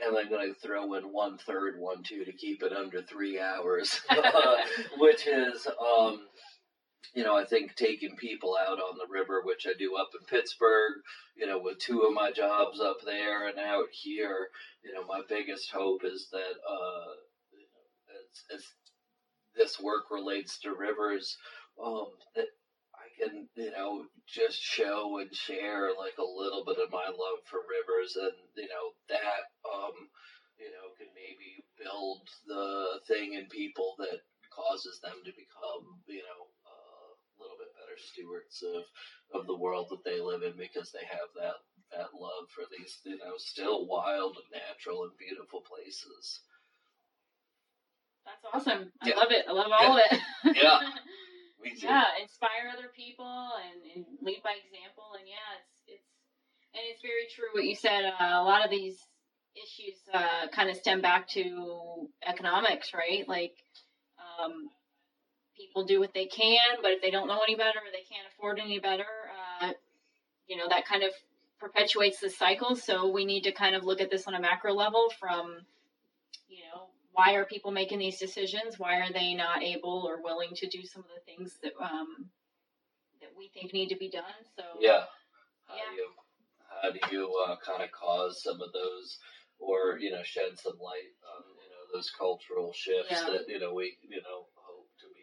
And 0.03 0.17
I'm 0.17 0.29
going 0.29 0.53
to 0.53 0.59
throw 0.59 0.93
in 0.95 1.11
one 1.13 1.37
third 1.37 1.79
one 1.79 2.03
too 2.03 2.25
to 2.25 2.31
keep 2.33 2.63
it 2.63 2.73
under 2.73 3.01
three 3.01 3.39
hours, 3.39 4.01
which 4.97 5.27
is, 5.27 5.67
um, 5.79 6.21
you 7.13 7.23
know, 7.23 7.37
I 7.37 7.45
think 7.45 7.75
taking 7.75 8.15
people 8.15 8.57
out 8.59 8.79
on 8.79 8.97
the 8.97 9.11
river, 9.11 9.41
which 9.43 9.67
I 9.67 9.73
do 9.77 9.95
up 9.95 10.09
in 10.19 10.25
Pittsburgh, 10.25 10.93
you 11.35 11.45
know, 11.45 11.59
with 11.59 11.77
two 11.77 12.01
of 12.01 12.13
my 12.13 12.31
jobs 12.31 12.79
up 12.79 12.97
there 13.05 13.47
and 13.47 13.59
out 13.59 13.85
here, 13.91 14.49
you 14.83 14.93
know, 14.93 15.05
my 15.05 15.21
biggest 15.29 15.71
hope 15.71 16.03
is 16.03 16.27
that, 16.31 16.55
uh, 16.67 17.13
you 17.51 17.65
know, 17.69 18.15
as, 18.17 18.57
as 18.59 18.65
this 19.55 19.79
work 19.79 20.09
relates 20.09 20.57
to 20.59 20.73
rivers, 20.73 21.37
um, 21.83 22.07
that 22.35 22.47
I 22.95 23.07
can, 23.21 23.47
you 23.55 23.71
know, 23.71 24.05
just 24.27 24.61
show 24.61 25.19
and 25.19 25.33
share 25.35 25.89
like 25.97 26.17
a 26.17 26.25
little 26.25 26.63
bit 26.65 26.77
of 26.83 26.91
my 26.91 27.05
love 27.05 27.39
for 27.45 27.59
rivers, 27.69 28.15
and 28.15 28.33
you 28.55 28.67
know 28.67 28.93
that, 29.09 29.53
um, 29.69 29.93
you 30.57 30.69
know, 30.71 30.93
can 30.97 31.07
maybe 31.13 31.63
build 31.77 32.27
the 32.47 32.99
thing 33.07 33.33
in 33.33 33.45
people 33.47 33.95
that 33.99 34.21
causes 34.49 34.99
them 35.01 35.17
to 35.25 35.31
become, 35.33 36.01
you 36.07 36.21
know, 36.21 36.47
little 37.39 37.57
bit 37.57 37.73
better 37.75 37.97
stewards 37.97 38.63
of 38.63 38.83
of 39.33 39.47
the 39.47 39.57
world 39.57 39.87
that 39.89 40.03
they 40.05 40.19
live 40.21 40.43
in 40.43 40.53
because 40.57 40.91
they 40.91 41.05
have 41.09 41.29
that 41.35 41.57
that 41.91 42.13
love 42.17 42.49
for 42.49 42.63
these, 42.71 42.99
you 43.05 43.17
know, 43.17 43.37
still 43.37 43.85
wild 43.87 44.37
and 44.37 44.61
natural 44.61 45.03
and 45.03 45.13
beautiful 45.17 45.61
places. 45.61 46.41
That's 48.25 48.43
awesome. 48.53 48.91
I 49.01 49.09
Yeah. 49.09 49.15
love 49.17 49.31
it. 49.31 49.45
I 49.47 49.51
love 49.51 49.71
all 49.71 49.97
of 49.97 50.01
it. 50.11 50.19
Yeah. 50.55 50.79
Me 51.61 51.71
too. 51.79 51.87
yeah, 51.87 52.03
inspire 52.21 52.67
other 52.75 52.89
people 52.93 53.51
and, 53.63 53.79
and 53.95 54.05
lead 54.21 54.43
by 54.43 54.51
example. 54.59 55.15
And 55.17 55.25
yeah, 55.27 55.55
it's 55.59 55.71
it's 55.87 56.09
and 56.73 56.83
it's 56.91 57.01
very 57.01 57.27
true 57.33 57.47
what 57.53 57.63
you 57.63 57.75
said. 57.75 58.03
Uh, 58.05 58.41
a 58.41 58.43
lot 58.43 58.65
of 58.65 58.69
these 58.71 58.99
issues 59.55 59.95
uh, 60.13 60.47
kind 60.49 60.69
of 60.69 60.75
stem 60.75 60.99
back 61.01 61.27
to 61.29 62.09
economics, 62.27 62.93
right? 62.93 63.25
Like 63.29 63.55
um, 64.19 64.67
people 65.57 65.85
do 65.85 65.99
what 65.99 66.13
they 66.13 66.25
can, 66.25 66.81
but 66.81 66.91
if 66.91 67.01
they 67.01 67.11
don't 67.11 67.27
know 67.27 67.41
any 67.41 67.55
better 67.55 67.79
or 67.79 67.91
they 67.91 68.05
can't 68.09 68.27
afford 68.33 68.59
any 68.59 68.79
better, 68.79 69.05
uh, 69.61 69.71
you 70.47 70.57
know 70.57 70.67
that 70.69 70.85
kind 70.85 71.03
of 71.03 71.11
perpetuates 71.59 72.19
the 72.19 72.29
cycle. 72.29 72.75
So 72.75 73.09
we 73.09 73.25
need 73.25 73.43
to 73.43 73.51
kind 73.51 73.75
of 73.75 73.83
look 73.83 74.01
at 74.01 74.09
this 74.11 74.27
on 74.27 74.35
a 74.35 74.39
macro 74.39 74.73
level 74.73 75.11
from 75.19 75.59
you 76.49 76.63
know 76.63 76.89
why 77.11 77.33
are 77.35 77.45
people 77.45 77.71
making 77.71 77.99
these 77.99 78.19
decisions? 78.19 78.79
Why 78.79 78.97
are 78.97 79.13
they 79.13 79.33
not 79.33 79.61
able 79.63 80.05
or 80.07 80.21
willing 80.21 80.49
to 80.55 80.67
do 80.67 80.83
some 80.85 81.03
of 81.03 81.09
the 81.15 81.21
things 81.25 81.57
that 81.61 81.73
um, 81.79 82.29
that 83.21 83.29
we 83.37 83.49
think 83.53 83.73
need 83.73 83.89
to 83.89 83.97
be 83.97 84.09
done? 84.09 84.43
So 84.57 84.63
Yeah. 84.79 85.05
How 85.67 85.75
Yeah. 85.75 85.89
do 85.89 85.95
you 85.95 86.09
how 86.81 86.91
do 86.91 86.99
you 87.15 87.33
uh, 87.47 87.55
kind 87.57 87.81
of 87.83 87.91
cause 87.91 88.41
some 88.43 88.59
of 88.61 88.73
those, 88.73 89.19
or 89.59 89.97
you 89.99 90.11
know, 90.11 90.23
shed 90.23 90.57
some 90.57 90.77
light 90.79 91.13
on 91.23 91.43
you 91.63 91.69
know 91.69 91.83
those 91.93 92.09
cultural 92.09 92.73
shifts 92.73 93.11
Yeah. 93.11 93.29
that 93.31 93.47
you 93.47 93.59
know 93.59 93.73
we 93.73 93.97
you 94.01 94.21
know 94.21 94.47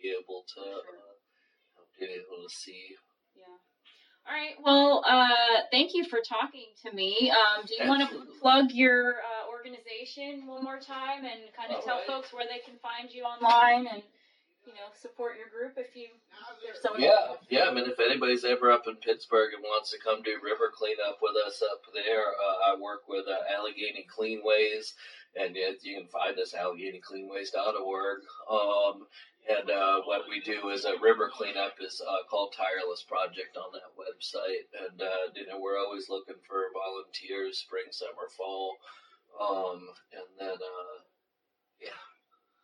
be 0.03 0.15
able 0.17 0.45
to 0.55 0.61
uh, 0.61 1.83
be 1.99 2.07
able 2.07 2.49
to 2.49 2.55
see. 2.55 2.97
Yeah. 3.37 3.57
All 4.27 4.35
right. 4.35 4.57
Well, 4.63 5.05
uh, 5.07 5.67
thank 5.71 5.95
you 5.95 6.05
for 6.05 6.21
talking 6.27 6.67
to 6.85 6.93
me. 6.93 7.31
Um, 7.31 7.65
do 7.67 7.75
you 7.79 7.89
want 7.89 8.09
to 8.09 8.27
plug 8.41 8.73
your 8.73 9.17
uh, 9.21 9.51
organization 9.51 10.47
one 10.47 10.63
more 10.65 10.79
time 10.79 11.25
and 11.25 11.41
kind 11.57 11.71
of 11.71 11.77
All 11.77 11.83
tell 11.83 11.97
right. 11.97 12.07
folks 12.07 12.33
where 12.33 12.45
they 12.45 12.61
can 12.65 12.79
find 12.83 13.13
you 13.13 13.25
online 13.25 13.87
and 13.93 14.03
you 14.67 14.73
know 14.73 14.93
support 14.95 15.37
your 15.37 15.49
group 15.49 15.77
if 15.77 15.97
you 15.97 16.09
if 16.69 16.77
someone 16.81 17.03
Yeah, 17.03 17.35
yeah. 17.49 17.65
I 17.69 17.75
mean, 17.75 17.89
if 17.89 17.99
anybody's 17.99 18.45
ever 18.45 18.71
up 18.71 18.87
in 18.87 18.97
Pittsburgh 18.97 19.55
and 19.55 19.63
wants 19.63 19.91
to 19.91 19.99
come 19.99 20.23
do 20.23 20.37
river 20.43 20.71
cleanup 20.73 21.19
with 21.23 21.35
us 21.47 21.63
up 21.63 21.83
there, 21.95 22.29
uh, 22.29 22.73
I 22.73 22.81
work 22.81 23.09
with 23.09 23.27
uh, 23.27 23.55
Allegheny 23.57 24.07
Cleanways, 24.07 24.93
and 25.35 25.57
it, 25.57 25.81
you 25.83 25.99
can 25.99 26.09
find 26.09 26.39
us 26.39 26.55
at 26.55 26.65
AlleghenyCleanways.org. 26.65 28.19
Um, 28.51 29.07
and 29.49 29.71
uh, 29.71 30.01
what 30.05 30.23
we 30.29 30.41
do 30.41 30.69
is 30.69 30.85
a 30.85 31.01
river 31.01 31.31
cleanup 31.33 31.75
is 31.81 32.01
uh, 32.01 32.27
called 32.29 32.55
Tireless 32.57 33.03
Project 33.03 33.57
on 33.57 33.73
that 33.73 33.95
website, 33.97 34.69
and 34.87 35.01
uh, 35.01 35.33
you 35.35 35.47
know 35.47 35.59
we're 35.61 35.79
always 35.79 36.09
looking 36.09 36.37
for 36.47 36.69
volunteers, 36.75 37.59
spring, 37.59 37.89
summer, 37.91 38.29
fall, 38.37 38.77
um, 39.41 39.89
and 40.13 40.29
then 40.39 40.57
uh, 40.61 40.97
yeah, 41.81 42.01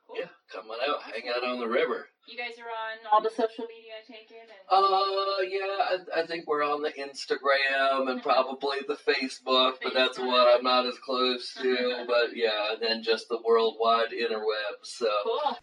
Cool. 0.06 0.16
yeah, 0.20 0.28
come 0.52 0.70
on 0.70 0.78
out, 0.88 1.02
hang 1.02 1.28
out 1.34 1.44
on 1.44 1.58
the 1.58 1.68
river. 1.68 2.08
You 2.28 2.36
guys 2.36 2.58
are 2.58 2.66
on 2.66 2.98
all 3.12 3.22
the 3.22 3.30
social 3.30 3.66
media, 3.68 3.92
I 4.02 4.12
take 4.12 4.30
it. 4.30 4.50
And... 4.50 4.60
Uh, 4.68 5.42
yeah, 5.46 5.96
I, 6.14 6.22
I 6.22 6.26
think 6.26 6.46
we're 6.48 6.64
on 6.64 6.82
the 6.82 6.90
Instagram 6.90 8.10
and 8.10 8.22
probably 8.22 8.78
the 8.86 8.96
Facebook, 8.96 9.74
but 9.82 9.94
that's 9.94 10.18
what 10.18 10.48
I'm 10.52 10.64
not 10.64 10.86
as 10.86 10.98
close 10.98 11.54
to. 11.62 12.04
But 12.06 12.36
yeah, 12.36 12.72
and 12.72 12.82
then 12.82 13.02
just 13.02 13.28
the 13.28 13.38
worldwide 13.44 14.10
interwebs. 14.10 14.84
So 14.84 15.08
Cool. 15.24 15.58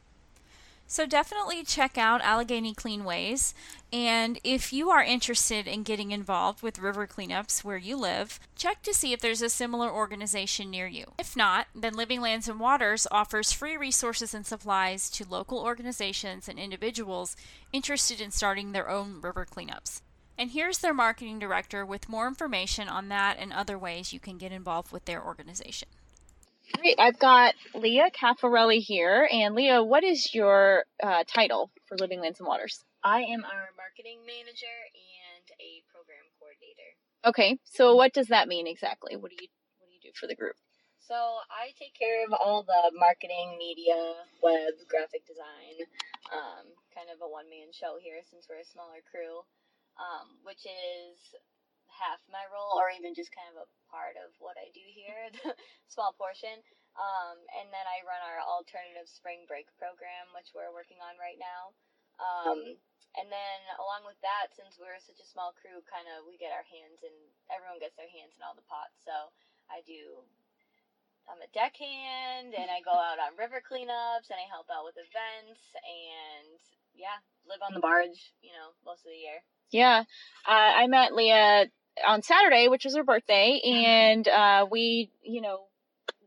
So 0.93 1.07
definitely 1.07 1.63
check 1.63 1.97
out 1.97 2.21
Allegheny 2.21 2.75
Cleanways. 2.75 3.55
And 3.91 4.37
if 4.43 4.71
you 4.71 4.91
are 4.91 5.03
interested 5.03 5.67
in 5.67 5.81
getting 5.81 6.11
involved 6.11 6.61
with 6.61 6.77
river 6.77 7.07
cleanups 7.07 7.63
where 7.63 7.77
you 7.77 7.97
live, 7.97 8.39
check 8.55 8.83
to 8.83 8.93
see 8.93 9.11
if 9.11 9.19
there's 9.19 9.41
a 9.41 9.49
similar 9.49 9.91
organization 9.91 10.69
near 10.69 10.85
you. 10.85 11.13
If 11.17 11.35
not, 11.35 11.65
then 11.73 11.95
Living 11.95 12.21
Lands 12.21 12.47
and 12.47 12.59
Waters 12.59 13.07
offers 13.09 13.51
free 13.51 13.75
resources 13.75 14.35
and 14.35 14.45
supplies 14.45 15.09
to 15.09 15.27
local 15.27 15.57
organizations 15.57 16.47
and 16.47 16.59
individuals 16.59 17.35
interested 17.71 18.21
in 18.21 18.29
starting 18.29 18.71
their 18.71 18.87
own 18.87 19.19
river 19.19 19.47
cleanups. 19.51 20.01
And 20.37 20.51
here's 20.51 20.77
their 20.77 20.93
marketing 20.93 21.39
director 21.39 21.83
with 21.83 22.07
more 22.07 22.27
information 22.27 22.87
on 22.87 23.09
that 23.09 23.37
and 23.39 23.51
other 23.51 23.79
ways 23.79 24.13
you 24.13 24.19
can 24.19 24.37
get 24.37 24.51
involved 24.51 24.91
with 24.91 25.05
their 25.05 25.25
organization. 25.25 25.87
Great. 26.79 26.99
I've 26.99 27.19
got 27.19 27.55
Leah 27.73 28.09
Caffarelli 28.11 28.79
here. 28.79 29.27
And 29.31 29.55
Leah, 29.55 29.83
what 29.83 30.03
is 30.03 30.33
your 30.33 30.85
uh, 31.01 31.23
title 31.27 31.71
for 31.87 31.97
Living 31.97 32.19
Lands 32.19 32.39
and 32.39 32.47
Waters? 32.47 32.83
I 33.03 33.21
am 33.21 33.43
our 33.43 33.69
marketing 33.75 34.19
manager 34.25 34.77
and 34.95 35.45
a 35.59 35.83
program 35.91 36.23
coordinator. 36.39 36.91
Okay. 37.25 37.59
So 37.63 37.95
what 37.95 38.13
does 38.13 38.27
that 38.27 38.47
mean 38.47 38.67
exactly? 38.67 39.15
What 39.15 39.31
do 39.31 39.37
you 39.39 39.47
what 39.79 39.87
do 39.87 39.93
you 39.93 40.01
do 40.01 40.15
for 40.15 40.27
the 40.27 40.35
group? 40.35 40.55
So 41.03 41.15
I 41.51 41.75
take 41.75 41.91
care 41.99 42.23
of 42.23 42.31
all 42.31 42.63
the 42.63 42.95
marketing, 42.95 43.59
media, 43.59 44.15
web, 44.41 44.79
graphic 44.87 45.27
design. 45.27 45.83
Um, 46.31 46.71
kind 46.95 47.11
of 47.11 47.19
a 47.19 47.27
one 47.27 47.51
man 47.51 47.75
show 47.75 47.99
here 47.99 48.23
since 48.23 48.47
we're 48.47 48.63
a 48.63 48.65
smaller 48.65 49.03
crew, 49.11 49.43
um, 49.99 50.39
which 50.47 50.63
is 50.63 51.19
half 51.95 52.19
my 52.29 52.43
role, 52.49 52.77
or 52.77 52.89
even 52.93 53.13
just 53.13 53.33
kind 53.33 53.49
of 53.53 53.65
a 53.65 53.71
part 53.89 54.17
of 54.17 54.33
what 54.41 54.57
I 54.57 54.73
do 54.73 54.83
here, 54.93 55.29
the 55.43 55.53
small 55.85 56.13
portion. 56.17 56.61
Um, 56.93 57.41
and 57.57 57.73
then 57.73 57.85
I 57.89 58.05
run 58.05 58.21
our 58.21 58.41
alternative 58.45 59.09
spring 59.09 59.49
break 59.49 59.65
program, 59.81 60.29
which 60.37 60.53
we're 60.53 60.73
working 60.73 61.01
on 61.01 61.17
right 61.17 61.37
now. 61.41 61.73
Um, 62.21 62.77
and 63.17 63.29
then 63.29 63.59
along 63.77 64.05
with 64.05 64.17
that, 64.25 64.53
since 64.53 64.77
we're 64.77 64.97
such 65.01 65.21
a 65.21 65.29
small 65.29 65.53
crew, 65.57 65.81
kind 65.85 66.05
of 66.09 66.25
we 66.25 66.37
get 66.37 66.53
our 66.53 66.65
hands 66.65 67.01
and 67.01 67.13
everyone 67.49 67.81
gets 67.81 67.97
their 67.97 68.09
hands 68.09 68.33
in 68.37 68.41
all 68.45 68.57
the 68.57 68.65
pots. 68.65 68.97
So 69.05 69.33
I 69.69 69.85
do. 69.85 70.21
I'm 71.23 71.39
a 71.39 71.47
deckhand, 71.55 72.51
and 72.51 72.67
I 72.67 72.83
go 72.83 72.91
out 73.07 73.21
on 73.21 73.39
river 73.39 73.63
cleanups, 73.63 74.27
and 74.27 74.35
I 74.35 74.45
help 74.51 74.67
out 74.67 74.83
with 74.83 74.99
events, 74.99 75.61
and 75.87 76.59
yeah, 76.93 77.15
live 77.47 77.63
on 77.63 77.73
the 77.73 77.79
barge. 77.79 78.33
You 78.43 78.51
know, 78.51 78.75
most 78.83 79.05
of 79.07 79.13
the 79.13 79.21
year. 79.21 79.39
Yeah. 79.71 80.03
Uh, 80.45 80.71
I 80.83 80.87
met 80.87 81.15
Leah 81.15 81.71
on 82.05 82.21
Saturday, 82.21 82.67
which 82.67 82.85
was 82.85 82.95
her 82.95 83.03
birthday, 83.03 83.59
and 83.63 84.27
uh, 84.27 84.65
we, 84.69 85.11
you 85.21 85.41
know, 85.41 85.61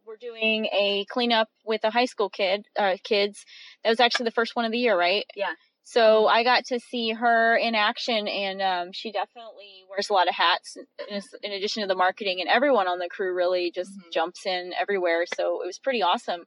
were 0.07 0.17
doing 0.17 0.67
a 0.67 1.05
cleanup 1.11 1.49
with 1.65 1.83
a 1.85 1.91
high 1.91 2.05
school 2.05 2.31
kid, 2.31 2.67
uh, 2.79 2.97
kids. 3.03 3.45
That 3.83 3.91
was 3.91 4.01
actually 4.01 4.25
the 4.25 4.31
first 4.31 4.55
one 4.55 4.65
of 4.65 4.73
the 4.73 4.79
year, 4.79 4.99
right? 4.99 5.25
Yeah. 5.35 5.53
So 5.83 6.27
I 6.27 6.43
got 6.43 6.65
to 6.67 6.81
see 6.81 7.11
her 7.13 7.57
in 7.57 7.75
action, 7.77 8.27
and 8.27 8.61
um, 8.61 8.93
she 8.93 9.13
definitely 9.13 9.85
wears 9.89 10.11
a 10.11 10.15
lot 10.15 10.29
of 10.29 10.35
hats. 10.35 10.77
In, 11.09 11.21
in 11.43 11.53
addition 11.53 11.83
to 11.83 11.87
the 11.87 11.95
marketing, 11.95 12.41
and 12.41 12.49
everyone 12.49 12.89
on 12.89 12.99
the 12.99 13.09
crew 13.09 13.35
really 13.35 13.71
just 13.71 13.93
Mhm. 13.93 14.13
jumps 14.13 14.47
in 14.47 14.73
everywhere. 14.79 15.27
So 15.27 15.63
it 15.63 15.67
was 15.67 15.79
pretty 15.79 16.03
awesome 16.03 16.45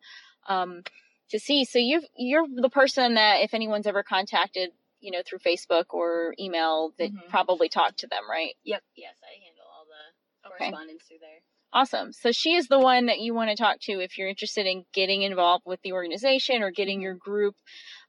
um, 0.48 0.84
to 1.30 1.40
see. 1.40 1.64
So 1.64 1.80
you 1.80 2.02
you're 2.18 2.46
the 2.54 2.70
person 2.70 3.14
that 3.14 3.42
if 3.42 3.54
anyone's 3.54 3.88
ever 3.88 4.04
contacted, 4.04 4.72
you 5.00 5.12
know, 5.12 5.22
through 5.26 5.40
Facebook 5.40 5.86
or 5.90 6.36
email, 6.40 6.94
that 6.98 7.12
Mhm. 7.12 7.30
probably 7.30 7.70
talk 7.70 7.96
to 7.98 8.08
them, 8.08 8.30
right? 8.30 8.56
Yep. 8.64 8.84
Yes, 8.96 9.18
I 9.24 9.42
handle 9.44 9.66
all 9.66 9.86
the 9.86 10.50
Okay. 10.50 10.66
correspondence 10.66 11.04
through 11.04 11.20
there. 11.20 11.42
Awesome. 11.72 12.12
So 12.14 12.32
she 12.32 12.56
is 12.56 12.68
the 12.68 12.80
one 12.80 13.06
that 13.06 13.20
you 13.20 13.34
want 13.36 13.52
to 13.52 13.56
talk 13.56 13.80
to 13.82 14.00
if 14.00 14.18
you're 14.18 14.28
interested 14.28 14.66
in 14.66 14.86
getting 14.92 15.22
involved 15.22 15.66
with 15.66 15.80
the 15.82 15.92
organization 15.94 16.64
or 16.64 16.72
getting 16.72 17.00
your 17.00 17.14
group 17.14 17.56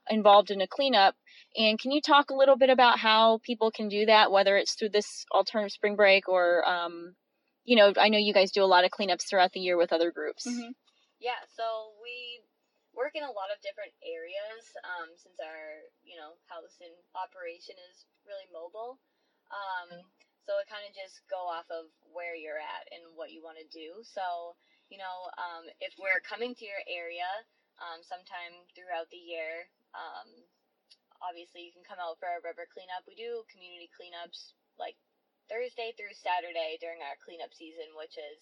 involved 0.09 0.49
in 0.49 0.61
a 0.61 0.67
cleanup. 0.67 1.15
And 1.55 1.79
can 1.79 1.91
you 1.91 2.01
talk 2.01 2.31
a 2.31 2.35
little 2.35 2.57
bit 2.57 2.69
about 2.71 2.97
how 2.97 3.39
people 3.43 3.69
can 3.71 3.87
do 3.87 4.05
that, 4.07 4.31
whether 4.31 4.57
it's 4.57 4.73
through 4.73 4.89
this 4.89 5.25
alternative 5.31 5.71
spring 5.73 5.95
break 5.95 6.27
or, 6.27 6.67
um, 6.67 7.15
you 7.63 7.75
know, 7.75 7.93
I 7.97 8.09
know 8.09 8.17
you 8.17 8.33
guys 8.33 8.51
do 8.51 8.63
a 8.63 8.65
lot 8.65 8.83
of 8.83 8.91
cleanups 8.91 9.29
throughout 9.29 9.51
the 9.51 9.59
year 9.59 9.77
with 9.77 9.93
other 9.93 10.11
groups. 10.11 10.47
Mhm. 10.47 10.73
Yeah, 11.19 11.37
so 11.55 11.93
we 12.01 12.41
work 12.91 13.15
in 13.15 13.23
a 13.23 13.31
lot 13.31 13.51
of 13.51 13.63
different 13.63 13.95
areas 14.03 14.63
um, 14.83 15.09
since 15.15 15.39
our, 15.39 15.87
you 16.03 16.19
know, 16.19 16.35
house 16.51 16.75
and 16.83 16.93
operation 17.15 17.75
is 17.91 18.03
really 18.27 18.47
mobile. 18.51 18.99
Um, 19.51 20.03
so 20.47 20.59
it 20.59 20.67
kind 20.67 20.83
of 20.83 20.91
just 20.95 21.23
go 21.31 21.47
off 21.47 21.67
of 21.71 21.87
where 22.11 22.35
you're 22.35 22.59
at 22.59 22.85
and 22.91 23.15
what 23.15 23.31
you 23.31 23.39
want 23.43 23.61
to 23.61 23.67
do. 23.69 24.01
So, 24.03 24.57
you 24.91 24.99
know, 24.99 25.31
um, 25.39 25.69
if 25.79 25.95
we're 25.95 26.23
coming 26.23 26.51
to 26.57 26.65
your 26.67 26.83
area 26.89 27.27
um, 27.79 28.03
sometime 28.03 28.65
throughout 28.75 29.07
the 29.11 29.21
year, 29.21 29.69
um, 29.95 30.27
obviously 31.21 31.63
you 31.63 31.71
can 31.71 31.85
come 31.85 32.01
out 32.01 32.19
for 32.19 32.27
a 32.27 32.43
river 32.43 32.67
cleanup. 32.67 33.05
We 33.07 33.15
do 33.15 33.45
community 33.53 33.87
cleanups 33.93 34.57
like 34.75 34.97
Thursday 35.47 35.93
through 35.95 36.15
Saturday 36.17 36.79
during 36.81 36.99
our 37.05 37.15
cleanup 37.21 37.53
season, 37.53 37.93
which 37.95 38.17
is 38.17 38.39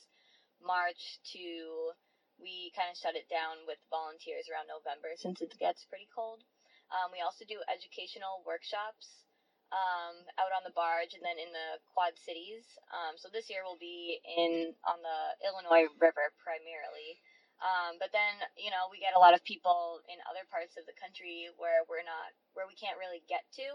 March 0.63 1.19
to 1.35 1.93
we 2.39 2.71
kind 2.75 2.89
of 2.89 2.97
shut 2.97 3.19
it 3.19 3.27
down 3.27 3.63
with 3.67 3.79
volunteers 3.91 4.47
around 4.47 4.71
November 4.71 5.13
since 5.19 5.43
it 5.43 5.53
gets 5.59 5.85
pretty 5.87 6.07
cold. 6.11 6.41
Um, 6.89 7.13
we 7.13 7.21
also 7.21 7.45
do 7.45 7.61
educational 7.69 8.41
workshops 8.47 9.29
um, 9.69 10.25
out 10.41 10.49
on 10.55 10.65
the 10.65 10.73
barge 10.73 11.13
and 11.13 11.21
then 11.21 11.37
in 11.37 11.53
the 11.53 11.77
Quad 11.93 12.17
Cities. 12.17 12.65
Um, 12.89 13.19
so 13.21 13.29
this 13.29 13.51
year 13.51 13.61
we'll 13.61 13.77
be 13.77 14.17
in 14.25 14.73
on 14.89 14.99
the 15.05 15.19
Illinois 15.45 15.91
River 16.01 16.33
primarily. 16.41 17.21
Um, 17.59 17.99
but 17.99 18.15
then, 18.15 18.39
you 18.55 18.71
know, 18.71 18.87
we 18.87 19.03
get 19.03 19.13
a 19.13 19.21
lot 19.21 19.35
of 19.35 19.43
people 19.43 19.99
in 20.07 20.15
other 20.25 20.47
parts 20.47 20.79
of 20.79 20.87
the 20.87 20.95
country 20.95 21.51
where 21.59 21.83
we're 21.91 22.07
not, 22.07 22.31
where 22.55 22.65
we 22.65 22.73
can't 22.79 22.97
really 22.97 23.21
get 23.27 23.43
to. 23.59 23.67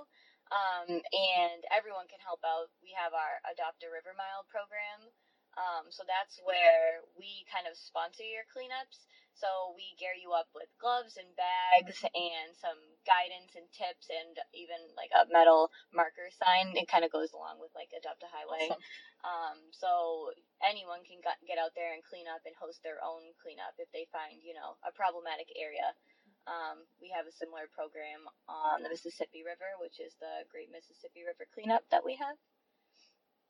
Um, 0.53 0.89
and 1.05 1.61
everyone 1.73 2.09
can 2.09 2.21
help 2.21 2.41
out. 2.45 2.73
We 2.81 2.97
have 2.97 3.13
our 3.13 3.41
Adopt 3.49 3.85
a 3.85 3.93
River 3.93 4.17
Mile 4.17 4.49
program. 4.49 5.13
Um, 5.55 5.91
so 5.91 6.03
that's 6.07 6.43
where 6.43 7.03
we 7.15 7.47
kind 7.47 7.71
of 7.71 7.79
sponsor 7.79 8.27
your 8.27 8.47
cleanups. 8.51 9.07
So 9.35 9.75
we 9.75 9.99
gear 9.99 10.15
you 10.15 10.31
up 10.31 10.47
with 10.55 10.71
gloves 10.79 11.19
and 11.19 11.27
bags 11.35 11.99
and 12.15 12.55
some 12.55 12.79
guidance 13.03 13.59
and 13.59 13.67
tips 13.75 14.07
and 14.07 14.39
even 14.55 14.79
like 14.95 15.11
a 15.11 15.27
metal 15.27 15.75
marker 15.91 16.31
sign. 16.31 16.71
It 16.79 16.87
kind 16.87 17.03
of 17.03 17.11
goes 17.11 17.35
along 17.35 17.59
with 17.59 17.75
like 17.75 17.91
Adopt 17.91 18.23
a 18.23 18.31
Highway. 18.31 18.71
Awesome. 18.71 18.83
Um, 19.27 19.59
so 19.75 20.31
anyone 20.63 21.03
can 21.03 21.19
get 21.19 21.43
get 21.43 21.59
out 21.59 21.75
there 21.75 21.99
and 21.99 22.07
clean 22.07 22.31
up 22.31 22.47
and 22.47 22.55
host 22.55 22.87
their 22.87 23.03
own 23.03 23.35
cleanup 23.43 23.75
if 23.83 23.91
they 23.91 24.07
find, 24.15 24.39
you 24.39 24.55
know, 24.55 24.79
a 24.87 24.95
problematic 24.95 25.51
area. 25.59 25.99
Um, 26.47 26.85
we 27.01 27.09
have 27.11 27.27
a 27.27 27.35
similar 27.35 27.67
program 27.73 28.29
on 28.47 28.85
the 28.85 28.93
Mississippi 28.93 29.43
River, 29.43 29.81
which 29.81 29.97
is 29.99 30.13
the 30.21 30.45
Great 30.53 30.69
Mississippi 30.69 31.25
River 31.25 31.49
Cleanup 31.51 31.89
that 31.89 32.05
we 32.05 32.21
have. 32.21 32.37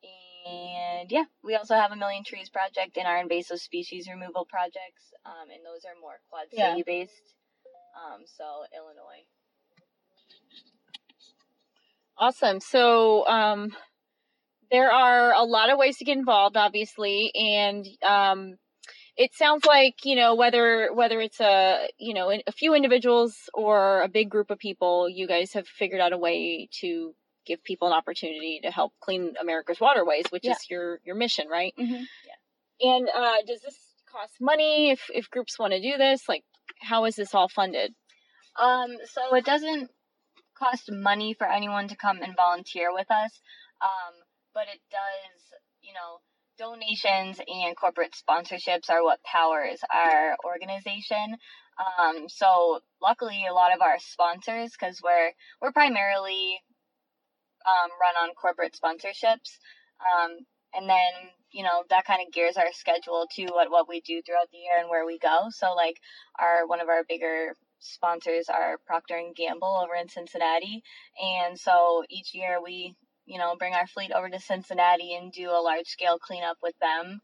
And 0.01 0.34
yeah, 0.45 1.25
we 1.43 1.55
also 1.55 1.75
have 1.75 1.91
a 1.91 1.95
Million 1.95 2.23
Trees 2.23 2.49
project 2.49 2.97
and 2.97 3.07
our 3.07 3.19
invasive 3.19 3.59
species 3.59 4.07
removal 4.07 4.45
projects, 4.45 5.13
um, 5.25 5.49
and 5.53 5.65
those 5.65 5.85
are 5.85 5.99
more 5.99 6.19
Quad 6.29 6.47
Yeah. 6.51 6.71
City 6.71 6.83
based. 6.83 7.33
Um, 7.95 8.23
so 8.25 8.65
Illinois. 8.75 9.25
Awesome. 12.17 12.59
So, 12.59 13.27
um, 13.27 13.75
there 14.71 14.91
are 14.91 15.33
a 15.33 15.43
lot 15.43 15.69
of 15.69 15.77
ways 15.77 15.97
to 15.97 16.05
get 16.05 16.17
involved, 16.17 16.57
obviously, 16.57 17.31
and 17.35 17.85
um, 18.03 18.55
it 19.17 19.33
sounds 19.33 19.65
like 19.65 20.05
you 20.05 20.15
know 20.15 20.35
whether 20.35 20.93
whether 20.93 21.19
it's 21.21 21.39
a 21.39 21.87
you 21.97 22.13
know 22.13 22.31
a 22.31 22.51
few 22.51 22.73
individuals 22.73 23.49
or 23.53 24.01
a 24.01 24.07
big 24.07 24.29
group 24.29 24.49
of 24.51 24.59
people, 24.59 25.09
you 25.09 25.27
guys 25.27 25.53
have 25.53 25.67
figured 25.67 26.01
out 26.01 26.13
a 26.13 26.17
way 26.17 26.67
to 26.81 27.13
give 27.45 27.63
people 27.63 27.87
an 27.87 27.93
opportunity 27.93 28.59
to 28.63 28.71
help 28.71 28.93
clean 29.01 29.33
America's 29.39 29.79
waterways, 29.79 30.25
which 30.29 30.45
Yeah. 30.45 30.51
is 30.51 30.69
your 30.69 30.99
your 31.03 31.15
mission, 31.15 31.47
right? 31.47 31.73
Mm-hmm. 31.79 32.03
And 32.81 33.09
uh, 33.09 33.37
does 33.47 33.61
this 33.61 33.77
cost 34.11 34.33
money 34.41 34.91
if 34.91 35.09
if 35.13 35.29
groups 35.29 35.57
want 35.59 35.73
to 35.73 35.81
do 35.81 35.97
this? 35.97 36.27
Like, 36.27 36.43
how 36.81 37.05
is 37.05 37.15
this 37.15 37.33
all 37.33 37.47
funded? 37.47 37.93
Um, 38.59 38.97
so 39.05 39.35
it 39.35 39.45
doesn't 39.45 39.89
cost 40.57 40.89
money 40.91 41.33
for 41.33 41.47
anyone 41.47 41.87
to 41.89 41.95
come 41.95 42.21
and 42.21 42.35
volunteer 42.35 42.93
with 42.93 43.09
us, 43.11 43.41
um, 43.81 44.13
but 44.53 44.63
it 44.73 44.79
does, 44.89 45.59
you 45.81 45.93
know, 45.93 46.19
donations 46.57 47.39
and 47.45 47.75
corporate 47.75 48.13
sponsorships 48.15 48.89
are 48.89 49.03
what 49.03 49.19
powers 49.23 49.79
our 49.93 50.37
organization. 50.45 51.35
Um, 51.99 52.29
so 52.29 52.79
luckily, 53.01 53.45
a 53.49 53.53
lot 53.53 53.73
of 53.75 53.81
our 53.81 53.99
sponsors, 53.99 54.71
because 54.71 55.01
we're 55.03 55.31
we're 55.61 55.73
primarily 55.73 56.61
um, 57.67 57.91
run 58.01 58.15
on 58.29 58.35
corporate 58.35 58.77
sponsorships, 58.81 59.57
um, 60.01 60.37
and 60.73 60.89
then 60.89 61.13
you 61.51 61.63
know 61.63 61.83
that 61.89 62.05
kind 62.05 62.21
of 62.25 62.33
gears 62.33 62.57
our 62.57 62.71
schedule 62.73 63.27
to 63.35 63.45
what 63.47 63.71
what 63.71 63.87
we 63.89 64.01
do 64.01 64.21
throughout 64.21 64.49
the 64.51 64.57
year 64.57 64.77
and 64.79 64.89
where 64.89 65.05
we 65.05 65.17
go. 65.19 65.47
So 65.49 65.73
like 65.73 65.97
our 66.39 66.67
one 66.67 66.81
of 66.81 66.89
our 66.89 67.03
bigger 67.07 67.53
sponsors 67.79 68.49
are 68.49 68.77
Procter 68.87 69.15
and 69.17 69.35
Gamble 69.35 69.79
over 69.83 69.95
in 69.95 70.09
Cincinnati, 70.09 70.83
and 71.21 71.59
so 71.59 72.03
each 72.09 72.33
year 72.33 72.59
we 72.63 72.95
you 73.25 73.39
know 73.39 73.55
bring 73.57 73.73
our 73.73 73.87
fleet 73.87 74.11
over 74.11 74.29
to 74.29 74.39
Cincinnati 74.39 75.15
and 75.15 75.31
do 75.31 75.49
a 75.49 75.61
large 75.63 75.87
scale 75.87 76.17
cleanup 76.19 76.57
with 76.61 76.75
them. 76.79 77.21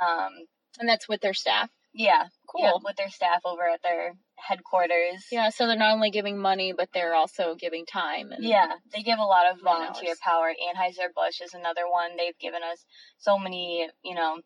Um, 0.00 0.32
And 0.78 0.88
that's 0.88 1.08
with 1.08 1.20
their 1.20 1.34
staff. 1.34 1.70
Yeah, 1.92 2.28
Cool. 2.48 2.64
yeah, 2.64 2.72
with 2.82 2.96
their 2.96 3.10
staff 3.10 3.40
over 3.44 3.68
at 3.68 3.82
their 3.82 4.14
headquarters. 4.36 5.26
Yeah, 5.30 5.50
so 5.50 5.66
they're 5.66 5.76
not 5.76 5.92
only 5.92 6.10
giving 6.10 6.38
money, 6.38 6.72
but 6.72 6.88
they're 6.94 7.14
also 7.14 7.54
giving 7.54 7.84
time. 7.86 8.32
And 8.32 8.44
Yeah, 8.44 8.76
they 8.94 9.02
give 9.02 9.18
a 9.18 9.24
lot 9.24 9.50
of 9.50 9.60
volunteer 9.60 10.10
hours. 10.10 10.18
power. 10.22 10.52
Anheuser-Busch 10.52 11.40
is 11.40 11.54
another 11.54 11.88
one. 11.88 12.16
They've 12.16 12.38
given 12.38 12.62
us 12.62 12.84
so 13.18 13.38
many, 13.38 13.88
you 14.02 14.14
know, 14.14 14.40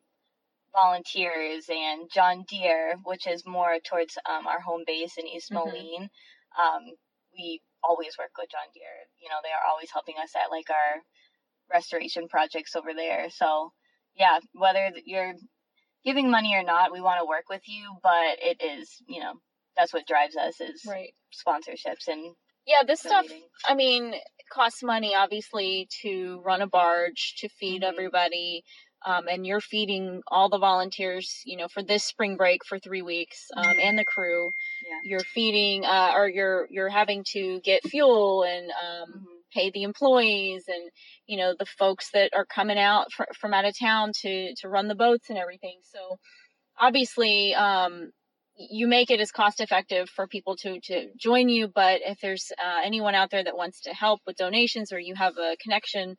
volunteers 0.73 1.67
and 1.69 2.11
John 2.13 2.45
Deere, 2.49 2.97
which 3.05 3.27
is 3.27 3.47
more 3.47 3.79
towards 3.85 4.19
um, 4.29 4.47
our 4.47 4.61
home 4.61 4.83
base 4.87 5.17
in 5.19 5.27
East 5.27 5.51
Mhm. 5.51 5.55
Moline. 5.55 6.11
Um, 6.59 6.83
we 7.37 7.61
always 7.83 8.17
work 8.19 8.31
with 8.39 8.51
John 8.51 8.67
Deere. 8.75 9.07
You 9.21 9.29
know, 9.29 9.39
they 9.43 9.53
are 9.53 9.65
always 9.71 9.91
helping 9.93 10.17
us 10.19 10.35
at 10.35 10.51
like 10.51 10.71
our 10.71 11.03
restoration 11.73 12.29
projects 12.29 12.75
over 12.75 12.93
there. 12.95 13.31
So, 13.31 13.73
yeah, 14.15 14.41
whether 14.53 14.93
you're 15.05 15.35
giving 16.05 16.31
money 16.31 16.55
or 16.55 16.63
not, 16.63 16.93
we 16.93 17.01
want 17.01 17.21
to 17.21 17.27
work 17.27 17.49
with 17.49 17.63
you, 17.69 17.97
but 18.03 18.39
it 18.41 18.63
is, 18.63 19.03
you 19.09 19.21
know, 19.21 19.35
that's 19.77 19.93
what 19.93 20.07
drives 20.07 20.37
us 20.37 20.61
is 20.61 20.83
right. 20.87 21.15
sponsorships 21.33 22.09
and 22.09 22.35
Yeah, 22.67 22.83
this 22.87 23.01
stuff. 23.01 23.27
I 23.67 23.75
mean, 23.75 24.15
costs 24.53 24.83
money 24.83 25.15
obviously 25.15 25.89
to 26.03 26.41
run 26.45 26.63
a 26.63 26.67
barge 26.67 27.35
to 27.39 27.49
feed 27.49 27.83
Mhm. 27.83 27.89
everybody. 27.89 28.65
Um, 29.07 29.29
and 29.29 29.47
you're 29.47 29.61
feeding 29.61 30.23
all 30.29 30.49
the 30.49 30.59
volunteers, 30.59 31.43
you 31.45 31.59
know, 31.59 31.69
for 31.69 31.83
this 31.83 32.05
spring 32.05 32.37
break 32.39 32.65
for 32.65 32.79
three 32.79 33.03
weeks, 33.03 33.51
um, 33.55 33.75
Mhm. 33.75 33.83
and 33.83 33.99
the 33.99 34.05
crew. 34.05 34.51
Yeah. 34.87 35.01
You're 35.05 35.21
feeding, 35.21 35.85
uh, 35.85 36.13
or 36.15 36.29
you're 36.29 36.67
you're 36.71 36.89
having 36.89 37.23
to 37.33 37.61
get 37.61 37.85
fuel 37.85 38.45
and 38.45 38.71
um, 38.71 39.11
Mhm. 39.21 39.34
Pay 39.55 39.71
the 39.71 39.83
employees 39.83 40.65
and 40.69 40.91
you 41.27 41.39
know 41.39 41.55
the 41.59 41.67
folks 41.67 42.11
that 42.13 42.31
are 42.35 42.47
coming 42.47 42.79
out 42.79 43.13
fr- 43.13 43.33
from 43.39 43.55
out 43.55 43.65
of 43.65 43.79
town 43.79 44.13
to 44.23 44.55
to 44.57 44.69
run 44.69 44.89
the 44.89 44.95
boats 44.95 45.31
and 45.31 45.39
everything. 45.39 45.79
So 45.83 46.19
obviously, 46.79 47.55
um, 47.55 48.11
you 48.57 48.87
make 48.87 49.11
it 49.11 49.21
as 49.21 49.31
cost 49.31 49.61
effective 49.61 50.09
for 50.09 50.27
people 50.27 50.57
to 50.57 50.81
to 50.81 51.09
join 51.19 51.49
you. 51.49 51.69
But 51.69 52.01
if 52.05 52.19
there's 52.21 52.53
uh, 52.59 52.81
anyone 52.85 53.15
out 53.15 53.31
there 53.31 53.45
that 53.45 53.57
wants 53.57 53.83
to 53.83 53.91
help 53.95 54.21
with 54.27 54.37
donations 54.37 54.93
or 54.93 54.99
you 54.99 55.15
have 55.15 55.37
a 55.39 55.57
connection, 55.63 56.17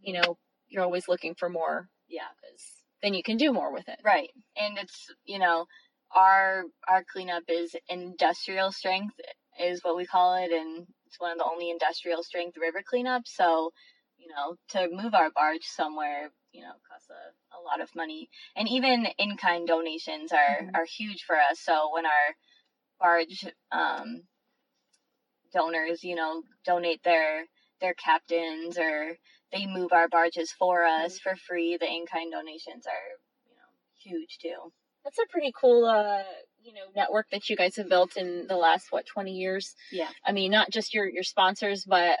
you 0.00 0.14
know, 0.14 0.38
you're 0.68 0.84
always 0.84 1.08
looking 1.08 1.34
for 1.34 1.48
more. 1.48 1.88
Yeah. 2.08 2.28
because 2.40 2.62
then 3.02 3.14
you 3.14 3.22
can 3.22 3.36
do 3.36 3.52
more 3.52 3.72
with 3.72 3.88
it. 3.88 3.98
Right. 4.04 4.30
And 4.56 4.78
it's, 4.78 5.06
you 5.24 5.38
know, 5.38 5.66
our 6.14 6.64
our 6.88 7.04
cleanup 7.12 7.44
is 7.48 7.74
industrial 7.88 8.72
strength 8.72 9.14
is 9.60 9.80
what 9.82 9.96
we 9.96 10.06
call 10.06 10.34
it 10.34 10.50
and 10.50 10.86
it's 11.14 11.20
one 11.20 11.30
of 11.30 11.38
the 11.38 11.44
only 11.44 11.70
industrial 11.70 12.22
strength 12.24 12.56
river 12.60 12.82
cleanups. 12.82 13.28
So, 13.28 13.70
you 14.18 14.26
know, 14.28 14.56
to 14.70 14.88
move 14.90 15.14
our 15.14 15.30
barge 15.30 15.62
somewhere, 15.64 16.30
you 16.52 16.62
know, 16.62 16.72
costs 16.90 17.08
a, 17.10 17.56
a 17.56 17.60
lot 17.62 17.80
of 17.80 17.94
money. 17.94 18.28
And 18.56 18.68
even 18.68 19.06
in 19.18 19.36
kind 19.36 19.66
donations 19.66 20.32
are 20.32 20.62
Mhm. 20.62 20.74
are 20.74 20.84
huge 20.84 21.22
for 21.24 21.36
us. 21.36 21.60
So 21.60 21.92
when 21.92 22.04
our 22.06 22.36
barge 22.98 23.46
um 23.70 24.22
donors, 25.52 26.02
you 26.02 26.16
know, 26.16 26.42
donate 26.64 27.02
their 27.04 27.46
their 27.80 27.94
captains 27.94 28.76
or 28.78 29.16
they 29.52 29.66
move 29.66 29.92
our 29.92 30.08
barges 30.08 30.50
for 30.50 30.84
us 30.84 31.18
for 31.18 31.36
free. 31.36 31.76
The 31.76 31.86
in-kind 31.86 32.32
donations 32.32 32.86
are, 32.86 33.18
you 33.44 33.54
know, 33.54 33.70
huge 34.02 34.38
too. 34.38 34.72
That's 35.04 35.18
a 35.18 35.26
pretty 35.30 35.52
cool, 35.52 35.84
uh, 35.84 36.24
you 36.64 36.72
know, 36.72 36.86
network 36.96 37.26
that 37.30 37.48
you 37.50 37.56
guys 37.56 37.76
have 37.76 37.88
built 37.88 38.16
in 38.16 38.46
the 38.48 38.56
last 38.56 38.86
what 38.90 39.06
20 39.06 39.32
years. 39.32 39.74
Yeah. 39.92 40.08
I 40.26 40.32
mean, 40.32 40.50
not 40.50 40.70
just 40.70 40.94
your 40.94 41.08
your 41.08 41.22
sponsors, 41.22 41.84
but 41.84 42.18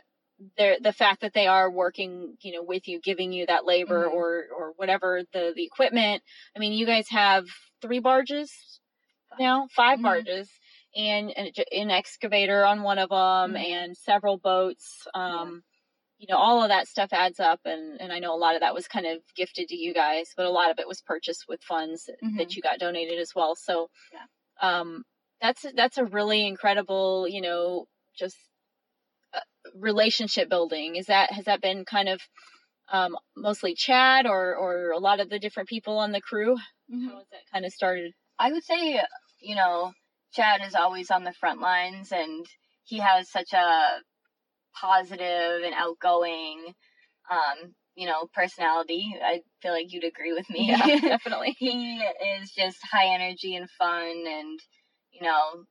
they're, 0.58 0.78
the 0.80 0.92
fact 0.92 1.22
that 1.22 1.32
they 1.32 1.46
are 1.46 1.70
working, 1.70 2.36
you 2.42 2.52
know, 2.52 2.62
with 2.62 2.86
you, 2.88 3.00
giving 3.00 3.32
you 3.32 3.46
that 3.46 3.64
labor 3.64 4.06
Mhm. 4.08 4.12
or 4.12 4.44
or 4.56 4.72
whatever 4.76 5.22
the 5.32 5.52
the 5.56 5.64
equipment. 5.64 6.22
I 6.54 6.58
mean, 6.58 6.72
you 6.74 6.86
guys 6.86 7.08
have 7.10 7.46
three 7.80 8.00
barges 8.00 8.80
now, 9.38 9.68
5 9.74 9.98
Mhm. 9.98 10.02
barges. 10.02 10.50
And 10.96 11.30
an, 11.36 11.50
an 11.72 11.90
excavator 11.90 12.64
on 12.64 12.82
one 12.84 12.98
of 13.00 13.10
them, 13.10 13.54
Mhm. 13.54 13.64
and 13.64 13.96
several 13.96 14.38
boats. 14.38 15.08
Um, 15.14 15.64
you 16.18 16.26
know, 16.28 16.38
all 16.38 16.62
of 16.62 16.68
that 16.68 16.88
stuff 16.88 17.12
adds 17.12 17.40
up, 17.40 17.60
and 17.64 18.00
and 18.00 18.12
I 18.12 18.20
know 18.20 18.34
a 18.34 18.38
lot 18.38 18.54
of 18.54 18.60
that 18.60 18.74
was 18.74 18.86
kind 18.88 19.06
of 19.06 19.18
gifted 19.36 19.68
to 19.68 19.76
you 19.76 19.92
guys, 19.94 20.32
but 20.36 20.46
a 20.46 20.50
lot 20.50 20.70
of 20.70 20.78
it 20.78 20.88
was 20.88 21.02
purchased 21.02 21.46
with 21.48 21.62
funds 21.64 22.04
that, 22.04 22.16
Mhm. 22.22 22.38
that 22.38 22.56
you 22.56 22.62
got 22.62 22.78
donated 22.78 23.18
as 23.18 23.34
well. 23.34 23.56
So, 23.56 23.90
Yeah. 24.12 24.26
Um, 24.60 25.04
that's 25.40 25.64
that's 25.74 25.98
a 25.98 26.04
really 26.04 26.46
incredible, 26.46 27.26
you 27.28 27.40
know, 27.40 27.86
just 28.18 28.36
uh, 29.34 29.40
relationship 29.74 30.48
building. 30.48 30.96
Is 30.96 31.06
that 31.06 31.32
has 31.32 31.44
that 31.46 31.60
been 31.60 31.84
kind 31.84 32.08
of 32.08 32.20
um, 32.92 33.16
mostly 33.36 33.74
Chad 33.74 34.26
or 34.26 34.54
or 34.56 34.90
a 34.92 34.98
lot 34.98 35.20
of 35.20 35.28
the 35.28 35.38
different 35.38 35.68
people 35.68 35.98
on 35.98 36.12
the 36.12 36.20
crew? 36.20 36.56
How 36.90 37.16
has 37.16 37.26
that 37.32 37.52
kind 37.52 37.64
of 37.64 37.72
started? 37.72 38.12
I 38.38 38.52
would 38.52 38.64
say, 38.64 39.00
you 39.40 39.54
know, 39.54 39.92
Chad 40.32 40.60
is 40.66 40.74
always 40.74 41.10
on 41.10 41.24
the 41.24 41.32
front 41.32 41.60
lines 41.60 42.12
and 42.12 42.46
he 42.84 42.98
has 42.98 43.30
such 43.30 43.52
a 43.52 44.00
positive 44.78 45.62
and 45.64 45.74
outgoing, 45.74 46.74
um, 47.30 47.74
you 47.96 48.06
know, 48.06 48.28
personality. 48.34 49.16
I 49.22 49.42
feel 49.62 49.72
like 49.72 49.92
you'd 49.92 50.04
agree 50.04 50.32
with 50.32 50.48
me. 50.50 50.68
Yeah, 50.68 51.00
definitely. 51.00 51.56
he 51.58 51.98
is 52.40 52.50
just 52.50 52.78
high 52.90 53.14
energy 53.14 53.56
and 53.56 53.70
fun 53.70 54.24
and, 54.26 54.58
you 55.12 55.22
know, 55.22 55.64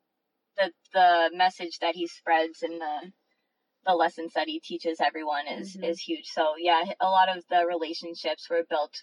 the 0.57 0.71
the 0.93 1.32
message 1.34 1.80
that 1.82 1.95
he 1.95 2.07
spreads 2.07 2.63
and 2.63 2.80
the 2.82 3.11
the 3.86 3.93
lessons 3.95 4.34
that 4.36 4.47
he 4.47 4.59
teaches 4.59 4.99
everyone 5.01 5.47
is 5.47 5.76
Mhm. 5.78 5.89
is 5.89 5.99
huge. 6.01 6.28
So 6.28 6.55
yeah, 6.57 6.84
a 7.01 7.09
lot 7.09 7.30
of 7.36 7.45
the 7.49 7.65
relationships 7.67 8.49
were 8.49 8.63
built 8.69 8.93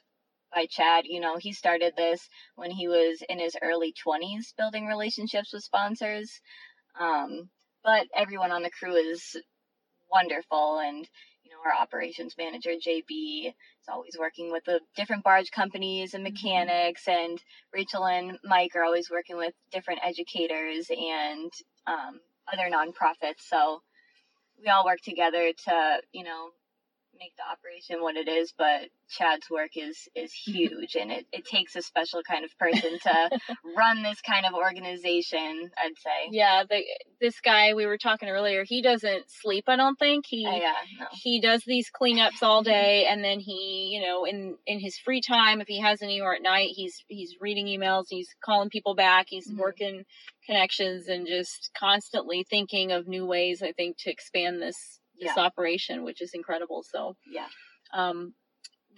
by 0.54 0.66
Chad. 0.66 1.06
You 1.06 1.20
know, 1.20 1.36
he 1.38 1.52
started 1.52 1.94
this 1.96 2.28
when 2.56 2.70
he 2.70 2.88
was 2.88 3.22
in 3.28 3.38
his 3.38 3.56
early 3.62 3.92
20s 3.92 4.52
building 4.56 4.86
relationships 4.86 5.52
with 5.52 5.64
sponsors. 5.64 6.40
Um, 6.98 7.50
but 7.84 8.08
everyone 8.14 8.52
on 8.52 8.62
the 8.62 8.70
crew 8.70 8.94
is 8.96 9.36
wonderful 10.10 10.78
and 10.80 11.08
our 11.64 11.72
operations 11.80 12.34
manager 12.38 12.70
JB 12.70 13.46
is 13.46 13.88
always 13.88 14.16
working 14.18 14.50
with 14.50 14.64
the 14.64 14.80
different 14.96 15.24
barge 15.24 15.50
companies 15.50 16.14
and 16.14 16.24
mechanics 16.24 17.06
and 17.08 17.38
Rachel 17.72 18.06
and 18.06 18.38
Mike 18.44 18.74
are 18.76 18.84
always 18.84 19.10
working 19.10 19.36
with 19.36 19.54
different 19.72 20.00
educators 20.04 20.90
and 20.90 21.50
um, 21.86 22.20
other 22.52 22.70
nonprofits. 22.70 23.40
So 23.48 23.82
we 24.62 24.68
all 24.68 24.84
work 24.84 25.00
together 25.02 25.52
to, 25.66 26.00
you 26.12 26.24
know, 26.24 26.50
make 27.20 27.36
the 27.36 27.42
operation 27.52 28.02
what 28.02 28.16
it 28.16 28.28
is, 28.28 28.52
but 28.56 28.88
Chad's 29.08 29.48
work 29.50 29.72
is 29.76 30.08
is 30.14 30.32
huge 30.46 30.96
and 30.96 31.12
it, 31.12 31.26
it 31.32 31.44
takes 31.44 31.76
a 31.76 31.82
special 31.82 32.22
kind 32.22 32.44
of 32.44 32.50
person 32.58 32.98
to 33.02 33.30
run 33.76 34.02
this 34.02 34.20
kind 34.22 34.46
of 34.46 34.54
organization, 34.54 35.70
I'd 35.78 35.98
say. 35.98 36.30
Yeah, 36.30 36.64
the 36.68 36.82
this 37.20 37.40
guy 37.40 37.74
we 37.74 37.86
were 37.86 37.98
talking 37.98 38.28
earlier, 38.28 38.64
he 38.64 38.80
doesn't 38.82 39.24
sleep. 39.30 39.64
I 39.68 39.76
don't 39.76 39.98
think 39.98 40.24
he. 40.26 40.46
Oh, 40.48 40.56
yeah, 40.56 40.72
no. 40.98 41.06
He 41.12 41.40
does 41.40 41.62
these 41.66 41.90
cleanups 41.90 42.42
all 42.42 42.62
day, 42.62 43.06
and 43.06 43.22
then 43.22 43.40
he, 43.40 43.90
you 43.92 44.00
know, 44.00 44.24
in 44.24 44.56
in 44.66 44.80
his 44.80 44.96
free 44.98 45.20
time, 45.20 45.60
if 45.60 45.68
he 45.68 45.80
has 45.80 46.02
any, 46.02 46.20
or 46.20 46.34
at 46.34 46.42
night, 46.42 46.70
he's 46.74 47.04
he's 47.08 47.36
reading 47.40 47.66
emails, 47.66 48.04
he's 48.08 48.28
calling 48.44 48.70
people 48.70 48.94
back, 48.94 49.26
he's 49.28 49.50
Mhm. 49.50 49.58
working 49.58 50.04
connections, 50.46 51.08
and 51.08 51.26
just 51.26 51.70
constantly 51.78 52.44
thinking 52.48 52.92
of 52.92 53.06
new 53.06 53.26
ways. 53.26 53.62
I 53.62 53.72
think 53.72 53.98
to 53.98 54.10
expand 54.10 54.62
this 54.62 54.99
this 55.20 55.36
Yeah. 55.36 55.42
operation, 55.44 56.02
which 56.04 56.20
is 56.20 56.32
incredible. 56.34 56.82
So, 56.82 57.16
Yeah. 57.30 57.48
um, 57.92 58.34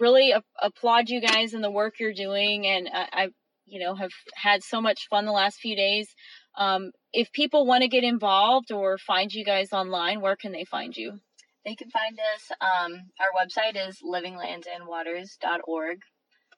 really 0.01 0.31
a- 0.33 0.43
applaud 0.61 1.09
you 1.11 1.21
guys 1.21 1.55
and 1.55 1.63
the 1.63 1.71
work 1.71 1.99
you're 2.01 2.15
doing, 2.15 2.67
and 2.67 2.89
I, 2.93 3.09
I, 3.13 3.29
you 3.67 3.79
know, 3.81 3.95
have 3.95 4.13
had 4.35 4.63
so 4.63 4.81
much 4.81 5.07
fun 5.09 5.27
the 5.27 5.33
last 5.33 5.59
few 5.61 5.77
days. 5.77 6.15
Um, 6.57 6.93
if 7.13 7.31
people 7.33 7.67
want 7.67 7.83
to 7.83 7.89
get 7.89 8.05
involved 8.05 8.73
or 8.73 8.99
find 8.99 9.33
you 9.33 9.45
guys 9.45 9.73
online, 9.73 10.21
where 10.21 10.37
can 10.37 10.53
they 10.53 10.65
find 10.65 10.97
you? 10.97 11.21
They 11.65 11.75
can 11.77 11.91
find 11.91 12.19
us. 12.35 12.51
Um, 12.61 13.11
our 13.21 13.33
website 13.39 13.77
is 13.77 13.99
livinglandsandwaters.org. 14.03 15.99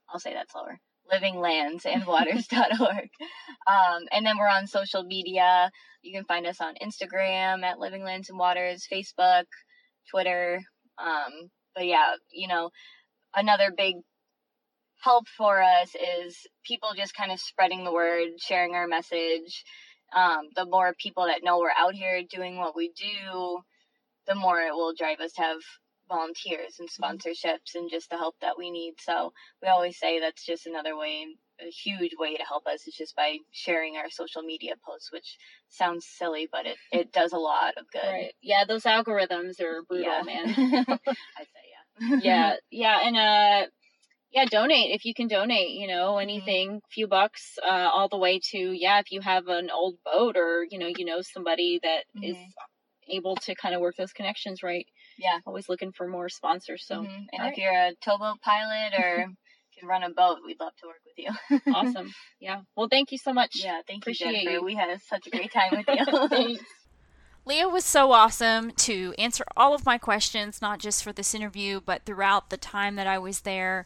I'll 0.08 0.20
say 0.20 0.34
that 0.34 0.50
slower. 0.50 0.80
Livinglandsandwaters.org. 1.12 3.08
Um, 3.66 4.02
and 4.12 4.26
then 4.26 4.36
we're 4.36 4.46
on 4.46 4.66
social 4.66 5.04
media. 5.04 5.70
You 6.02 6.12
can 6.12 6.26
find 6.26 6.46
us 6.46 6.60
on 6.60 6.74
Instagram 6.82 7.62
at 7.62 7.78
Living 7.78 8.04
Lands 8.04 8.28
and 8.28 8.38
Waters, 8.38 8.86
Facebook, 8.92 9.44
Twitter. 10.10 10.60
Um, 10.98 11.48
but 11.74 11.86
yeah, 11.86 12.16
you 12.30 12.46
know, 12.46 12.68
another 13.34 13.72
big 13.74 13.94
help 15.02 15.28
for 15.28 15.62
us 15.62 15.94
is 15.94 16.46
people 16.64 16.90
just 16.96 17.14
kind 17.14 17.32
of 17.32 17.40
spreading 17.40 17.84
the 17.84 17.92
word, 17.92 18.28
sharing 18.38 18.74
our 18.74 18.86
message. 18.86 19.64
Um, 20.14 20.48
the 20.54 20.66
more 20.66 20.94
people 20.98 21.26
that 21.26 21.42
know 21.42 21.58
we're 21.58 21.70
out 21.78 21.94
here 21.94 22.22
doing 22.28 22.58
what 22.58 22.76
we 22.76 22.92
do, 22.96 23.60
the 24.26 24.34
more 24.34 24.60
it 24.60 24.72
will 24.72 24.92
drive 24.96 25.20
us 25.20 25.32
to 25.32 25.42
have 25.42 25.60
volunteers 26.08 26.76
and 26.80 26.88
sponsorships 26.88 27.74
and 27.74 27.90
just 27.90 28.10
the 28.10 28.16
help 28.16 28.34
that 28.40 28.58
we 28.58 28.70
need. 28.70 28.94
So 29.00 29.32
we 29.62 29.68
always 29.68 29.98
say 29.98 30.20
that's 30.20 30.44
just 30.44 30.66
another 30.66 30.96
way, 30.96 31.26
a 31.60 31.70
huge 31.70 32.12
way 32.18 32.36
to 32.36 32.44
help 32.44 32.66
us 32.66 32.86
is 32.86 32.94
just 32.94 33.16
by 33.16 33.38
sharing 33.52 33.96
our 33.96 34.10
social 34.10 34.42
media 34.42 34.74
posts, 34.86 35.12
which 35.12 35.36
sounds 35.68 36.06
silly, 36.06 36.48
but 36.50 36.66
it, 36.66 36.76
it 36.92 37.12
does 37.12 37.32
a 37.32 37.38
lot 37.38 37.74
of 37.76 37.90
good. 37.90 38.04
Right. 38.04 38.32
Yeah, 38.42 38.64
those 38.66 38.84
algorithms 38.84 39.60
are 39.60 39.82
brutal, 39.88 40.04
Yeah. 40.04 40.22
man. 40.24 40.46
I'd 41.36 41.46
say, 41.46 41.60
yeah. 41.70 42.16
yeah, 42.18 42.56
yeah, 42.70 42.98
and 43.04 43.16
uh, 43.16 43.66
yeah, 44.32 44.44
donate 44.46 44.90
if 44.94 45.04
you 45.04 45.14
can 45.14 45.28
donate. 45.28 45.70
You 45.70 45.86
know, 45.86 46.18
anything, 46.18 46.80
few 46.90 47.06
bucks, 47.06 47.58
uh, 47.62 47.68
all 47.92 48.08
the 48.08 48.18
way 48.18 48.40
to 48.50 48.58
yeah, 48.58 48.98
if 49.00 49.12
you 49.12 49.20
have 49.20 49.48
an 49.48 49.70
old 49.70 49.96
boat 50.04 50.36
or 50.36 50.66
you 50.70 50.78
know, 50.78 50.88
you 50.88 51.04
know 51.04 51.20
somebody 51.22 51.80
that 51.82 52.04
is 52.22 52.36
Mhm. 52.36 52.52
Able 53.08 53.36
to 53.36 53.54
kind 53.54 53.74
of 53.74 53.80
work 53.80 53.96
those 53.96 54.12
connections 54.12 54.62
right. 54.62 54.86
Yeah. 55.18 55.38
Always 55.46 55.68
looking 55.68 55.92
for 55.92 56.06
more 56.08 56.28
sponsors. 56.28 56.84
So 56.86 57.02
Mhm. 57.02 57.06
And 57.06 57.28
all 57.40 57.40
if 57.40 57.50
right. 57.50 57.58
you're 57.58 57.72
a 57.74 57.94
towboat 58.04 58.40
pilot 58.40 58.94
or 58.98 59.26
can 59.78 59.88
run 59.88 60.02
a 60.04 60.10
boat, 60.10 60.38
we'd 60.46 60.60
love 60.60 60.72
to 60.80 60.86
work 60.86 61.00
with 61.04 61.18
you. 61.18 61.72
awesome. 61.74 62.12
Yeah. 62.40 62.60
Well, 62.76 62.88
thank 62.88 63.12
you 63.12 63.18
so 63.18 63.32
much. 63.32 63.56
Yeah, 63.62 63.80
thank 63.86 64.02
Appreciate 64.04 64.28
you, 64.30 64.34
Jennifer. 64.44 64.52
you. 64.52 64.64
We 64.64 64.74
had 64.74 65.00
such 65.02 65.26
a 65.26 65.30
great 65.30 65.52
time 65.52 65.70
with 65.72 65.86
you. 65.88 66.28
Thanks. 66.28 66.64
Leah 67.46 67.68
was 67.68 67.84
so 67.84 68.12
awesome 68.12 68.70
to 68.70 69.14
answer 69.18 69.44
all 69.54 69.74
of 69.74 69.84
my 69.84 69.98
questions, 69.98 70.62
not 70.62 70.78
just 70.78 71.04
for 71.04 71.12
this 71.12 71.34
interview, 71.34 71.78
but 71.84 72.06
throughout 72.06 72.48
the 72.48 72.56
time 72.56 72.96
that 72.96 73.06
I 73.06 73.18
was 73.18 73.40
there. 73.42 73.84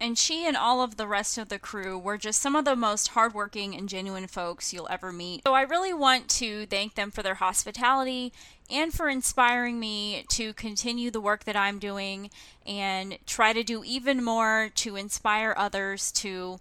And 0.00 0.18
she 0.18 0.46
and 0.46 0.56
all 0.56 0.82
of 0.82 0.96
the 0.96 1.06
rest 1.06 1.38
of 1.38 1.48
the 1.48 1.58
crew 1.58 1.98
were 1.98 2.18
just 2.18 2.40
some 2.40 2.56
of 2.56 2.64
the 2.64 2.76
most 2.76 3.08
hardworking 3.08 3.74
and 3.74 3.88
genuine 3.88 4.26
folks 4.26 4.72
you'll 4.72 4.88
ever 4.90 5.12
meet. 5.12 5.42
So 5.46 5.54
I 5.54 5.62
really 5.62 5.94
want 5.94 6.28
to 6.30 6.66
thank 6.66 6.94
them 6.94 7.10
for 7.10 7.22
their 7.22 7.36
hospitality 7.36 8.32
and 8.70 8.92
for 8.92 9.08
inspiring 9.08 9.78
me 9.78 10.24
to 10.30 10.52
continue 10.54 11.10
the 11.10 11.20
work 11.20 11.44
that 11.44 11.56
I'm 11.56 11.78
doing 11.78 12.30
and 12.66 13.18
try 13.26 13.52
to 13.52 13.62
do 13.62 13.82
even 13.84 14.22
more 14.22 14.70
to 14.74 14.96
inspire 14.96 15.54
others 15.56 16.10
to 16.12 16.58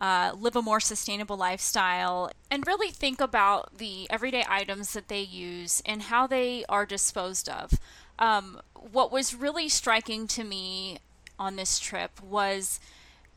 uh, 0.00 0.32
live 0.34 0.56
a 0.56 0.62
more 0.62 0.80
sustainable 0.80 1.36
lifestyle, 1.36 2.30
and 2.50 2.66
really 2.66 2.90
think 2.90 3.20
about 3.20 3.76
the 3.76 4.06
everyday 4.10 4.44
items 4.48 4.94
that 4.94 5.08
they 5.08 5.20
use 5.20 5.82
and 5.84 6.02
how 6.02 6.26
they 6.26 6.64
are 6.68 6.86
disposed 6.86 7.48
of. 7.48 7.74
Um, 8.18 8.60
what 8.74 9.12
was 9.12 9.34
really 9.34 9.68
striking 9.68 10.26
to 10.28 10.42
me 10.42 10.98
on 11.40 11.56
this 11.56 11.80
trip 11.80 12.22
was 12.22 12.78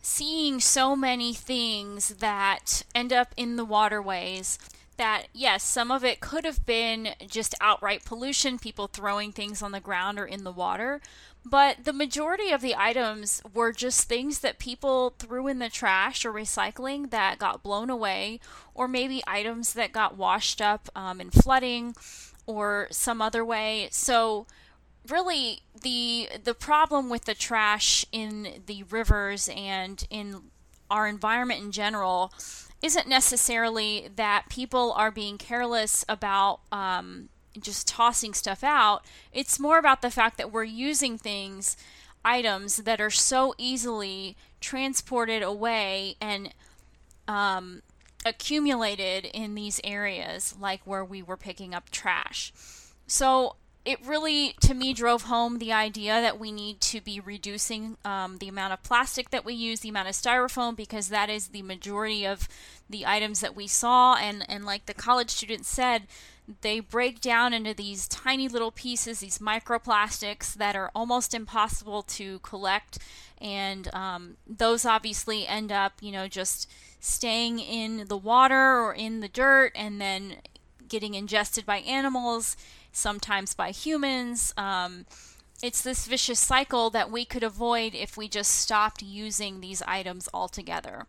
seeing 0.01 0.59
so 0.59 0.95
many 0.95 1.33
things 1.33 2.09
that 2.15 2.83
end 2.93 3.13
up 3.13 3.33
in 3.37 3.55
the 3.55 3.65
waterways 3.65 4.59
that 4.97 5.23
yes 5.33 5.63
some 5.63 5.89
of 5.89 6.03
it 6.03 6.19
could 6.19 6.45
have 6.45 6.65
been 6.65 7.09
just 7.27 7.55
outright 7.61 8.05
pollution 8.05 8.59
people 8.59 8.87
throwing 8.87 9.31
things 9.31 9.61
on 9.61 9.71
the 9.71 9.79
ground 9.79 10.19
or 10.19 10.25
in 10.25 10.43
the 10.43 10.51
water 10.51 11.01
but 11.45 11.83
the 11.83 11.93
majority 11.93 12.51
of 12.51 12.61
the 12.61 12.75
items 12.75 13.41
were 13.53 13.73
just 13.73 14.07
things 14.07 14.39
that 14.39 14.59
people 14.59 15.13
threw 15.19 15.47
in 15.47 15.59
the 15.59 15.69
trash 15.69 16.23
or 16.23 16.31
recycling 16.31 17.09
that 17.09 17.37
got 17.37 17.63
blown 17.63 17.89
away 17.89 18.39
or 18.73 18.87
maybe 18.87 19.21
items 19.27 19.73
that 19.73 19.91
got 19.91 20.17
washed 20.17 20.61
up 20.61 20.89
um, 20.95 21.19
in 21.19 21.31
flooding 21.31 21.95
or 22.45 22.87
some 22.91 23.21
other 23.21 23.43
way. 23.43 23.89
So 23.91 24.47
really 25.09 25.61
the 25.81 26.29
the 26.43 26.53
problem 26.53 27.09
with 27.09 27.25
the 27.25 27.33
trash 27.33 28.05
in 28.11 28.63
the 28.65 28.83
rivers 28.83 29.49
and 29.55 30.05
in 30.09 30.41
our 30.89 31.07
environment 31.07 31.61
in 31.61 31.71
general 31.71 32.31
isn't 32.81 33.07
necessarily 33.07 34.09
that 34.15 34.45
people 34.49 34.91
are 34.93 35.09
being 35.11 35.37
careless 35.37 36.03
about 36.09 36.59
um, 36.71 37.29
just 37.59 37.87
tossing 37.87 38.33
stuff 38.33 38.63
out. 38.63 39.05
It's 39.31 39.59
more 39.59 39.77
about 39.77 40.01
the 40.01 40.11
fact 40.11 40.37
that 40.37 40.51
we're 40.51 40.65
using 40.65 41.17
things, 41.17 41.77
items 42.25 42.77
that 42.77 42.99
are 42.99 43.09
so 43.09 43.55
easily 43.57 44.35
transported 44.59 45.41
away 45.41 46.15
and 46.19 46.53
um, 47.27 47.83
accumulated 48.25 49.25
in 49.25 49.55
these 49.55 49.79
areas, 49.83 50.53
like 50.59 50.81
where 50.85 51.05
we 51.05 51.23
were 51.23 51.37
picking 51.37 51.73
up 51.73 51.89
trash. 51.89 52.51
So 53.07 53.55
it 53.85 53.99
really, 54.05 54.55
to 54.61 54.73
me, 54.73 54.93
drove 54.93 55.23
home 55.23 55.59
the 55.59 55.73
idea 55.73 56.21
that 56.21 56.39
we 56.39 56.51
need 56.51 56.79
to 56.81 57.01
be 57.01 57.19
reducing 57.19 57.97
um, 58.05 58.37
the 58.37 58.47
amount 58.47 58.71
of 58.71 58.81
plastic 58.81 59.29
that 59.31 59.43
we 59.43 59.53
use, 59.53 59.81
the 59.81 59.89
amount 59.89 60.07
of 60.07 60.15
styrofoam, 60.15 60.75
because 60.75 61.09
that 61.09 61.29
is 61.29 61.49
the 61.49 61.63
majority 61.63 62.25
of 62.25 62.47
the 62.89 63.05
items 63.05 63.41
that 63.41 63.55
we 63.55 63.67
saw. 63.67 64.15
And, 64.15 64.45
and 64.49 64.65
like 64.65 64.85
the 64.85 64.93
college 64.93 65.31
student 65.31 65.65
said, 65.65 66.03
they 66.61 66.79
break 66.79 67.19
down 67.19 67.53
into 67.53 67.73
these 67.73 68.07
tiny 68.07 68.47
little 68.47 68.71
pieces, 68.71 69.19
these 69.19 69.39
microplastics 69.39 70.53
that 70.53 70.77
are 70.77 70.91
almost 70.95 71.33
impossible 71.33 72.03
to 72.03 72.39
collect. 72.39 72.99
And 73.39 73.93
um, 73.93 74.37
those 74.47 74.85
obviously 74.85 75.45
end 75.45 75.73
up, 75.73 75.93
you 76.01 76.11
know, 76.13 76.29
just 76.29 76.71
staying 77.01 77.59
in 77.59 78.05
the 78.07 78.17
water 78.17 78.79
or 78.79 78.93
in 78.93 79.19
the 79.19 79.27
dirt 79.27 79.73
and 79.75 79.99
then 79.99 80.35
getting 80.87 81.15
ingested 81.15 81.65
by 81.65 81.77
animals 81.77 82.55
sometimes 82.93 83.53
by 83.53 83.71
humans. 83.71 84.53
Um, 84.55 85.05
it's 85.61 85.81
this 85.81 86.07
vicious 86.07 86.39
cycle 86.39 86.89
that 86.91 87.11
we 87.11 87.25
could 87.25 87.43
avoid 87.43 87.95
if 87.95 88.17
we 88.17 88.27
just 88.27 88.51
stopped 88.51 89.01
using 89.01 89.59
these 89.59 89.81
items 89.81 90.29
altogether. 90.33 91.05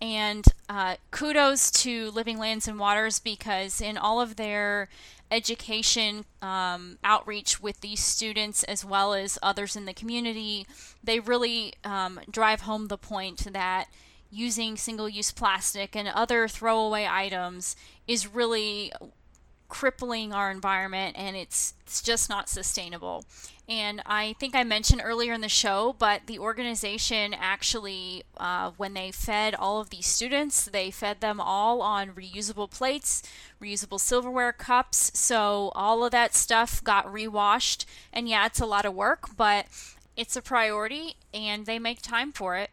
And 0.00 0.46
uh, 0.68 0.96
kudos 1.10 1.70
to 1.82 2.10
Living 2.12 2.38
Lands 2.38 2.68
and 2.68 2.78
Waters 2.78 3.18
because 3.18 3.80
in 3.80 3.98
all 3.98 4.20
of 4.20 4.36
their 4.36 4.88
education 5.30 6.24
um, 6.40 6.98
outreach 7.02 7.60
with 7.60 7.80
these 7.80 8.00
students 8.00 8.62
as 8.64 8.84
well 8.84 9.12
as 9.12 9.38
others 9.42 9.76
in 9.76 9.84
the 9.84 9.92
community, 9.92 10.66
they 11.02 11.20
really 11.20 11.74
um, 11.84 12.20
drive 12.30 12.62
home 12.62 12.86
the 12.86 12.96
point 12.96 13.52
that 13.52 13.88
using 14.30 14.76
single 14.76 15.08
use 15.08 15.32
plastic 15.32 15.96
and 15.96 16.06
other 16.06 16.46
throwaway 16.46 17.06
items 17.10 17.74
is 18.06 18.32
really 18.32 18.92
crippling 19.68 20.32
our 20.32 20.50
environment 20.50 21.16
and 21.18 21.36
it's, 21.36 21.74
it's 21.82 22.02
just 22.02 22.28
not 22.28 22.48
sustainable. 22.48 23.24
And 23.68 24.00
I 24.06 24.34
think 24.40 24.54
I 24.56 24.64
mentioned 24.64 25.02
earlier 25.04 25.34
in 25.34 25.42
the 25.42 25.48
show, 25.48 25.94
but 25.98 26.22
the 26.26 26.38
organization 26.38 27.34
actually, 27.34 28.24
uh, 28.38 28.70
when 28.78 28.94
they 28.94 29.10
fed 29.10 29.54
all 29.54 29.80
of 29.80 29.90
these 29.90 30.06
students, 30.06 30.64
they 30.64 30.90
fed 30.90 31.20
them 31.20 31.38
all 31.38 31.82
on 31.82 32.12
reusable 32.12 32.70
plates, 32.70 33.22
reusable 33.62 34.00
silverware 34.00 34.52
cups. 34.52 35.10
So 35.14 35.70
all 35.74 36.02
of 36.02 36.12
that 36.12 36.34
stuff 36.34 36.82
got 36.82 37.12
rewashed. 37.12 37.84
And 38.10 38.26
yeah, 38.26 38.46
it's 38.46 38.60
a 38.60 38.66
lot 38.66 38.86
of 38.86 38.94
work, 38.94 39.36
but 39.36 39.66
it's 40.16 40.34
a 40.34 40.42
priority 40.42 41.16
and 41.34 41.66
they 41.66 41.78
make 41.78 42.00
time 42.00 42.32
for 42.32 42.56
it 42.56 42.70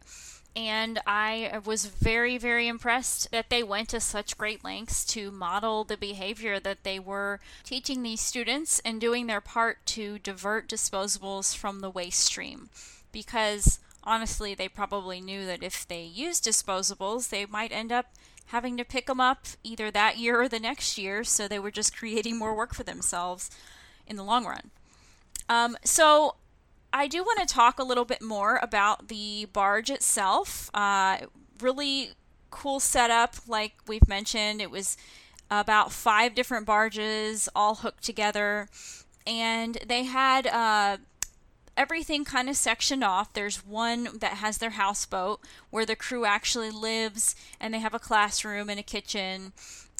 and 0.56 0.98
I 1.06 1.60
was 1.66 1.84
very, 1.84 2.38
very 2.38 2.66
impressed 2.66 3.30
that 3.30 3.50
they 3.50 3.62
went 3.62 3.90
to 3.90 4.00
such 4.00 4.38
great 4.38 4.64
lengths 4.64 5.04
to 5.06 5.30
model 5.30 5.84
the 5.84 5.98
behavior 5.98 6.58
that 6.58 6.82
they 6.82 6.98
were 6.98 7.40
teaching 7.62 8.02
these 8.02 8.22
students 8.22 8.80
and 8.82 8.98
doing 8.98 9.26
their 9.26 9.42
part 9.42 9.84
to 9.86 10.18
divert 10.18 10.66
disposables 10.66 11.54
from 11.54 11.80
the 11.80 11.90
waste 11.90 12.20
stream. 12.20 12.70
Because 13.12 13.80
honestly, 14.02 14.54
they 14.54 14.68
probably 14.68 15.20
knew 15.20 15.44
that 15.44 15.62
if 15.62 15.86
they 15.86 16.02
used 16.02 16.44
disposables, 16.44 17.28
they 17.28 17.44
might 17.44 17.70
end 17.70 17.92
up 17.92 18.06
having 18.46 18.78
to 18.78 18.84
pick 18.84 19.06
them 19.06 19.20
up 19.20 19.44
either 19.62 19.90
that 19.90 20.16
year 20.16 20.40
or 20.40 20.48
the 20.48 20.60
next 20.60 20.96
year, 20.96 21.22
so 21.22 21.46
they 21.46 21.58
were 21.58 21.70
just 21.70 21.94
creating 21.94 22.38
more 22.38 22.56
work 22.56 22.72
for 22.72 22.84
themselves 22.84 23.50
in 24.06 24.16
the 24.16 24.24
long 24.24 24.46
run. 24.46 24.70
Um, 25.50 25.76
so 25.84 26.36
I 26.96 27.08
do 27.08 27.22
want 27.22 27.46
to 27.46 27.54
talk 27.54 27.78
a 27.78 27.84
little 27.84 28.06
bit 28.06 28.22
more 28.22 28.58
about 28.62 29.08
the 29.08 29.48
barge 29.52 29.90
itself. 29.90 30.70
Uh, 30.72 31.18
really 31.60 32.12
cool 32.50 32.80
setup, 32.80 33.36
like 33.46 33.74
we've 33.86 34.08
mentioned. 34.08 34.62
It 34.62 34.70
was 34.70 34.96
about 35.50 35.92
five 35.92 36.34
different 36.34 36.64
barges 36.64 37.50
all 37.54 37.76
hooked 37.76 38.02
together, 38.02 38.70
and 39.26 39.76
they 39.86 40.04
had 40.04 40.46
uh, 40.46 40.96
everything 41.76 42.24
kind 42.24 42.48
of 42.48 42.56
sectioned 42.56 43.04
off. 43.04 43.34
There's 43.34 43.66
one 43.66 44.08
that 44.20 44.38
has 44.38 44.56
their 44.56 44.70
houseboat 44.70 45.40
where 45.68 45.84
the 45.84 45.96
crew 45.96 46.24
actually 46.24 46.70
lives, 46.70 47.36
and 47.60 47.74
they 47.74 47.80
have 47.80 47.94
a 47.94 47.98
classroom 47.98 48.70
and 48.70 48.80
a 48.80 48.82
kitchen. 48.82 49.52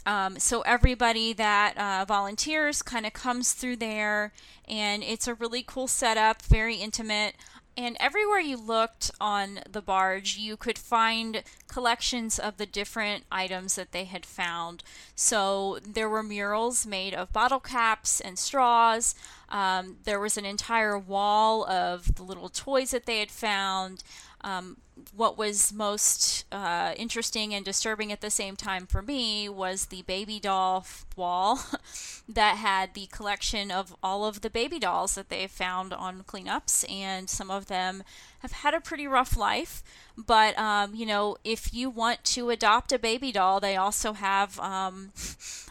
Um, 0.07 0.39
so 0.39 0.61
everybody 0.63 1.33
that 1.33 1.77
uh, 1.77 2.05
volunteers 2.07 2.81
kind 2.81 3.05
of 3.05 3.13
comes 3.13 3.53
through 3.53 3.77
there, 3.77 4.33
and 4.69 5.03
it's 5.03 5.27
a 5.27 5.35
really 5.35 5.65
cool 5.67 5.89
setup, 5.89 6.43
very 6.43 6.77
intimate. 6.77 7.35
And 7.79 7.97
everywhere 8.01 8.39
you 8.39 8.57
looked 8.57 9.11
on 9.21 9.61
the 9.71 9.83
barge, 9.83 10.39
you 10.39 10.57
could 10.57 10.79
find 10.79 11.43
collections 11.69 12.39
of 12.39 12.57
the 12.57 12.65
different 12.65 13.25
items 13.31 13.75
that 13.75 13.93
they 13.93 14.05
had 14.05 14.25
found. 14.25 14.83
So 15.15 15.79
there 15.87 16.09
were 16.09 16.23
murals 16.23 16.87
made 16.87 17.13
of 17.13 17.35
bottle 17.35 17.61
caps 17.61 18.19
and 18.19 18.39
straws. 18.39 19.15
Um, 19.51 19.99
there 20.05 20.21
was 20.21 20.39
an 20.39 20.47
entire 20.47 20.99
wall 20.99 21.69
of 21.69 22.15
the 22.15 22.23
little 22.23 22.49
toys 22.49 22.93
that 22.93 23.05
they 23.05 23.19
had 23.19 23.31
found. 23.31 24.03
Um, 24.41 24.79
what 25.15 25.37
was 25.37 25.73
most 25.73 26.47
uh, 26.51 26.95
interesting 26.97 27.53
and 27.53 27.65
disturbing 27.65 28.11
at 28.13 28.23
the 28.23 28.31
same 28.31 28.57
time 28.57 28.87
for 28.87 29.03
me 29.03 29.49
was 29.49 29.87
the 29.87 30.03
baby 30.03 30.41
doll 30.41 30.87
wall 31.17 31.61
that 32.29 32.57
had 32.57 32.95
the 32.95 33.07
collection 33.07 33.71
of 33.71 33.95
all 34.03 34.25
of 34.25 34.41
the 34.41 34.51
baby 34.51 34.79
dolls 34.79 35.15
that 35.15 35.29
they 35.29 35.47
found 35.47 35.93
on 35.93 36.23
cleanups, 36.23 36.91
and 36.91 37.29
some 37.29 37.51
of 37.51 37.67
them 37.67 38.03
have 38.41 38.53
had 38.53 38.75
a 38.75 38.81
pretty 38.81 39.07
rough 39.07 39.37
life. 39.37 39.83
But 40.17 40.59
um, 40.59 40.95
you 40.95 41.05
know, 41.05 41.37
if 41.45 41.75
you 41.75 41.91
want 41.91 42.25
to 42.25 42.49
adopt 42.49 42.93
a 42.93 42.99
baby 42.99 43.33
doll, 43.33 43.61
they 43.61 43.77
also 43.77 44.15
have 44.15 44.59
um, 44.61 45.13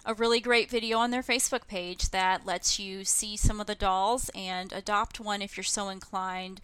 a 0.05 0.13
really 0.13 0.39
great 0.39 0.69
video 0.69 0.99
on 0.99 1.09
their 1.09 1.23
Facebook 1.23 1.67
page 1.67 2.09
that 2.09 2.45
lets 2.45 2.79
you 2.79 3.03
see 3.03 3.35
some 3.35 3.59
of 3.59 3.65
the 3.65 3.75
dolls 3.75 4.29
and 4.35 4.71
adopt 4.71 5.19
one 5.19 5.41
if 5.41 5.57
you're 5.57 5.63
so 5.63 5.89
inclined. 5.89 6.61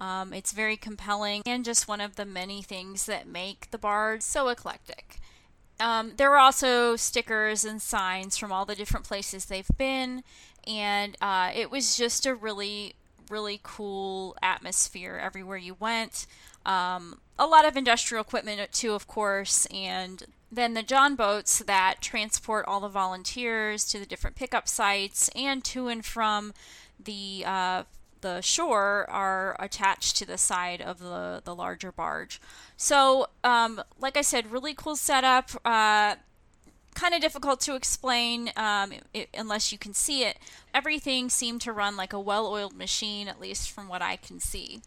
Um, 0.00 0.32
it's 0.32 0.52
very 0.52 0.76
compelling 0.76 1.42
and 1.46 1.64
just 1.64 1.86
one 1.86 2.00
of 2.00 2.16
the 2.16 2.24
many 2.24 2.62
things 2.62 3.06
that 3.06 3.28
make 3.28 3.70
the 3.70 3.78
Bard 3.78 4.22
so 4.22 4.48
eclectic. 4.48 5.18
Um, 5.78 6.14
there 6.16 6.30
were 6.30 6.38
also 6.38 6.96
stickers 6.96 7.64
and 7.64 7.80
signs 7.80 8.36
from 8.36 8.50
all 8.50 8.64
the 8.64 8.74
different 8.74 9.06
places 9.06 9.46
they've 9.46 9.70
been, 9.76 10.22
and 10.66 11.16
uh, 11.20 11.50
it 11.54 11.70
was 11.70 11.96
just 11.96 12.26
a 12.26 12.34
really, 12.34 12.94
really 13.30 13.60
cool 13.62 14.36
atmosphere 14.42 15.18
everywhere 15.22 15.56
you 15.56 15.76
went. 15.78 16.26
Um, 16.66 17.20
a 17.38 17.46
lot 17.46 17.64
of 17.64 17.76
industrial 17.76 18.22
equipment, 18.22 18.72
too, 18.72 18.92
of 18.92 19.06
course, 19.06 19.66
and 19.66 20.24
then 20.52 20.74
the 20.74 20.82
John 20.82 21.14
boats 21.14 21.60
that 21.60 21.96
transport 22.00 22.66
all 22.66 22.80
the 22.80 22.88
volunteers 22.88 23.86
to 23.86 23.98
the 23.98 24.06
different 24.06 24.36
pickup 24.36 24.68
sites 24.68 25.30
and 25.34 25.64
to 25.64 25.88
and 25.88 26.04
from 26.04 26.52
the 27.02 27.44
uh, 27.46 27.84
the 28.20 28.40
shore 28.40 29.06
are 29.08 29.56
attached 29.58 30.16
to 30.16 30.26
the 30.26 30.38
side 30.38 30.80
of 30.80 30.98
the, 30.98 31.42
the 31.44 31.54
larger 31.54 31.92
barge. 31.92 32.40
So, 32.76 33.28
um, 33.44 33.82
like 33.98 34.16
I 34.16 34.22
said, 34.22 34.52
really 34.52 34.74
cool 34.74 34.96
setup. 34.96 35.50
Uh, 35.64 36.16
kind 36.94 37.14
of 37.14 37.20
difficult 37.20 37.60
to 37.60 37.74
explain 37.74 38.50
um, 38.56 38.92
it, 39.14 39.28
unless 39.34 39.72
you 39.72 39.78
can 39.78 39.94
see 39.94 40.24
it. 40.24 40.38
Everything 40.74 41.28
seemed 41.28 41.60
to 41.62 41.72
run 41.72 41.96
like 41.96 42.12
a 42.12 42.20
well 42.20 42.46
oiled 42.46 42.76
machine, 42.76 43.28
at 43.28 43.40
least 43.40 43.70
from 43.70 43.88
what 43.88 44.02
I 44.02 44.16
can 44.16 44.40
see. 44.40 44.82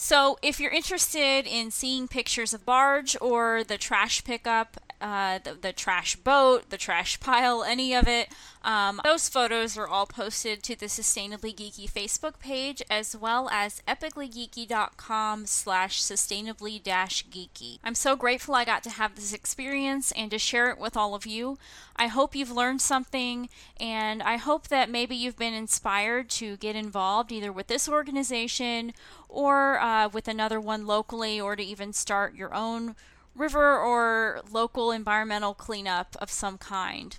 So, 0.00 0.38
if 0.42 0.60
you're 0.60 0.70
interested 0.70 1.44
in 1.44 1.72
seeing 1.72 2.06
pictures 2.06 2.54
of 2.54 2.64
barge 2.64 3.16
or 3.20 3.64
the 3.64 3.76
trash 3.76 4.22
pickup 4.22 4.78
uh, 5.00 5.38
the, 5.44 5.54
the 5.54 5.72
trash 5.72 6.16
boat, 6.16 6.70
the 6.70 6.76
trash 6.76 7.20
pile, 7.20 7.62
any 7.62 7.94
of 7.94 8.08
it. 8.08 8.28
Um, 8.64 9.00
those 9.04 9.28
photos 9.28 9.78
are 9.78 9.86
all 9.86 10.06
posted 10.06 10.62
to 10.64 10.76
the 10.78 10.86
Sustainably 10.86 11.54
Geeky 11.54 11.90
Facebook 11.90 12.40
page 12.40 12.82
as 12.90 13.16
well 13.16 13.48
as 13.50 13.80
epicallygeeky.com 13.86 15.46
slash 15.46 16.02
sustainably 16.02 16.82
geeky. 16.82 17.78
I'm 17.84 17.94
so 17.94 18.16
grateful 18.16 18.54
I 18.54 18.64
got 18.64 18.82
to 18.82 18.90
have 18.90 19.14
this 19.14 19.32
experience 19.32 20.12
and 20.12 20.30
to 20.32 20.38
share 20.38 20.70
it 20.70 20.78
with 20.78 20.96
all 20.96 21.14
of 21.14 21.24
you. 21.24 21.58
I 21.94 22.08
hope 22.08 22.34
you've 22.34 22.50
learned 22.50 22.82
something 22.82 23.48
and 23.78 24.22
I 24.22 24.36
hope 24.36 24.68
that 24.68 24.90
maybe 24.90 25.14
you've 25.14 25.38
been 25.38 25.54
inspired 25.54 26.28
to 26.30 26.56
get 26.56 26.76
involved 26.76 27.30
either 27.30 27.52
with 27.52 27.68
this 27.68 27.88
organization 27.88 28.92
or 29.28 29.78
uh, 29.80 30.08
with 30.08 30.28
another 30.28 30.60
one 30.60 30.86
locally 30.86 31.40
or 31.40 31.56
to 31.56 31.62
even 31.62 31.92
start 31.92 32.34
your 32.34 32.54
own 32.54 32.96
river 33.34 33.78
or 33.78 34.40
local 34.50 34.90
environmental 34.90 35.54
cleanup 35.54 36.16
of 36.20 36.30
some 36.30 36.58
kind. 36.58 37.18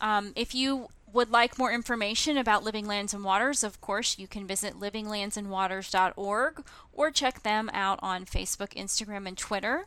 Um, 0.00 0.32
if 0.36 0.54
you 0.54 0.88
would 1.12 1.30
like 1.30 1.58
more 1.58 1.72
information 1.72 2.36
about 2.36 2.64
Living 2.64 2.86
Lands 2.86 3.14
and 3.14 3.24
Waters, 3.24 3.62
of 3.62 3.80
course, 3.80 4.18
you 4.18 4.26
can 4.26 4.46
visit 4.46 4.74
livinglandsandwaters.org 4.78 6.64
or 6.92 7.10
check 7.10 7.42
them 7.42 7.70
out 7.72 8.00
on 8.02 8.24
Facebook, 8.24 8.74
Instagram, 8.74 9.26
and 9.26 9.38
Twitter. 9.38 9.86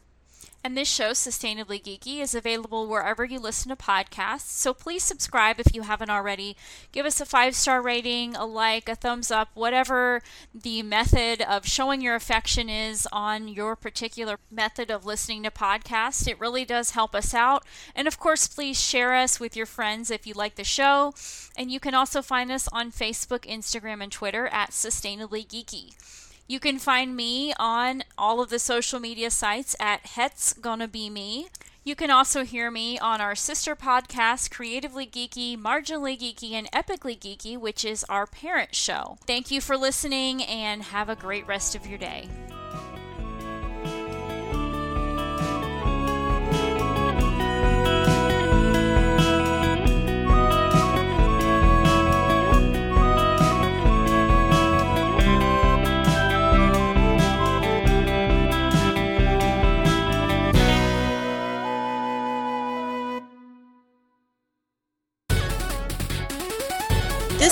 And 0.64 0.76
this 0.76 0.90
show, 0.90 1.12
Sustainably 1.12 1.82
Geeky, 1.82 2.20
is 2.20 2.36
available 2.36 2.88
wherever 2.88 3.24
you 3.24 3.40
listen 3.40 3.70
to 3.70 3.76
podcasts. 3.76 4.50
So 4.50 4.74
please 4.74 5.02
subscribe 5.02 5.60
if 5.60 5.74
you 5.74 5.84
haven't 5.84 6.10
already. 6.10 6.58
Give 6.92 7.06
us 7.06 7.22
a 7.22 7.26
five 7.26 7.56
star 7.56 7.82
rating, 7.82 8.36
a 8.36 8.46
like, 8.46 8.90
a 8.90 8.96
thumbs 8.96 9.32
up, 9.32 9.50
whatever 9.54 10.22
the 10.54 10.84
method 10.84 11.42
of 11.42 11.66
showing 11.66 12.02
your 12.02 12.16
affection 12.16 12.70
is 12.70 13.08
on 13.14 13.48
your 13.48 13.78
particular 13.78 14.40
method 14.52 14.92
of 14.92 15.06
listening 15.06 15.44
to 15.44 15.52
podcasts. 15.52 16.28
It 16.28 16.40
really 16.40 16.66
does 16.66 16.92
help 16.92 17.16
us 17.16 17.34
out. 17.34 17.64
And 17.96 18.08
of 18.08 18.20
course, 18.20 18.48
please 18.48 18.80
share 18.80 19.16
us 19.16 19.40
with 19.40 19.56
your 19.56 19.66
friends 19.66 20.12
if 20.12 20.28
you 20.28 20.34
like 20.34 20.56
the 20.56 20.64
show. 20.66 21.14
And 21.56 21.72
you 21.72 21.80
can 21.80 21.96
also 21.96 22.22
find 22.22 22.52
us 22.52 22.68
on 22.74 22.92
Facebook, 22.92 23.50
Instagram, 23.50 24.04
and 24.04 24.12
Twitter 24.12 24.48
at 24.48 24.72
Sustainably 24.72 25.48
Geeky. 25.48 25.94
You 26.50 26.62
can 26.62 26.80
find 26.80 27.14
me 27.14 27.54
on 27.60 28.04
all 28.18 28.40
of 28.40 28.50
the 28.50 28.60
social 28.60 29.02
media 29.02 29.30
sites 29.30 29.76
at 29.82 30.06
Het's 30.06 30.54
Gonna 30.54 30.88
Be 30.88 31.10
Me. 31.10 31.50
You 31.84 31.94
can 31.94 32.10
also 32.10 32.46
hear 32.46 32.72
me 32.72 32.98
on 33.00 33.20
our 33.20 33.36
sister 33.36 33.76
podcast, 33.76 34.50
Creatively 34.50 35.06
Geeky, 35.06 35.58
Marginally 35.58 36.18
Geeky, 36.18 36.54
and 36.54 36.72
Epically 36.72 37.20
Geeky, 37.20 37.58
which 37.58 37.84
is 37.84 38.06
our 38.06 38.26
parent 38.26 38.74
show. 38.74 39.18
Thank 39.28 39.52
you 39.52 39.60
for 39.60 39.76
listening 39.76 40.42
and 40.42 40.84
have 40.84 41.10
a 41.10 41.16
great 41.16 41.46
rest 41.48 41.76
of 41.76 41.86
your 41.86 41.98
day. 41.98 42.30